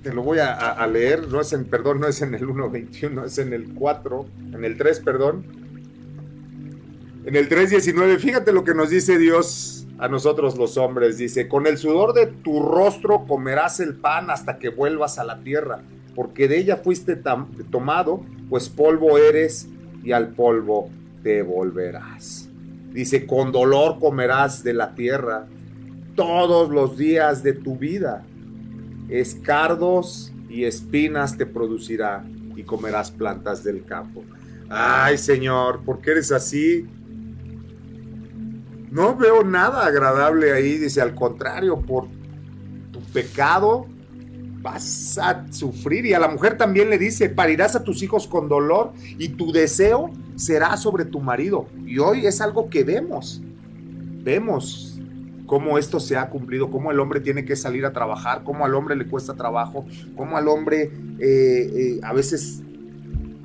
te 0.01 0.13
lo 0.13 0.23
voy 0.23 0.37
a, 0.39 0.87
leer, 0.87 1.27
no 1.27 1.41
es 1.41 1.51
en, 1.51 1.65
perdón, 1.65 1.99
no 1.99 2.07
es 2.07 2.21
en 2.21 2.33
el 2.33 2.47
1.21, 2.47 3.25
es 3.25 3.37
en 3.39 3.51
el 3.51 3.73
4, 3.73 4.25
en 4.53 4.63
el 4.63 4.77
3, 4.77 4.99
perdón. 5.01 5.45
En 7.25 7.35
el 7.35 7.49
3.19, 7.49 8.19
fíjate 8.19 8.53
lo 8.53 8.63
que 8.63 8.73
nos 8.73 8.89
dice 8.89 9.17
Dios 9.17 9.85
a 9.97 10.07
nosotros 10.07 10.57
los 10.57 10.77
hombres. 10.77 11.17
Dice, 11.17 11.49
con 11.49 11.67
el 11.67 11.77
sudor 11.77 12.13
de 12.13 12.27
tu 12.27 12.61
rostro 12.61 13.25
comerás 13.27 13.81
el 13.81 13.95
pan 13.95 14.29
hasta 14.29 14.59
que 14.59 14.69
vuelvas 14.69 15.19
a 15.19 15.25
la 15.25 15.41
tierra, 15.41 15.83
porque 16.15 16.47
de 16.47 16.57
ella 16.57 16.77
fuiste 16.77 17.21
tomado, 17.69 18.21
pues 18.49 18.69
polvo 18.69 19.17
eres 19.17 19.67
y 20.05 20.13
al 20.13 20.29
polvo 20.29 20.89
te 21.21 21.41
volverás. 21.41 22.42
Dice, 22.93 23.25
con 23.25 23.51
dolor 23.51 23.99
comerás 23.99 24.63
de 24.63 24.73
la 24.73 24.93
tierra 24.93 25.47
todos 26.15 26.69
los 26.69 26.97
días 26.97 27.41
de 27.41 27.53
tu 27.53 27.75
vida. 27.75 28.23
Escardos 29.09 30.31
y 30.47 30.65
espinas 30.65 31.37
te 31.37 31.45
producirá 31.45 32.23
y 32.55 32.63
comerás 32.63 33.09
plantas 33.09 33.63
del 33.63 33.83
campo. 33.83 34.23
Ay 34.69 35.17
Señor, 35.17 35.81
¿por 35.83 36.01
qué 36.01 36.11
eres 36.11 36.31
así? 36.31 36.85
No 38.91 39.15
veo 39.15 39.43
nada 39.43 39.87
agradable 39.87 40.53
ahí, 40.53 40.77
dice, 40.77 41.01
al 41.01 41.15
contrario, 41.15 41.81
por 41.81 42.05
tu 42.91 42.99
pecado 43.11 43.87
vas 44.61 45.17
a 45.17 45.51
sufrir. 45.51 46.05
Y 46.05 46.13
a 46.13 46.19
la 46.19 46.27
mujer 46.27 46.57
también 46.57 46.91
le 46.91 46.99
dice, 46.99 47.27
parirás 47.29 47.75
a 47.75 47.83
tus 47.83 48.03
hijos 48.03 48.27
con 48.27 48.47
dolor 48.47 48.93
y 49.17 49.29
tu 49.29 49.51
deseo 49.51 50.11
será 50.35 50.75
sobre 50.77 51.05
tu 51.05 51.19
marido. 51.19 51.67
Y 51.85 51.99
hoy 51.99 52.25
es 52.25 52.41
algo 52.41 52.69
que 52.69 52.83
vemos, 52.83 53.41
vemos 54.23 54.99
cómo 55.45 55.77
esto 55.77 55.99
se 55.99 56.17
ha 56.17 56.29
cumplido, 56.29 56.71
cómo 56.71 56.91
el 56.91 56.99
hombre 56.99 57.19
tiene 57.19 57.45
que 57.45 57.55
salir 57.55 57.85
a 57.85 57.93
trabajar, 57.93 58.43
cómo 58.43 58.65
al 58.65 58.73
hombre 58.75 58.95
le 58.95 59.05
cuesta 59.05 59.33
trabajo, 59.35 59.85
cómo 60.15 60.37
al 60.37 60.47
hombre 60.47 60.91
eh, 61.19 61.19
eh, 61.19 61.99
a 62.01 62.13
veces 62.13 62.63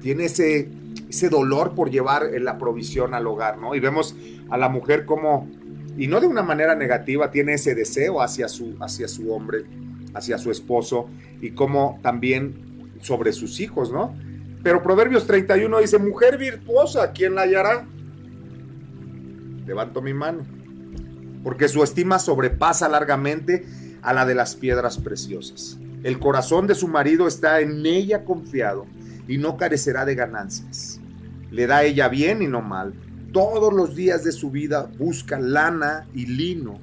tiene 0.01 0.25
ese, 0.25 0.69
ese 1.09 1.29
dolor 1.29 1.75
por 1.75 1.91
llevar 1.91 2.31
la 2.41 2.59
provisión 2.59 3.15
al 3.15 3.27
hogar, 3.27 3.59
¿no? 3.59 3.75
Y 3.75 3.81
vemos 3.81 4.15
a 4.49 4.57
la 4.57 4.69
mujer 4.69 5.05
como, 5.05 5.49
y 5.97 6.07
no 6.07 6.21
de 6.21 6.27
una 6.27 6.43
manera 6.43 6.75
negativa, 6.75 7.31
tiene 7.31 7.55
ese 7.55 7.75
deseo 7.75 8.23
hacia 8.23 8.49
su, 8.49 8.77
hacia 8.81 9.09
su 9.09 9.33
hombre, 9.33 9.65
hacia 10.15 10.39
su 10.39 10.51
esposo, 10.51 11.09
y 11.41 11.51
como 11.51 11.99
también 12.03 12.95
sobre 13.01 13.33
sus 13.33 13.61
hijos, 13.61 13.93
¿no? 13.93 14.15
Pero 14.63 14.83
Proverbios 14.83 15.27
31 15.27 15.79
dice, 15.79 15.99
mujer 15.99 16.39
virtuosa, 16.39 17.13
¿quién 17.13 17.35
la 17.35 17.43
hallará? 17.43 17.87
Levanto 19.67 20.03
mi 20.03 20.15
mano 20.15 20.59
porque 21.43 21.69
su 21.69 21.83
estima 21.83 22.19
sobrepasa 22.19 22.89
largamente 22.89 23.65
a 24.03 24.13
la 24.13 24.27
de 24.27 24.35
las 24.35 24.57
piedras 24.57 24.99
preciosas. 24.99 25.79
El 26.03 26.19
corazón 26.19 26.67
de 26.67 26.75
su 26.75 26.89
marido 26.89 27.27
está 27.27 27.61
en 27.61 27.85
ella 27.85 28.25
confiado 28.25 28.87
y 29.27 29.39
no 29.39 29.57
carecerá 29.57 30.05
de 30.05 30.15
ganancias. 30.15 31.01
Le 31.51 31.67
da 31.67 31.83
ella 31.83 32.09
bien 32.09 32.43
y 32.43 32.47
no 32.47 32.61
mal. 32.61 32.95
Todos 33.33 33.73
los 33.73 33.95
días 33.95 34.25
de 34.25 34.33
su 34.33 34.51
vida 34.51 34.91
busca 34.99 35.39
lana 35.39 36.07
y 36.15 36.27
lino 36.27 36.81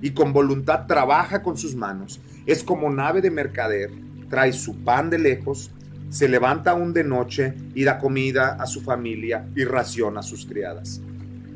y 0.00 0.10
con 0.10 0.32
voluntad 0.32 0.86
trabaja 0.86 1.42
con 1.42 1.56
sus 1.56 1.74
manos. 1.74 2.20
Es 2.46 2.62
como 2.62 2.90
nave 2.90 3.20
de 3.20 3.30
mercader, 3.30 3.90
trae 4.28 4.52
su 4.52 4.76
pan 4.84 5.10
de 5.10 5.18
lejos, 5.18 5.70
se 6.14 6.28
levanta 6.28 6.70
aún 6.70 6.92
de 6.92 7.02
noche 7.02 7.54
y 7.74 7.82
da 7.82 7.98
comida 7.98 8.56
a 8.60 8.68
su 8.68 8.82
familia 8.82 9.48
y 9.56 9.64
raciona 9.64 10.20
a 10.20 10.22
sus 10.22 10.46
criadas. 10.46 11.00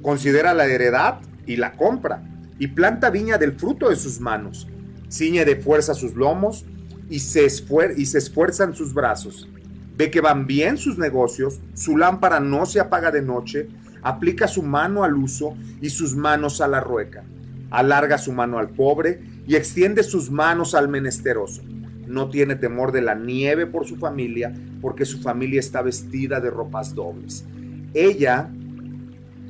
Considera 0.02 0.52
la 0.52 0.66
heredad 0.66 1.20
y 1.46 1.54
la 1.54 1.74
compra 1.74 2.24
y 2.58 2.66
planta 2.66 3.08
viña 3.08 3.38
del 3.38 3.52
fruto 3.52 3.88
de 3.88 3.94
sus 3.94 4.18
manos. 4.18 4.66
Ciñe 5.08 5.44
de 5.44 5.54
fuerza 5.54 5.94
sus 5.94 6.16
lomos 6.16 6.66
y 7.08 7.20
se, 7.20 7.46
y 7.96 8.06
se 8.06 8.18
esfuerzan 8.18 8.74
sus 8.74 8.92
brazos. 8.92 9.48
Ve 9.96 10.10
que 10.10 10.20
van 10.20 10.48
bien 10.48 10.76
sus 10.76 10.98
negocios, 10.98 11.60
su 11.74 11.96
lámpara 11.96 12.40
no 12.40 12.66
se 12.66 12.80
apaga 12.80 13.12
de 13.12 13.22
noche, 13.22 13.68
aplica 14.02 14.48
su 14.48 14.64
mano 14.64 15.04
al 15.04 15.14
uso 15.14 15.56
y 15.80 15.90
sus 15.90 16.16
manos 16.16 16.60
a 16.60 16.66
la 16.66 16.80
rueca. 16.80 17.22
alarga 17.70 18.18
su 18.18 18.32
mano 18.32 18.58
al 18.58 18.70
pobre 18.70 19.20
y 19.46 19.54
extiende 19.54 20.02
sus 20.02 20.32
manos 20.32 20.74
al 20.74 20.88
menesteroso. 20.88 21.62
No 22.08 22.30
tiene 22.30 22.56
temor 22.56 22.90
de 22.92 23.02
la 23.02 23.14
nieve 23.14 23.66
por 23.66 23.86
su 23.86 23.96
familia, 23.96 24.52
porque 24.80 25.04
su 25.04 25.20
familia 25.20 25.60
está 25.60 25.82
vestida 25.82 26.40
de 26.40 26.50
ropas 26.50 26.94
dobles. 26.94 27.44
Ella 27.94 28.50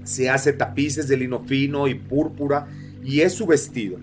se 0.05 0.31
hace 0.31 0.53
tapices 0.53 1.07
de 1.07 1.19
lino 1.19 1.41
fino 1.41 1.87
y 1.87 1.95
púrpura 1.95 2.67
y 3.05 3.21
es 3.21 3.35
su 3.35 3.47
vestido. 3.47 3.99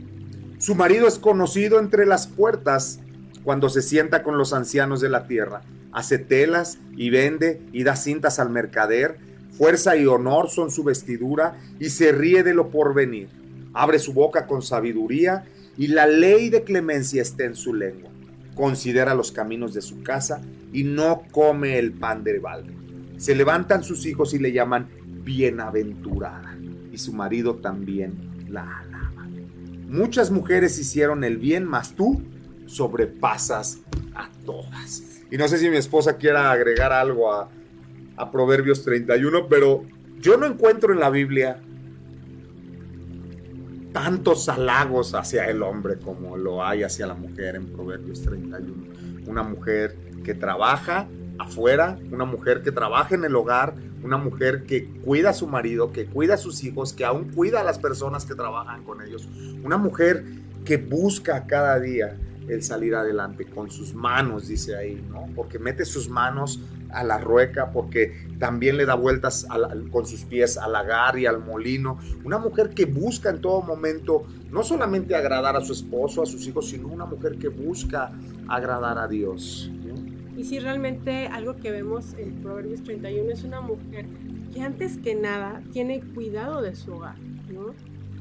Su 0.57 0.75
marido 0.75 1.07
es 1.07 1.19
conocido 1.19 1.79
entre 1.79 2.05
las 2.05 2.27
puertas 2.27 2.99
cuando 3.43 3.69
se 3.69 3.81
sienta 3.81 4.23
con 4.23 4.37
los 4.37 4.53
ancianos 4.53 5.01
de 5.01 5.09
la 5.09 5.27
tierra. 5.27 5.61
Hace 5.91 6.17
telas 6.17 6.79
y 6.95 7.09
vende 7.09 7.61
y 7.71 7.83
da 7.83 7.95
cintas 7.95 8.39
al 8.39 8.49
mercader. 8.49 9.17
Fuerza 9.57 9.95
y 9.95 10.05
honor 10.05 10.49
son 10.49 10.71
su 10.71 10.83
vestidura 10.83 11.57
y 11.79 11.89
se 11.89 12.11
ríe 12.11 12.43
de 12.43 12.53
lo 12.53 12.69
porvenir. 12.69 13.29
Abre 13.73 13.99
su 13.99 14.13
boca 14.13 14.47
con 14.47 14.61
sabiduría 14.61 15.45
y 15.77 15.87
la 15.87 16.07
ley 16.07 16.49
de 16.49 16.63
clemencia 16.63 17.21
está 17.21 17.45
en 17.45 17.55
su 17.55 17.73
lengua. 17.73 18.09
Considera 18.55 19.13
los 19.13 19.31
caminos 19.31 19.73
de 19.73 19.81
su 19.81 20.01
casa 20.01 20.41
y 20.73 20.83
no 20.83 21.23
come 21.31 21.77
el 21.77 21.91
pan 21.91 22.23
de 22.23 22.39
balde. 22.39 22.73
Se 23.17 23.35
levantan 23.35 23.83
sus 23.83 24.05
hijos 24.05 24.33
y 24.33 24.39
le 24.39 24.51
llaman 24.51 24.87
bienaventurada 25.23 26.57
y 26.91 26.97
su 26.97 27.13
marido 27.13 27.55
también 27.55 28.47
la 28.49 28.79
alaba. 28.79 29.27
Muchas 29.87 30.31
mujeres 30.31 30.79
hicieron 30.79 31.23
el 31.23 31.37
bien, 31.37 31.65
mas 31.65 31.93
tú 31.95 32.21
sobrepasas 32.65 33.79
a 34.15 34.29
todas. 34.45 35.03
Y 35.29 35.37
no 35.37 35.47
sé 35.47 35.57
si 35.57 35.69
mi 35.69 35.77
esposa 35.77 36.17
quiera 36.17 36.51
agregar 36.51 36.93
algo 36.93 37.31
a, 37.31 37.49
a 38.15 38.31
Proverbios 38.31 38.83
31, 38.83 39.47
pero 39.47 39.83
yo 40.19 40.37
no 40.37 40.45
encuentro 40.45 40.93
en 40.93 40.99
la 40.99 41.09
Biblia 41.09 41.61
tantos 43.95 44.49
halagos 44.49 45.15
hacia 45.15 45.45
el 45.45 45.63
hombre 45.63 45.95
como 45.97 46.35
lo 46.35 46.65
hay 46.65 46.83
hacia 46.83 47.07
la 47.07 47.13
mujer 47.13 47.55
en 47.55 47.67
Proverbios 47.67 48.21
31. 48.23 48.73
Una 49.25 49.41
mujer 49.41 49.95
que 50.21 50.33
trabaja 50.33 51.07
afuera, 51.39 51.97
una 52.11 52.25
mujer 52.25 52.61
que 52.61 52.73
trabaja 52.73 53.15
en 53.15 53.23
el 53.23 53.33
hogar, 53.37 53.73
una 54.03 54.17
mujer 54.17 54.63
que 54.63 54.85
cuida 54.85 55.29
a 55.29 55.33
su 55.33 55.47
marido, 55.47 55.93
que 55.93 56.07
cuida 56.07 56.33
a 56.33 56.37
sus 56.37 56.65
hijos, 56.65 56.91
que 56.91 57.05
aún 57.05 57.31
cuida 57.31 57.61
a 57.61 57.63
las 57.63 57.79
personas 57.79 58.25
que 58.25 58.35
trabajan 58.35 58.83
con 58.83 59.01
ellos, 59.01 59.29
una 59.63 59.77
mujer 59.77 60.25
que 60.65 60.75
busca 60.75 61.47
cada 61.47 61.79
día 61.79 62.17
el 62.47 62.63
salir 62.63 62.95
adelante 62.95 63.45
con 63.45 63.69
sus 63.69 63.93
manos, 63.93 64.47
dice 64.47 64.75
ahí, 64.75 65.03
¿no? 65.09 65.27
Porque 65.35 65.59
mete 65.59 65.85
sus 65.85 66.09
manos 66.09 66.59
a 66.91 67.03
la 67.03 67.17
rueca, 67.17 67.71
porque 67.71 68.27
también 68.39 68.77
le 68.77 68.85
da 68.85 68.95
vueltas 68.95 69.47
con 69.91 70.05
sus 70.05 70.23
pies 70.23 70.57
al 70.57 70.73
lagar 70.73 71.17
y 71.17 71.25
al 71.25 71.43
molino. 71.43 71.99
Una 72.23 72.37
mujer 72.37 72.69
que 72.69 72.85
busca 72.85 73.29
en 73.29 73.41
todo 73.41 73.61
momento 73.61 74.25
no 74.51 74.63
solamente 74.63 75.15
agradar 75.15 75.55
a 75.55 75.61
su 75.61 75.73
esposo, 75.73 76.21
a 76.21 76.25
sus 76.25 76.47
hijos, 76.47 76.69
sino 76.69 76.87
una 76.87 77.05
mujer 77.05 77.37
que 77.37 77.49
busca 77.49 78.11
agradar 78.47 78.97
a 78.97 79.07
Dios. 79.07 79.69
Y 80.37 80.43
si 80.43 80.59
realmente 80.59 81.27
algo 81.27 81.55
que 81.55 81.71
vemos 81.71 82.13
en 82.17 82.41
Proverbios 82.41 82.83
31 82.83 83.31
es 83.31 83.43
una 83.43 83.61
mujer 83.61 84.05
que 84.53 84.61
antes 84.61 84.97
que 84.97 85.15
nada 85.15 85.61
tiene 85.71 86.01
cuidado 86.01 86.61
de 86.61 86.75
su 86.75 86.93
hogar, 86.93 87.17
¿no? 87.53 87.73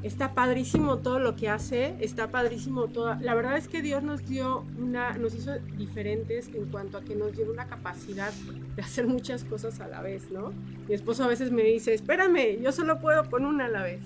Está 0.05 0.35
padrísimo 0.35 0.99
todo 0.99 1.17
lo 1.17 1.35
que 1.35 1.49
hace, 1.49 1.95
está 1.99 2.29
padrísimo 2.29 2.87
todo. 2.87 3.15
La 3.21 3.33
verdad 3.33 3.57
es 3.57 3.67
que 3.67 3.81
Dios 3.81 4.03
nos 4.03 4.27
dio 4.27 4.63
una, 4.79 5.17
nos 5.17 5.33
hizo 5.33 5.57
diferentes 5.77 6.47
en 6.49 6.65
cuanto 6.65 6.99
a 6.99 7.01
que 7.01 7.15
nos 7.15 7.35
dio 7.35 7.51
una 7.51 7.65
capacidad 7.65 8.31
de 8.75 8.81
hacer 8.83 9.07
muchas 9.07 9.43
cosas 9.43 9.79
a 9.79 9.87
la 9.87 10.03
vez, 10.03 10.29
¿no? 10.29 10.53
Mi 10.87 10.93
esposo 10.93 11.23
a 11.23 11.27
veces 11.27 11.51
me 11.51 11.63
dice, 11.63 11.95
espérame, 11.95 12.61
yo 12.61 12.71
solo 12.71 12.99
puedo 12.99 13.27
con 13.31 13.45
una 13.45 13.65
a 13.65 13.69
la 13.69 13.81
vez. 13.81 14.01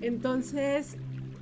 Entonces, 0.00 0.96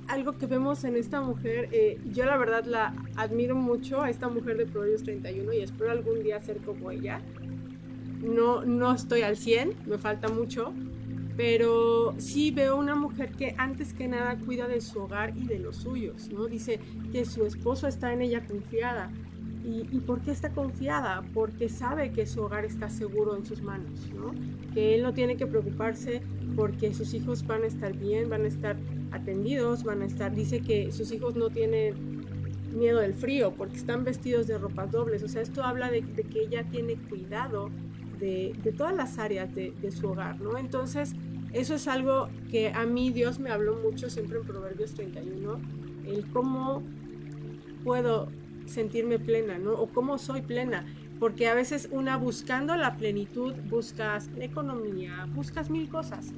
algo 0.07 0.35
que 0.35 0.47
vemos 0.47 0.83
en 0.83 0.95
esta 0.95 1.21
mujer, 1.21 1.69
eh, 1.71 1.99
yo 2.11 2.25
la 2.25 2.37
verdad 2.37 2.65
la 2.65 2.95
admiro 3.17 3.55
mucho 3.55 4.01
a 4.01 4.09
esta 4.09 4.29
mujer 4.29 4.57
de 4.57 4.65
Proverbios 4.65 5.03
31 5.03 5.53
y 5.53 5.61
espero 5.61 5.91
algún 5.91 6.23
día 6.23 6.41
ser 6.41 6.57
como 6.57 6.89
ella. 6.89 7.21
No, 8.23 8.65
no 8.65 8.95
estoy 8.95 9.21
al 9.21 9.37
100, 9.37 9.75
me 9.85 9.99
falta 9.99 10.27
mucho, 10.27 10.73
pero 11.37 12.13
sí 12.17 12.51
veo 12.51 12.77
una 12.77 12.95
mujer 12.95 13.31
que 13.31 13.55
antes 13.57 13.93
que 13.93 14.07
nada 14.07 14.37
cuida 14.37 14.67
de 14.67 14.81
su 14.81 14.99
hogar 14.99 15.35
y 15.37 15.45
de 15.45 15.59
los 15.59 15.77
suyos, 15.77 16.29
¿no? 16.31 16.47
Dice 16.47 16.79
que 17.11 17.25
su 17.25 17.45
esposo 17.45 17.87
está 17.87 18.13
en 18.13 18.21
ella 18.21 18.45
confiada. 18.45 19.11
¿Y, 19.63 19.99
por 19.99 20.21
qué 20.21 20.31
está 20.31 20.49
confiada? 20.49 21.23
Porque 21.35 21.69
sabe 21.69 22.11
que 22.11 22.25
su 22.25 22.41
hogar 22.41 22.65
está 22.65 22.89
seguro 22.89 23.37
en 23.37 23.45
sus 23.45 23.61
manos, 23.61 24.09
¿no? 24.11 24.31
Que 24.73 24.95
él 24.95 25.03
no 25.03 25.13
tiene 25.13 25.37
que 25.37 25.45
preocuparse 25.45 26.23
porque 26.55 26.95
sus 26.95 27.13
hijos 27.13 27.45
van 27.45 27.61
a 27.63 27.67
estar 27.67 27.93
bien, 27.93 28.27
van 28.27 28.45
a 28.45 28.47
estar 28.47 28.75
atendidos, 29.11 29.83
van 29.83 30.01
a 30.01 30.05
estar... 30.05 30.33
Dice 30.33 30.61
que 30.61 30.91
sus 30.91 31.11
hijos 31.11 31.35
no 31.35 31.51
tienen 31.51 32.21
miedo 32.73 32.99
del 32.99 33.13
frío 33.13 33.51
porque 33.51 33.77
están 33.77 34.03
vestidos 34.03 34.47
de 34.47 34.57
ropas 34.57 34.91
dobles. 34.91 35.23
O 35.23 35.27
sea, 35.27 35.41
esto 35.41 35.63
habla 35.63 35.91
de, 35.91 36.01
que 36.01 36.41
ella 36.41 36.63
tiene 36.69 36.95
cuidado 36.95 37.69
de, 38.21 38.73
todas 38.77 38.95
las 38.95 39.17
áreas 39.17 39.53
de, 39.53 39.73
de, 39.81 39.91
su 39.91 40.07
hogar, 40.07 40.39
¿no? 40.39 40.57
Entonces, 40.57 41.13
eso 41.51 41.75
es 41.75 41.87
algo 41.87 42.29
que 42.49 42.69
a 42.69 42.85
mí 42.85 43.11
Dios 43.11 43.39
me 43.39 43.49
habló 43.49 43.75
mucho 43.75 44.09
siempre 44.09 44.37
en 44.37 44.45
Proverbios 44.45 44.93
31, 44.93 45.59
el 46.07 46.25
cómo 46.27 46.83
puedo 47.83 48.29
sentirme 48.67 49.19
plena, 49.19 49.57
¿no? 49.57 49.73
O 49.73 49.87
cómo 49.87 50.17
soy 50.17 50.41
plena. 50.41 50.85
Porque 51.19 51.47
a 51.47 51.53
veces 51.53 51.89
una 51.91 52.17
buscando 52.17 52.75
la 52.75 52.95
plenitud, 52.95 53.53
buscas 53.69 54.29
economía, 54.39 55.27
buscas 55.35 55.69
mil 55.69 55.89
cosas. 55.89 56.31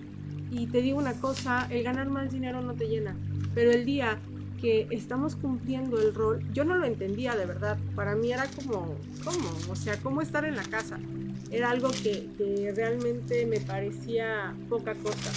Y 0.52 0.68
te 0.68 0.82
digo 0.82 0.98
una 0.98 1.14
cosa, 1.14 1.68
el 1.70 1.84
ganar 1.84 2.10
más 2.10 2.32
dinero 2.32 2.62
no 2.62 2.74
te 2.74 2.88
llena. 2.88 3.16
Pero 3.54 3.72
el 3.72 3.86
día 3.86 4.20
estamos 4.64 5.36
cumpliendo 5.36 6.00
el 6.00 6.14
rol, 6.14 6.40
yo 6.54 6.64
no 6.64 6.76
lo 6.76 6.86
entendía 6.86 7.36
de 7.36 7.46
verdad. 7.46 7.78
Para 7.96 8.16
mí 8.16 8.32
era 8.32 8.48
como, 8.48 8.96
¿cómo? 9.24 9.50
O 9.70 9.76
sea, 9.76 9.98
¿cómo 9.98 10.22
estar 10.22 10.46
en 10.46 10.56
la 10.56 10.64
casa? 10.64 11.00
Era 11.52 11.70
algo 11.70 11.90
que, 11.90 12.30
que 12.38 12.72
realmente 12.76 13.46
me 13.46 13.60
parecía 13.60 14.56
poca 14.70 14.96
cosa. 14.96 15.32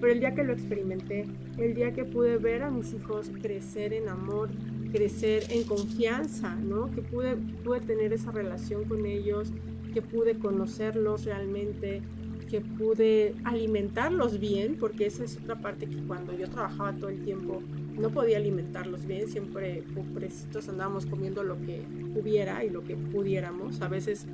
Pero 0.00 0.12
el 0.12 0.20
día 0.20 0.34
que 0.34 0.44
lo 0.44 0.52
experimenté, 0.52 1.26
el 1.58 1.74
día 1.74 1.92
que 1.92 2.04
pude 2.04 2.36
ver 2.36 2.62
a 2.62 2.70
mis 2.70 2.92
hijos 2.92 3.30
crecer 3.40 3.92
en 3.92 4.08
amor, 4.08 4.50
crecer 4.92 5.44
en 5.50 5.64
confianza, 5.64 6.54
¿no? 6.56 6.90
Que 6.90 7.02
pude, 7.02 7.36
pude 7.36 7.80
tener 7.80 8.12
esa 8.12 8.30
relación 8.30 8.84
con 8.84 9.06
ellos, 9.06 9.52
que 9.92 10.02
pude 10.02 10.38
conocerlos 10.38 11.24
realmente, 11.24 12.02
que 12.48 12.60
pude 12.60 13.34
alimentarlos 13.44 14.40
bien, 14.40 14.76
porque 14.78 15.06
esa 15.06 15.24
es 15.24 15.38
otra 15.38 15.56
parte 15.60 15.86
que 15.86 16.02
cuando 16.06 16.32
yo 16.32 16.48
trabajaba 16.48 16.92
todo 16.94 17.10
el 17.10 17.24
tiempo 17.24 17.62
no 18.00 18.10
podía 18.10 18.38
alimentarlos 18.38 19.06
bien, 19.06 19.28
siempre 19.28 19.82
pobrecitos 19.94 20.68
andábamos 20.68 21.06
comiendo 21.06 21.42
lo 21.42 21.56
que 21.60 21.82
hubiera 22.14 22.64
y 22.64 22.70
lo 22.70 22.82
que 22.84 22.96
pudiéramos, 22.96 23.80
a 23.80 23.88
veces 23.88 24.26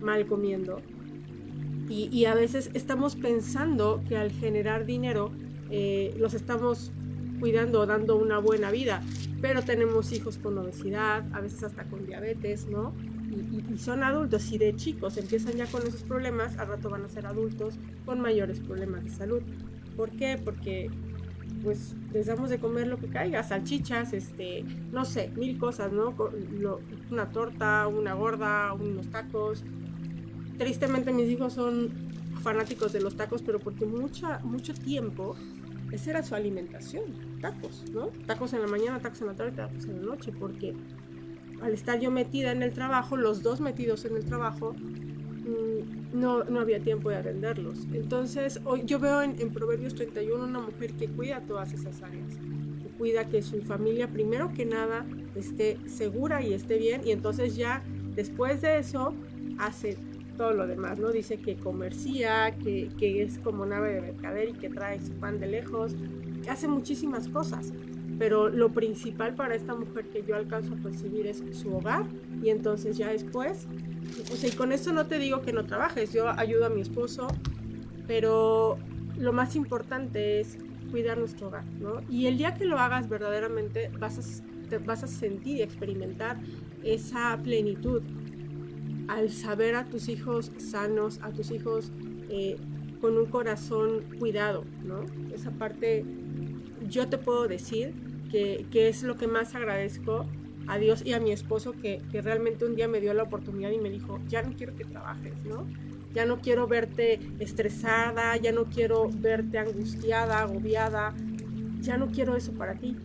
mal 0.00 0.26
comiendo. 0.26 0.80
Y, 1.88 2.24
a 2.24 2.34
veces 2.34 2.70
estamos 2.72 3.16
pensando 3.16 4.02
que 4.08 4.16
al 4.16 4.30
generar 4.30 4.86
dinero 4.86 5.30
eh, 5.70 6.14
los 6.18 6.32
estamos 6.32 6.90
cuidando, 7.38 7.84
dando 7.84 8.16
una 8.16 8.38
buena 8.38 8.70
vida, 8.70 9.02
pero 9.42 9.62
tenemos 9.62 10.10
hijos 10.12 10.38
con 10.38 10.56
obesidad, 10.56 11.24
a 11.34 11.40
veces 11.40 11.62
hasta 11.64 11.84
con 11.84 12.06
diabetes, 12.06 12.66
¿no? 12.66 12.94
y, 13.32 13.78
son 13.78 14.02
adultos 14.02 14.50
y 14.52 14.58
de 14.58 14.76
chicos 14.76 15.16
empiezan 15.16 15.54
ya 15.54 15.66
con 15.66 15.86
esos 15.86 16.02
problemas, 16.02 16.58
al 16.58 16.68
rato 16.68 16.90
van 16.90 17.04
a 17.04 17.08
ser 17.08 17.26
adultos 17.26 17.74
con 18.04 18.20
mayores 18.20 18.60
problemas 18.60 19.04
de 19.04 19.10
salud. 19.10 19.42
¿Por 19.96 20.10
qué? 20.10 20.40
Porque 20.42 20.90
pues 21.62 21.94
les 22.12 22.26
damos 22.26 22.50
de 22.50 22.58
comer 22.58 22.86
lo 22.86 22.98
que 22.98 23.08
caiga, 23.08 23.42
salchichas, 23.42 24.12
este, 24.12 24.64
no 24.90 25.04
sé, 25.04 25.30
mil 25.36 25.58
cosas, 25.58 25.92
¿no? 25.92 26.14
una 27.10 27.30
torta, 27.30 27.86
una 27.88 28.14
gorda, 28.14 28.72
unos 28.72 29.08
tacos. 29.08 29.64
Tristemente 30.58 31.12
mis 31.12 31.30
hijos 31.30 31.54
son 31.54 31.90
fanáticos 32.42 32.92
de 32.92 33.00
los 33.00 33.16
tacos, 33.16 33.42
pero 33.42 33.58
porque 33.58 33.86
mucha, 33.86 34.40
mucho 34.40 34.74
tiempo 34.74 35.36
esa 35.92 36.10
era 36.10 36.22
su 36.22 36.34
alimentación, 36.34 37.04
tacos, 37.40 37.84
¿no? 37.92 38.06
Tacos 38.26 38.52
en 38.54 38.62
la 38.62 38.66
mañana, 38.66 38.98
tacos 38.98 39.20
en 39.20 39.26
la 39.28 39.34
tarde, 39.34 39.52
tacos 39.52 39.84
en 39.84 40.00
la 40.00 40.06
noche, 40.06 40.32
porque 40.32 40.74
al 41.60 41.72
estar 41.74 42.00
yo 42.00 42.10
metida 42.10 42.50
en 42.50 42.62
el 42.62 42.72
trabajo, 42.72 43.16
los 43.16 43.42
dos 43.42 43.60
metidos 43.60 44.04
en 44.04 44.16
el 44.16 44.24
trabajo, 44.24 44.74
no, 46.12 46.44
no 46.44 46.60
había 46.60 46.80
tiempo 46.80 47.10
de 47.10 47.16
atenderlos. 47.16 47.86
Entonces, 47.92 48.60
hoy 48.64 48.82
yo 48.84 48.98
veo 48.98 49.22
en, 49.22 49.52
Proverbios 49.52 49.94
31 49.94 50.44
una 50.44 50.60
mujer 50.60 50.92
que 50.94 51.08
cuida 51.08 51.40
todas 51.40 51.72
esas 51.72 52.02
áreas, 52.02 52.36
que 52.82 52.88
cuida 52.98 53.28
que 53.28 53.42
su 53.42 53.62
familia, 53.62 54.08
primero 54.08 54.52
que 54.54 54.64
nada, 54.64 55.06
esté 55.34 55.78
segura 55.86 56.42
y 56.42 56.54
esté 56.54 56.78
bien, 56.78 57.02
y 57.04 57.12
entonces 57.12 57.56
ya 57.56 57.82
después 58.14 58.62
de 58.62 58.78
eso 58.78 59.14
hace 59.58 59.96
todo 60.36 60.52
lo 60.52 60.66
demás, 60.66 60.98
¿no? 60.98 61.12
Dice 61.12 61.38
que 61.38 61.56
comercia, 61.56 62.52
que, 62.52 62.88
que 62.98 63.22
es 63.22 63.38
como 63.38 63.66
nave 63.66 63.94
de 63.94 64.00
mercader 64.00 64.48
y 64.50 64.52
que 64.52 64.70
trae 64.70 65.00
su 65.00 65.12
pan 65.12 65.38
de 65.38 65.46
lejos, 65.46 65.94
que 66.42 66.50
hace 66.50 66.68
muchísimas 66.68 67.28
cosas 67.28 67.72
pero 68.22 68.48
lo 68.48 68.68
principal 68.68 69.34
para 69.34 69.56
esta 69.56 69.74
mujer 69.74 70.04
que 70.10 70.22
yo 70.22 70.36
alcanzo 70.36 70.74
a 70.74 70.76
percibir 70.76 71.26
es 71.26 71.42
su 71.58 71.74
hogar 71.74 72.06
y 72.40 72.50
entonces 72.50 72.96
ya 72.96 73.10
después, 73.10 73.66
o 74.32 74.36
sea, 74.36 74.48
y 74.48 74.52
con 74.52 74.70
esto 74.70 74.92
no 74.92 75.06
te 75.06 75.18
digo 75.18 75.42
que 75.42 75.52
no 75.52 75.66
trabajes, 75.66 76.12
yo 76.12 76.28
ayudo 76.28 76.66
a 76.66 76.68
mi 76.68 76.82
esposo, 76.82 77.26
pero 78.06 78.78
lo 79.18 79.32
más 79.32 79.56
importante 79.56 80.38
es 80.38 80.56
cuidar 80.92 81.18
nuestro 81.18 81.48
hogar, 81.48 81.64
¿no? 81.80 82.00
Y 82.08 82.26
el 82.26 82.38
día 82.38 82.54
que 82.54 82.64
lo 82.64 82.78
hagas 82.78 83.08
verdaderamente 83.08 83.90
vas 83.98 84.20
a, 84.20 84.68
te 84.68 84.78
vas 84.78 85.02
a 85.02 85.08
sentir 85.08 85.56
y 85.56 85.62
experimentar 85.62 86.38
esa 86.84 87.36
plenitud 87.42 88.02
al 89.08 89.32
saber 89.32 89.74
a 89.74 89.86
tus 89.86 90.08
hijos 90.08 90.52
sanos, 90.58 91.18
a 91.22 91.32
tus 91.32 91.50
hijos 91.50 91.90
eh, 92.30 92.56
con 93.00 93.18
un 93.18 93.26
corazón 93.26 94.04
cuidado, 94.20 94.64
¿no? 94.84 95.06
Esa 95.34 95.50
parte 95.50 96.04
yo 96.88 97.08
te 97.08 97.18
puedo 97.18 97.48
decir 97.48 98.11
que, 98.32 98.66
que, 98.72 98.88
es 98.88 99.02
lo 99.02 99.16
que 99.16 99.28
más 99.28 99.54
agradezco 99.54 100.26
a 100.66 100.78
Dios 100.78 101.04
y 101.04 101.12
a 101.12 101.20
mi 101.20 101.30
esposo 101.30 101.72
que, 101.72 102.00
que, 102.10 102.22
realmente 102.22 102.64
un 102.64 102.74
día 102.74 102.88
me 102.88 103.00
dio 103.00 103.12
la 103.14 103.24
oportunidad 103.24 103.70
y 103.70 103.78
me 103.78 103.90
dijo, 103.90 104.18
ya 104.28 104.42
no 104.42 104.54
quiero 104.56 104.74
que 104.74 104.84
trabajes, 104.84 105.34
¿no? 105.44 105.66
Ya 106.14 106.24
no 106.24 106.40
quiero 106.40 106.66
verte 106.66 107.20
estresada, 107.38 108.36
ya 108.38 108.52
no 108.52 108.64
quiero 108.64 109.10
verte 109.12 109.58
angustiada, 109.58 110.40
agobiada, 110.40 111.14
ya 111.80 111.96
no 111.96 112.08
quiero 112.08 112.36
eso 112.36 112.52
para 112.52 112.74
ti. 112.74 112.96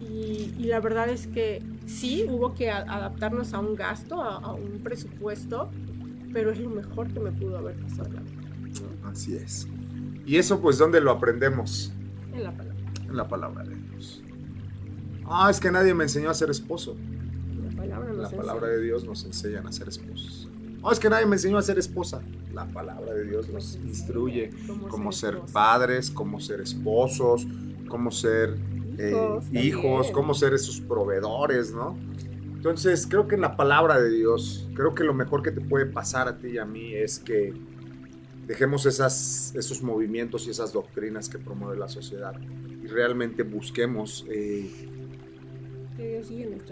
Y, 0.00 0.54
y 0.58 0.64
la 0.64 0.80
verdad 0.80 1.08
es 1.08 1.26
que 1.26 1.62
sí, 1.86 2.26
hubo 2.28 2.54
que 2.54 2.70
adaptarnos 2.70 3.54
a 3.54 3.60
un 3.60 3.74
gasto, 3.74 4.22
a, 4.22 4.36
a, 4.36 4.52
un 4.52 4.80
presupuesto, 4.82 5.70
pero 6.32 6.50
es 6.50 6.60
lo 6.60 6.70
mejor 6.70 7.12
que 7.12 7.20
me 7.20 7.32
pudo 7.32 7.58
haber 7.58 7.76
pasado. 7.76 8.10
Así 9.04 9.36
es. 9.36 9.68
¿Y 10.24 10.36
eso 10.36 10.60
pues 10.60 10.78
dónde 10.78 11.00
lo 11.00 11.10
aprendemos? 11.10 11.92
En 12.32 12.44
la 12.44 12.50
palabra. 12.52 12.71
En 13.12 13.18
la 13.18 13.28
palabra 13.28 13.62
de 13.62 13.76
Dios. 13.76 14.22
Ah, 15.26 15.48
es 15.50 15.60
que 15.60 15.70
nadie 15.70 15.92
me 15.92 16.04
enseñó 16.04 16.30
a 16.30 16.34
ser 16.34 16.48
esposo. 16.48 16.96
La 17.62 17.76
palabra, 17.76 18.12
la 18.14 18.30
palabra 18.30 18.68
de 18.68 18.80
Dios 18.80 19.04
nos 19.04 19.22
enseña 19.24 19.60
a 19.60 19.70
ser 19.70 19.88
esposos. 19.88 20.48
No, 20.80 20.90
es 20.90 20.98
que 20.98 21.10
nadie 21.10 21.26
me 21.26 21.36
enseñó 21.36 21.58
a 21.58 21.62
ser 21.62 21.78
esposa. 21.78 22.22
La 22.54 22.64
palabra 22.66 23.12
de 23.12 23.24
Dios 23.24 23.50
nos 23.50 23.76
instruye 23.76 24.50
cómo 24.88 25.12
ser 25.12 25.40
padres, 25.52 26.10
cómo 26.10 26.40
ser 26.40 26.62
esposos, 26.62 27.46
cómo 27.86 28.10
ser 28.10 28.56
eh, 28.96 29.40
hijos, 29.52 30.10
cómo 30.10 30.32
ser 30.32 30.54
esos 30.54 30.80
proveedores, 30.80 31.72
¿no? 31.72 31.94
Entonces, 32.54 33.06
creo 33.06 33.28
que 33.28 33.34
en 33.34 33.42
la 33.42 33.56
palabra 33.56 34.00
de 34.00 34.08
Dios, 34.08 34.70
creo 34.74 34.94
que 34.94 35.04
lo 35.04 35.12
mejor 35.12 35.42
que 35.42 35.50
te 35.50 35.60
puede 35.60 35.84
pasar 35.84 36.28
a 36.28 36.38
ti 36.38 36.52
y 36.52 36.58
a 36.58 36.64
mí 36.64 36.94
es 36.94 37.18
que 37.18 37.52
dejemos 38.46 38.86
esas, 38.86 39.54
esos 39.54 39.82
movimientos 39.82 40.46
y 40.46 40.50
esas 40.50 40.72
doctrinas 40.72 41.28
que 41.28 41.38
promueve 41.38 41.76
la 41.76 41.88
sociedad 41.88 42.34
realmente 42.92 43.42
busquemos 43.42 44.24
eh, 44.30 44.70
que, 45.96 46.22
Dios 46.22 46.62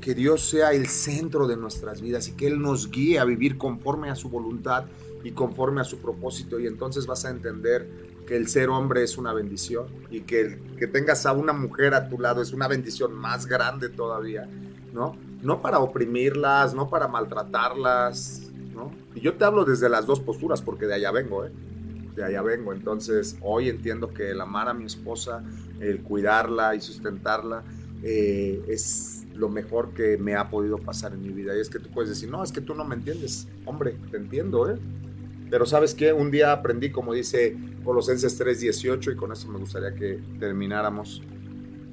que 0.00 0.14
Dios 0.14 0.48
sea 0.48 0.72
el 0.72 0.86
centro 0.86 1.46
de 1.46 1.56
nuestras 1.56 2.00
vidas 2.00 2.28
y 2.28 2.32
que 2.32 2.46
Él 2.46 2.60
nos 2.60 2.90
guíe 2.90 3.18
a 3.18 3.24
vivir 3.24 3.58
conforme 3.58 4.10
a 4.10 4.16
su 4.16 4.28
voluntad 4.28 4.84
y 5.24 5.32
conforme 5.32 5.80
a 5.80 5.84
su 5.84 5.98
propósito 5.98 6.58
y 6.58 6.66
entonces 6.66 7.06
vas 7.06 7.24
a 7.24 7.30
entender 7.30 7.88
que 8.26 8.36
el 8.36 8.48
ser 8.48 8.68
hombre 8.68 9.02
es 9.02 9.18
una 9.18 9.32
bendición 9.32 9.86
y 10.10 10.20
que 10.20 10.58
que 10.78 10.86
tengas 10.86 11.26
a 11.26 11.32
una 11.32 11.52
mujer 11.52 11.94
a 11.94 12.08
tu 12.08 12.18
lado 12.18 12.42
es 12.42 12.52
una 12.52 12.68
bendición 12.68 13.12
más 13.12 13.46
grande 13.46 13.88
todavía, 13.88 14.48
¿no? 14.92 15.16
No 15.42 15.60
para 15.60 15.78
oprimirlas, 15.80 16.74
no 16.74 16.88
para 16.88 17.08
maltratarlas, 17.08 18.50
¿no? 18.74 18.92
Y 19.14 19.20
yo 19.20 19.34
te 19.34 19.44
hablo 19.44 19.64
desde 19.64 19.88
las 19.88 20.06
dos 20.06 20.20
posturas 20.20 20.62
porque 20.62 20.86
de 20.86 20.94
allá 20.94 21.10
vengo, 21.10 21.44
¿eh? 21.44 21.52
De 22.20 22.26
allá 22.26 22.42
vengo. 22.42 22.74
Entonces, 22.74 23.38
hoy 23.40 23.70
entiendo 23.70 24.12
que 24.12 24.30
el 24.30 24.42
amar 24.42 24.68
a 24.68 24.74
mi 24.74 24.84
esposa, 24.84 25.42
el 25.80 26.02
cuidarla 26.02 26.74
y 26.74 26.80
sustentarla, 26.82 27.64
eh, 28.02 28.62
es 28.68 29.26
lo 29.34 29.48
mejor 29.48 29.94
que 29.94 30.18
me 30.18 30.34
ha 30.34 30.50
podido 30.50 30.76
pasar 30.76 31.14
en 31.14 31.22
mi 31.22 31.30
vida. 31.30 31.56
Y 31.56 31.60
es 31.60 31.70
que 31.70 31.78
tú 31.78 31.88
puedes 31.88 32.10
decir, 32.10 32.28
no, 32.28 32.44
es 32.44 32.52
que 32.52 32.60
tú 32.60 32.74
no 32.74 32.84
me 32.84 32.94
entiendes. 32.94 33.48
Hombre, 33.64 33.96
te 34.10 34.18
entiendo, 34.18 34.70
¿eh? 34.70 34.76
Pero 35.48 35.64
sabes 35.64 35.94
qué, 35.94 36.12
un 36.12 36.30
día 36.30 36.52
aprendí, 36.52 36.90
como 36.90 37.14
dice 37.14 37.56
Colosenses 37.84 38.38
3:18, 38.38 39.12
y 39.12 39.16
con 39.16 39.32
eso 39.32 39.48
me 39.48 39.58
gustaría 39.58 39.94
que 39.94 40.20
termináramos. 40.38 41.22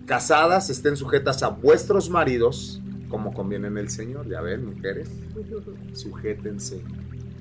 Casadas 0.06 0.70
estén 0.70 0.98
sujetas 0.98 1.42
a 1.42 1.50
vuestros 1.50 2.10
maridos, 2.10 2.82
como 3.08 3.34
conviene 3.34 3.68
en 3.68 3.78
el 3.78 3.90
Señor. 3.90 4.28
Ya 4.28 4.42
ven, 4.42 4.66
mujeres, 4.66 5.10
sujétense 5.94 6.84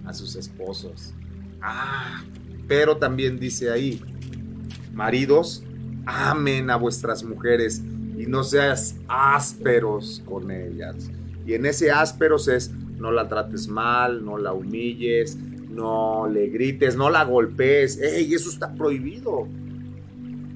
a 0.04 0.14
sus 0.14 0.36
esposos. 0.36 1.12
Ah, 1.60 2.22
pero 2.66 2.96
también 2.96 3.38
dice 3.38 3.70
ahí, 3.70 4.00
maridos, 4.92 5.62
amen 6.06 6.70
a 6.70 6.76
vuestras 6.76 7.22
mujeres 7.24 7.82
y 8.16 8.26
no 8.26 8.44
seas 8.44 8.96
ásperos 9.08 10.22
con 10.24 10.50
ellas. 10.50 11.10
Y 11.46 11.54
en 11.54 11.66
ese 11.66 11.90
ásperos 11.90 12.48
es, 12.48 12.70
no 12.98 13.12
la 13.12 13.28
trates 13.28 13.68
mal, 13.68 14.24
no 14.24 14.38
la 14.38 14.52
humilles, 14.52 15.36
no 15.36 16.26
le 16.26 16.48
grites, 16.48 16.96
no 16.96 17.10
la 17.10 17.24
golpees. 17.24 18.00
¡Ey! 18.00 18.34
Eso 18.34 18.48
está 18.48 18.74
prohibido. 18.74 19.46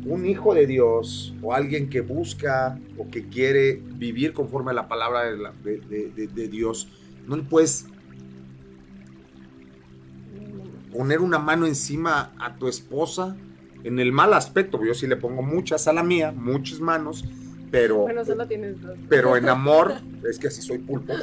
Un 0.07 0.27
hijo 0.27 0.55
de 0.55 0.67
Dios 0.67 1.35
o 1.43 1.53
alguien 1.53 1.91
que 1.91 2.01
busca 2.01 2.81
o 2.97 3.09
que 3.09 3.29
quiere 3.29 3.81
vivir 3.97 4.33
conforme 4.33 4.71
a 4.71 4.75
la 4.75 4.89
palabra 4.89 5.25
de, 5.31 6.29
de 6.35 6.49
Dios, 6.49 6.89
no 7.29 7.37
le 7.37 7.43
puedes 7.43 7.87
poner 10.93 11.21
una 11.21 11.39
mano 11.39 11.67
encima 11.67 12.33
a 12.39 12.57
tu 12.57 12.69
esposa 12.69 13.37
en 13.85 13.99
el 13.99 14.13
mal 14.13 14.35
aspecto. 14.35 14.83
Yo 14.85 14.95
sí 14.95 15.07
le 15.07 15.17
pongo 15.17 15.43
muchas 15.43 15.89
a 15.89 15.93
la 15.93 16.03
mía, 16.03 16.33
muchas 16.33 16.81
manos, 16.81 17.25
pero. 17.71 17.99
Bueno, 17.99 18.25
solo 18.25 18.47
tienes 18.47 18.81
dos. 18.81 18.99
Pero 19.09 19.37
en 19.37 19.49
amor, 19.49 19.95
es 20.29 20.39
que 20.39 20.49
así 20.49 20.63
soy 20.63 20.79
pulpo. 20.79 21.15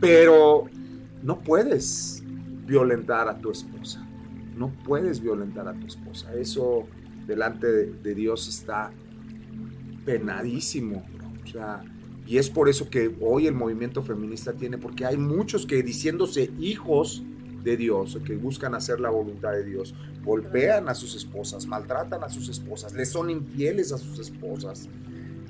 Pero 0.00 0.64
no 1.22 1.40
puedes 1.40 2.22
violentar 2.66 3.28
a 3.28 3.38
tu 3.38 3.50
esposa. 3.50 4.06
No 4.56 4.70
puedes 4.84 5.20
violentar 5.20 5.66
a 5.68 5.74
tu 5.74 5.86
esposa. 5.86 6.32
Eso 6.34 6.86
delante 7.26 7.66
de, 7.66 7.86
de 7.86 8.14
Dios 8.14 8.48
está 8.48 8.92
penadísimo. 10.04 11.04
O 11.42 11.46
sea, 11.46 11.82
y 12.26 12.38
es 12.38 12.48
por 12.48 12.68
eso 12.68 12.88
que 12.88 13.14
hoy 13.20 13.46
el 13.46 13.54
movimiento 13.54 14.02
feminista 14.02 14.52
tiene, 14.52 14.78
porque 14.78 15.04
hay 15.04 15.16
muchos 15.16 15.66
que 15.66 15.82
diciéndose 15.82 16.50
hijos 16.58 17.22
de 17.64 17.76
Dios, 17.76 18.18
que 18.24 18.36
buscan 18.36 18.74
hacer 18.74 19.00
la 19.00 19.10
voluntad 19.10 19.52
de 19.52 19.64
Dios, 19.64 19.94
golpean 20.22 20.88
a 20.88 20.94
sus 20.94 21.16
esposas, 21.16 21.66
maltratan 21.66 22.22
a 22.22 22.28
sus 22.28 22.48
esposas, 22.48 22.92
les 22.92 23.10
son 23.10 23.30
infieles 23.30 23.90
a 23.90 23.98
sus 23.98 24.18
esposas. 24.18 24.88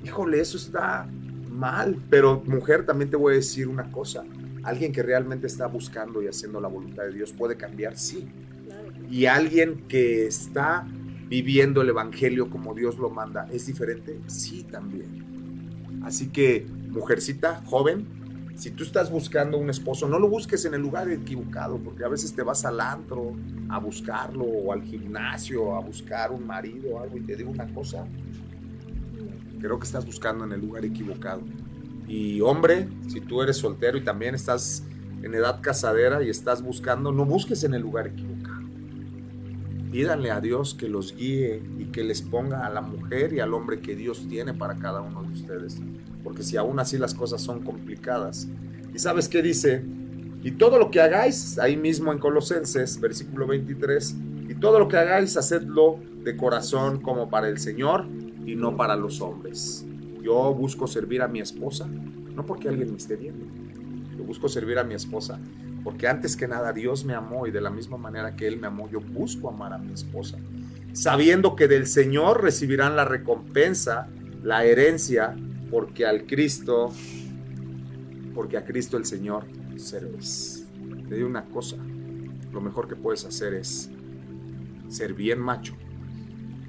Híjole, 0.03 0.39
eso 0.39 0.57
está 0.57 1.07
mal. 1.55 1.97
Pero 2.09 2.43
mujer, 2.45 2.85
también 2.85 3.09
te 3.09 3.17
voy 3.17 3.33
a 3.33 3.35
decir 3.37 3.67
una 3.67 3.91
cosa. 3.91 4.23
Alguien 4.63 4.91
que 4.91 5.03
realmente 5.03 5.47
está 5.47 5.67
buscando 5.67 6.21
y 6.21 6.27
haciendo 6.27 6.59
la 6.59 6.67
voluntad 6.67 7.03
de 7.03 7.13
Dios 7.13 7.33
puede 7.33 7.55
cambiar, 7.55 7.97
sí. 7.97 8.27
Y 9.09 9.25
alguien 9.25 9.85
que 9.87 10.25
está 10.25 10.87
viviendo 11.27 11.81
el 11.81 11.89
Evangelio 11.89 12.49
como 12.49 12.73
Dios 12.73 12.97
lo 12.97 13.09
manda, 13.09 13.47
¿es 13.51 13.65
diferente? 13.67 14.19
Sí, 14.27 14.63
también. 14.63 16.01
Así 16.03 16.27
que, 16.27 16.65
mujercita, 16.89 17.61
joven, 17.65 18.07
si 18.55 18.71
tú 18.71 18.83
estás 18.83 19.11
buscando 19.11 19.57
un 19.57 19.69
esposo, 19.69 20.07
no 20.07 20.17
lo 20.17 20.29
busques 20.29 20.63
en 20.65 20.73
el 20.73 20.81
lugar 20.81 21.09
equivocado, 21.09 21.77
porque 21.77 22.05
a 22.05 22.07
veces 22.07 22.33
te 22.33 22.41
vas 22.41 22.63
al 22.65 22.79
antro 22.79 23.33
a 23.69 23.79
buscarlo, 23.79 24.45
o 24.45 24.71
al 24.71 24.81
gimnasio 24.83 25.75
a 25.75 25.81
buscar 25.81 26.31
un 26.31 26.47
marido 26.47 26.95
o 26.95 26.99
algo, 27.01 27.17
y 27.17 27.21
te 27.21 27.35
digo 27.35 27.51
una 27.51 27.67
cosa, 27.73 28.05
creo 29.59 29.77
que 29.77 29.85
estás 29.85 30.05
buscando 30.05 30.45
en 30.45 30.53
el 30.53 30.61
lugar 30.61 30.85
equivocado. 30.85 31.41
Y 32.07 32.39
hombre, 32.41 32.87
si 33.07 33.19
tú 33.19 33.41
eres 33.41 33.57
soltero 33.57 33.97
y 33.97 34.03
también 34.03 34.35
estás 34.35 34.83
en 35.21 35.33
edad 35.33 35.59
casadera 35.61 36.23
y 36.23 36.29
estás 36.29 36.61
buscando, 36.61 37.11
no 37.11 37.25
busques 37.25 37.63
en 37.63 37.73
el 37.73 37.81
lugar 37.81 38.07
equivocado. 38.07 38.61
Pídanle 39.91 40.31
a 40.31 40.39
Dios 40.39 40.75
que 40.75 40.87
los 40.87 41.15
guíe 41.15 41.61
y 41.79 41.85
que 41.85 42.03
les 42.03 42.21
ponga 42.21 42.65
a 42.65 42.69
la 42.69 42.81
mujer 42.81 43.33
y 43.33 43.39
al 43.39 43.53
hombre 43.53 43.79
que 43.79 43.95
Dios 43.95 44.27
tiene 44.29 44.53
para 44.53 44.75
cada 44.75 45.01
uno 45.01 45.23
de 45.23 45.33
ustedes. 45.33 45.81
Porque 46.25 46.43
si 46.43 46.57
aún 46.57 46.77
así 46.81 46.97
las 46.97 47.13
cosas 47.13 47.41
son 47.41 47.63
complicadas. 47.63 48.49
¿Y 48.93 48.99
sabes 48.99 49.29
qué 49.29 49.41
dice? 49.41 49.81
Y 50.43 50.51
todo 50.51 50.77
lo 50.77 50.91
que 50.91 50.99
hagáis, 50.99 51.57
ahí 51.57 51.77
mismo 51.77 52.11
en 52.11 52.19
Colosenses, 52.19 52.99
versículo 52.99 53.47
23, 53.47 54.15
y 54.49 54.55
todo 54.55 54.77
lo 54.77 54.89
que 54.89 54.97
hagáis, 54.97 55.37
hacedlo 55.37 55.99
de 56.25 56.35
corazón 56.35 57.01
como 57.01 57.29
para 57.29 57.47
el 57.47 57.59
Señor 57.59 58.05
y 58.45 58.55
no 58.55 58.75
para 58.75 58.97
los 58.97 59.21
hombres. 59.21 59.85
Yo 60.21 60.53
busco 60.53 60.85
servir 60.85 61.21
a 61.21 61.29
mi 61.29 61.39
esposa, 61.39 61.87
no 61.87 62.45
porque 62.45 62.67
alguien 62.67 62.91
me 62.91 62.97
esté 62.97 63.15
viendo. 63.15 63.45
Yo 64.17 64.25
busco 64.25 64.49
servir 64.49 64.77
a 64.77 64.83
mi 64.83 64.95
esposa 64.95 65.39
porque 65.85 66.07
antes 66.07 66.35
que 66.35 66.47
nada 66.47 66.73
Dios 66.73 67.05
me 67.05 67.13
amó 67.13 67.45
y 67.45 67.51
de 67.51 67.61
la 67.61 67.69
misma 67.69 67.95
manera 67.95 68.35
que 68.35 68.47
Él 68.47 68.59
me 68.59 68.65
amó, 68.65 68.89
yo 68.89 68.99
busco 68.99 69.49
amar 69.49 69.71
a 69.71 69.77
mi 69.77 69.93
esposa. 69.93 70.39
Sabiendo 70.93 71.55
que 71.55 71.67
del 71.67 71.85
Señor 71.85 72.41
recibirán 72.41 72.95
la 72.95 73.05
recompensa, 73.05 74.07
la 74.41 74.65
herencia, 74.65 75.35
porque 75.75 76.05
al 76.05 76.25
Cristo, 76.25 76.89
porque 78.33 78.55
a 78.55 78.63
Cristo 78.63 78.95
el 78.95 79.03
Señor 79.03 79.43
serves. 79.75 80.65
Te 81.09 81.15
digo 81.15 81.27
una 81.27 81.43
cosa, 81.43 81.75
lo 82.53 82.61
mejor 82.61 82.87
que 82.87 82.95
puedes 82.95 83.25
hacer 83.25 83.53
es 83.53 83.89
ser 84.87 85.13
bien 85.13 85.37
macho 85.37 85.75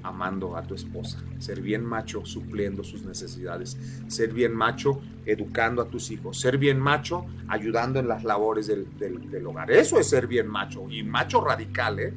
amando 0.03 0.57
a 0.57 0.63
tu 0.63 0.75
esposa, 0.75 1.23
ser 1.39 1.61
bien 1.61 1.85
macho 1.85 2.25
supliendo 2.25 2.83
sus 2.83 3.03
necesidades, 3.03 3.77
ser 4.07 4.33
bien 4.33 4.53
macho 4.53 4.99
educando 5.25 5.81
a 5.81 5.87
tus 5.87 6.11
hijos, 6.11 6.37
ser 6.37 6.57
bien 6.57 6.77
macho 6.77 7.25
ayudando 7.47 8.01
en 8.01 8.09
las 8.09 8.25
labores 8.25 8.67
del, 8.67 8.87
del, 8.97 9.31
del 9.31 9.47
hogar. 9.47 9.71
Eso 9.71 9.97
es 10.01 10.09
ser 10.09 10.27
bien 10.27 10.47
macho 10.47 10.85
y 10.89 11.03
macho 11.03 11.39
radical, 11.39 11.99
¿eh? 12.01 12.13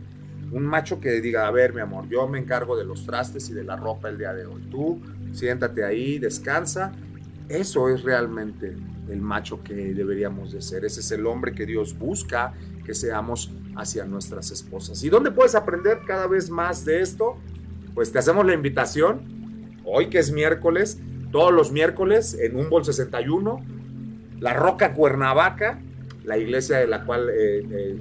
Un 0.51 0.67
macho 0.67 0.99
que 0.99 1.21
diga, 1.21 1.47
a 1.47 1.53
ver, 1.53 1.73
mi 1.73 1.83
amor, 1.83 2.09
yo 2.09 2.27
me 2.27 2.41
encargo 2.41 2.77
de 2.77 2.85
los 2.85 3.07
trastes 3.07 3.49
y 3.49 3.53
de 3.53 3.63
la 3.63 3.77
ropa 3.77 4.09
el 4.09 4.19
día 4.19 4.33
de 4.33 4.45
hoy. 4.47 4.63
Tú 4.69 5.01
siéntate 5.33 5.85
ahí, 5.85 6.19
descansa. 6.19 6.93
Eso 7.49 7.89
es 7.89 8.03
realmente 8.03 8.77
el 9.11 9.21
macho 9.21 9.63
que 9.63 9.75
deberíamos 9.75 10.53
de 10.53 10.63
ser. 10.63 10.85
Ese 10.85 11.01
es 11.01 11.11
el 11.11 11.27
hombre 11.27 11.53
que 11.53 11.67
Dios 11.67 11.99
busca 11.99 12.55
que 12.85 12.95
seamos 12.95 13.53
hacia 13.77 14.05
nuestras 14.05 14.51
esposas. 14.51 15.03
¿Y 15.03 15.09
dónde 15.09 15.31
puedes 15.31 15.55
aprender 15.55 16.01
cada 16.07 16.27
vez 16.27 16.51
más 16.51 16.85
de 16.85 17.01
esto? 17.01 17.37
Pues 17.95 18.13
te 18.13 18.19
hacemos 18.19 18.47
la 18.47 18.55
invitación, 18.55 19.79
hoy 19.85 20.09
que 20.11 20.19
es 20.19 20.33
miércoles, 20.33 21.01
todos 21.33 21.53
los 21.53 21.73
miércoles 21.73 22.37
en 22.41 22.57
Humboldt 22.57 22.87
61, 22.87 23.65
La 24.39 24.55
Roca 24.55 24.95
Cuernavaca, 24.95 25.81
la 26.25 26.39
iglesia 26.39 26.79
de 26.79 26.87
la 26.87 27.05
cual 27.05 27.29
eh, 27.31 27.65
eh, 27.71 28.01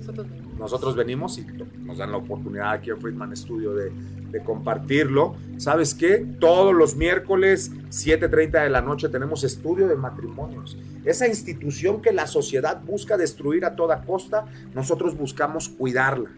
nosotros, 0.60 0.96
venimos 0.96 1.38
y 1.38 1.46
nos 1.80 1.98
dan 1.98 2.12
la 2.12 2.18
oportunidad 2.18 2.72
aquí 2.72 2.90
en 2.90 3.00
Friedman 3.00 3.36
Studio 3.36 3.74
de, 3.74 3.92
de 4.32 4.44
compartirlo. 4.44 5.36
¿Sabes 5.58 5.96
qué? 5.96 6.26
Todos 6.40 6.76
los 6.76 6.96
miércoles 6.96 7.72
7.30 7.90 8.64
de 8.64 8.70
la 8.70 8.82
noche 8.82 9.10
tenemos 9.10 9.44
estudio 9.44 9.88
de 9.88 9.96
matrimonios. 9.96 10.78
Esa 11.06 11.28
institución 11.28 12.02
que 12.02 12.12
la 12.12 12.28
sociedad 12.28 12.82
busca 12.84 13.18
destruir 13.18 13.66
a 13.66 13.76
toda 13.76 14.04
costa, 14.04 14.46
nosotros 14.76 15.18
buscamos 15.18 15.70
cuidarla. 15.70 16.30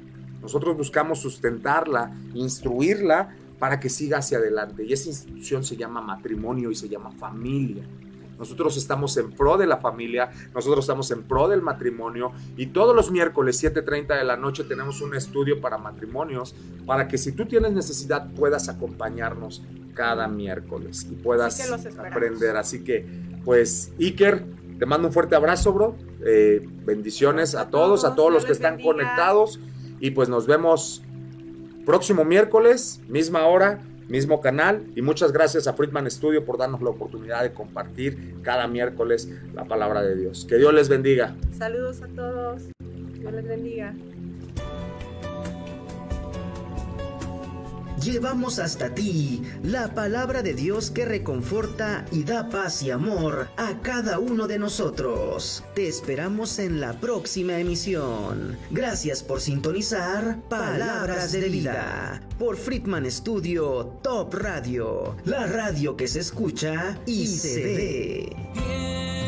Nosotros 0.41 0.77
buscamos 0.77 1.19
sustentarla, 1.19 2.11
instruirla 2.33 3.35
para 3.59 3.79
que 3.79 3.89
siga 3.89 4.19
hacia 4.19 4.39
adelante. 4.39 4.83
Y 4.83 4.93
esa 4.93 5.09
institución 5.09 5.63
se 5.63 5.77
llama 5.77 6.01
matrimonio 6.01 6.71
y 6.71 6.75
se 6.75 6.89
llama 6.89 7.11
familia. 7.11 7.83
Nosotros 8.41 8.75
estamos 8.75 9.15
en 9.17 9.31
pro 9.33 9.55
de 9.55 9.67
la 9.67 9.77
familia, 9.77 10.31
nosotros 10.55 10.79
estamos 10.83 11.11
en 11.11 11.21
pro 11.21 11.47
del 11.47 11.61
matrimonio 11.61 12.31
y 12.57 12.65
todos 12.65 12.95
los 12.95 13.11
miércoles 13.11 13.63
7.30 13.63 14.17
de 14.17 14.23
la 14.23 14.35
noche 14.35 14.63
tenemos 14.63 14.99
un 15.01 15.15
estudio 15.15 15.61
para 15.61 15.77
matrimonios 15.77 16.55
para 16.87 17.07
que 17.07 17.19
si 17.19 17.33
tú 17.33 17.45
tienes 17.45 17.73
necesidad 17.73 18.33
puedas 18.33 18.67
acompañarnos 18.67 19.61
cada 19.93 20.27
miércoles 20.27 21.05
y 21.07 21.13
puedas 21.13 21.71
aprender. 21.99 22.57
Así 22.57 22.83
que, 22.83 23.05
pues, 23.45 23.93
Iker, 23.99 24.43
te 24.79 24.87
mando 24.87 25.09
un 25.09 25.13
fuerte 25.13 25.35
abrazo, 25.35 25.71
bro. 25.71 25.95
Eh, 26.25 26.67
bendiciones 26.83 27.53
a, 27.53 27.69
todos, 27.69 28.05
a 28.05 28.15
todos 28.15 28.33
los 28.33 28.43
que 28.43 28.53
están 28.53 28.81
conectados 28.81 29.59
y 29.99 30.09
pues 30.09 30.29
nos 30.29 30.47
vemos 30.47 31.03
próximo 31.85 32.25
miércoles, 32.25 33.01
misma 33.07 33.45
hora 33.45 33.81
mismo 34.11 34.41
canal. 34.41 34.83
Y 34.95 35.01
muchas 35.01 35.31
gracias 35.31 35.65
a 35.65 35.73
Friedman 35.73 36.11
Studio 36.11 36.45
por 36.45 36.57
darnos 36.57 36.81
la 36.81 36.89
oportunidad 36.91 37.41
de 37.41 37.53
compartir 37.53 38.35
cada 38.43 38.67
miércoles 38.67 39.29
la 39.53 39.65
palabra 39.65 40.03
de 40.03 40.15
Dios. 40.15 40.45
Que 40.47 40.57
Dios 40.57 40.73
les 40.73 40.89
bendiga. 40.89 41.35
Saludos 41.57 42.01
a 42.03 42.07
todos. 42.07 42.63
Dios 43.17 43.33
les 43.33 43.47
bendiga. 43.47 43.95
llevamos 48.01 48.57
hasta 48.57 48.95
ti 48.95 49.43
la 49.63 49.93
palabra 49.93 50.41
de 50.41 50.53
Dios 50.53 50.89
que 50.89 51.05
reconforta 51.05 52.03
y 52.11 52.23
da 52.23 52.49
paz 52.49 52.81
y 52.81 52.89
amor 52.89 53.47
a 53.57 53.79
cada 53.81 54.17
uno 54.17 54.47
de 54.47 54.57
nosotros. 54.57 55.63
Te 55.75 55.87
esperamos 55.87 56.57
en 56.59 56.81
la 56.81 56.93
próxima 56.99 57.59
emisión. 57.59 58.57
Gracias 58.71 59.21
por 59.21 59.39
sintonizar 59.39 60.41
Palabras 60.49 61.31
de 61.31 61.49
Vida 61.49 62.21
por 62.41 62.57
Friedman 62.57 63.05
Studio 63.11 63.99
Top 64.01 64.33
Radio, 64.33 65.15
la 65.25 65.45
radio 65.45 65.95
que 65.95 66.07
se 66.07 66.21
escucha 66.21 66.99
y 67.05 67.27
se 67.27 67.63
ve. 67.63 69.20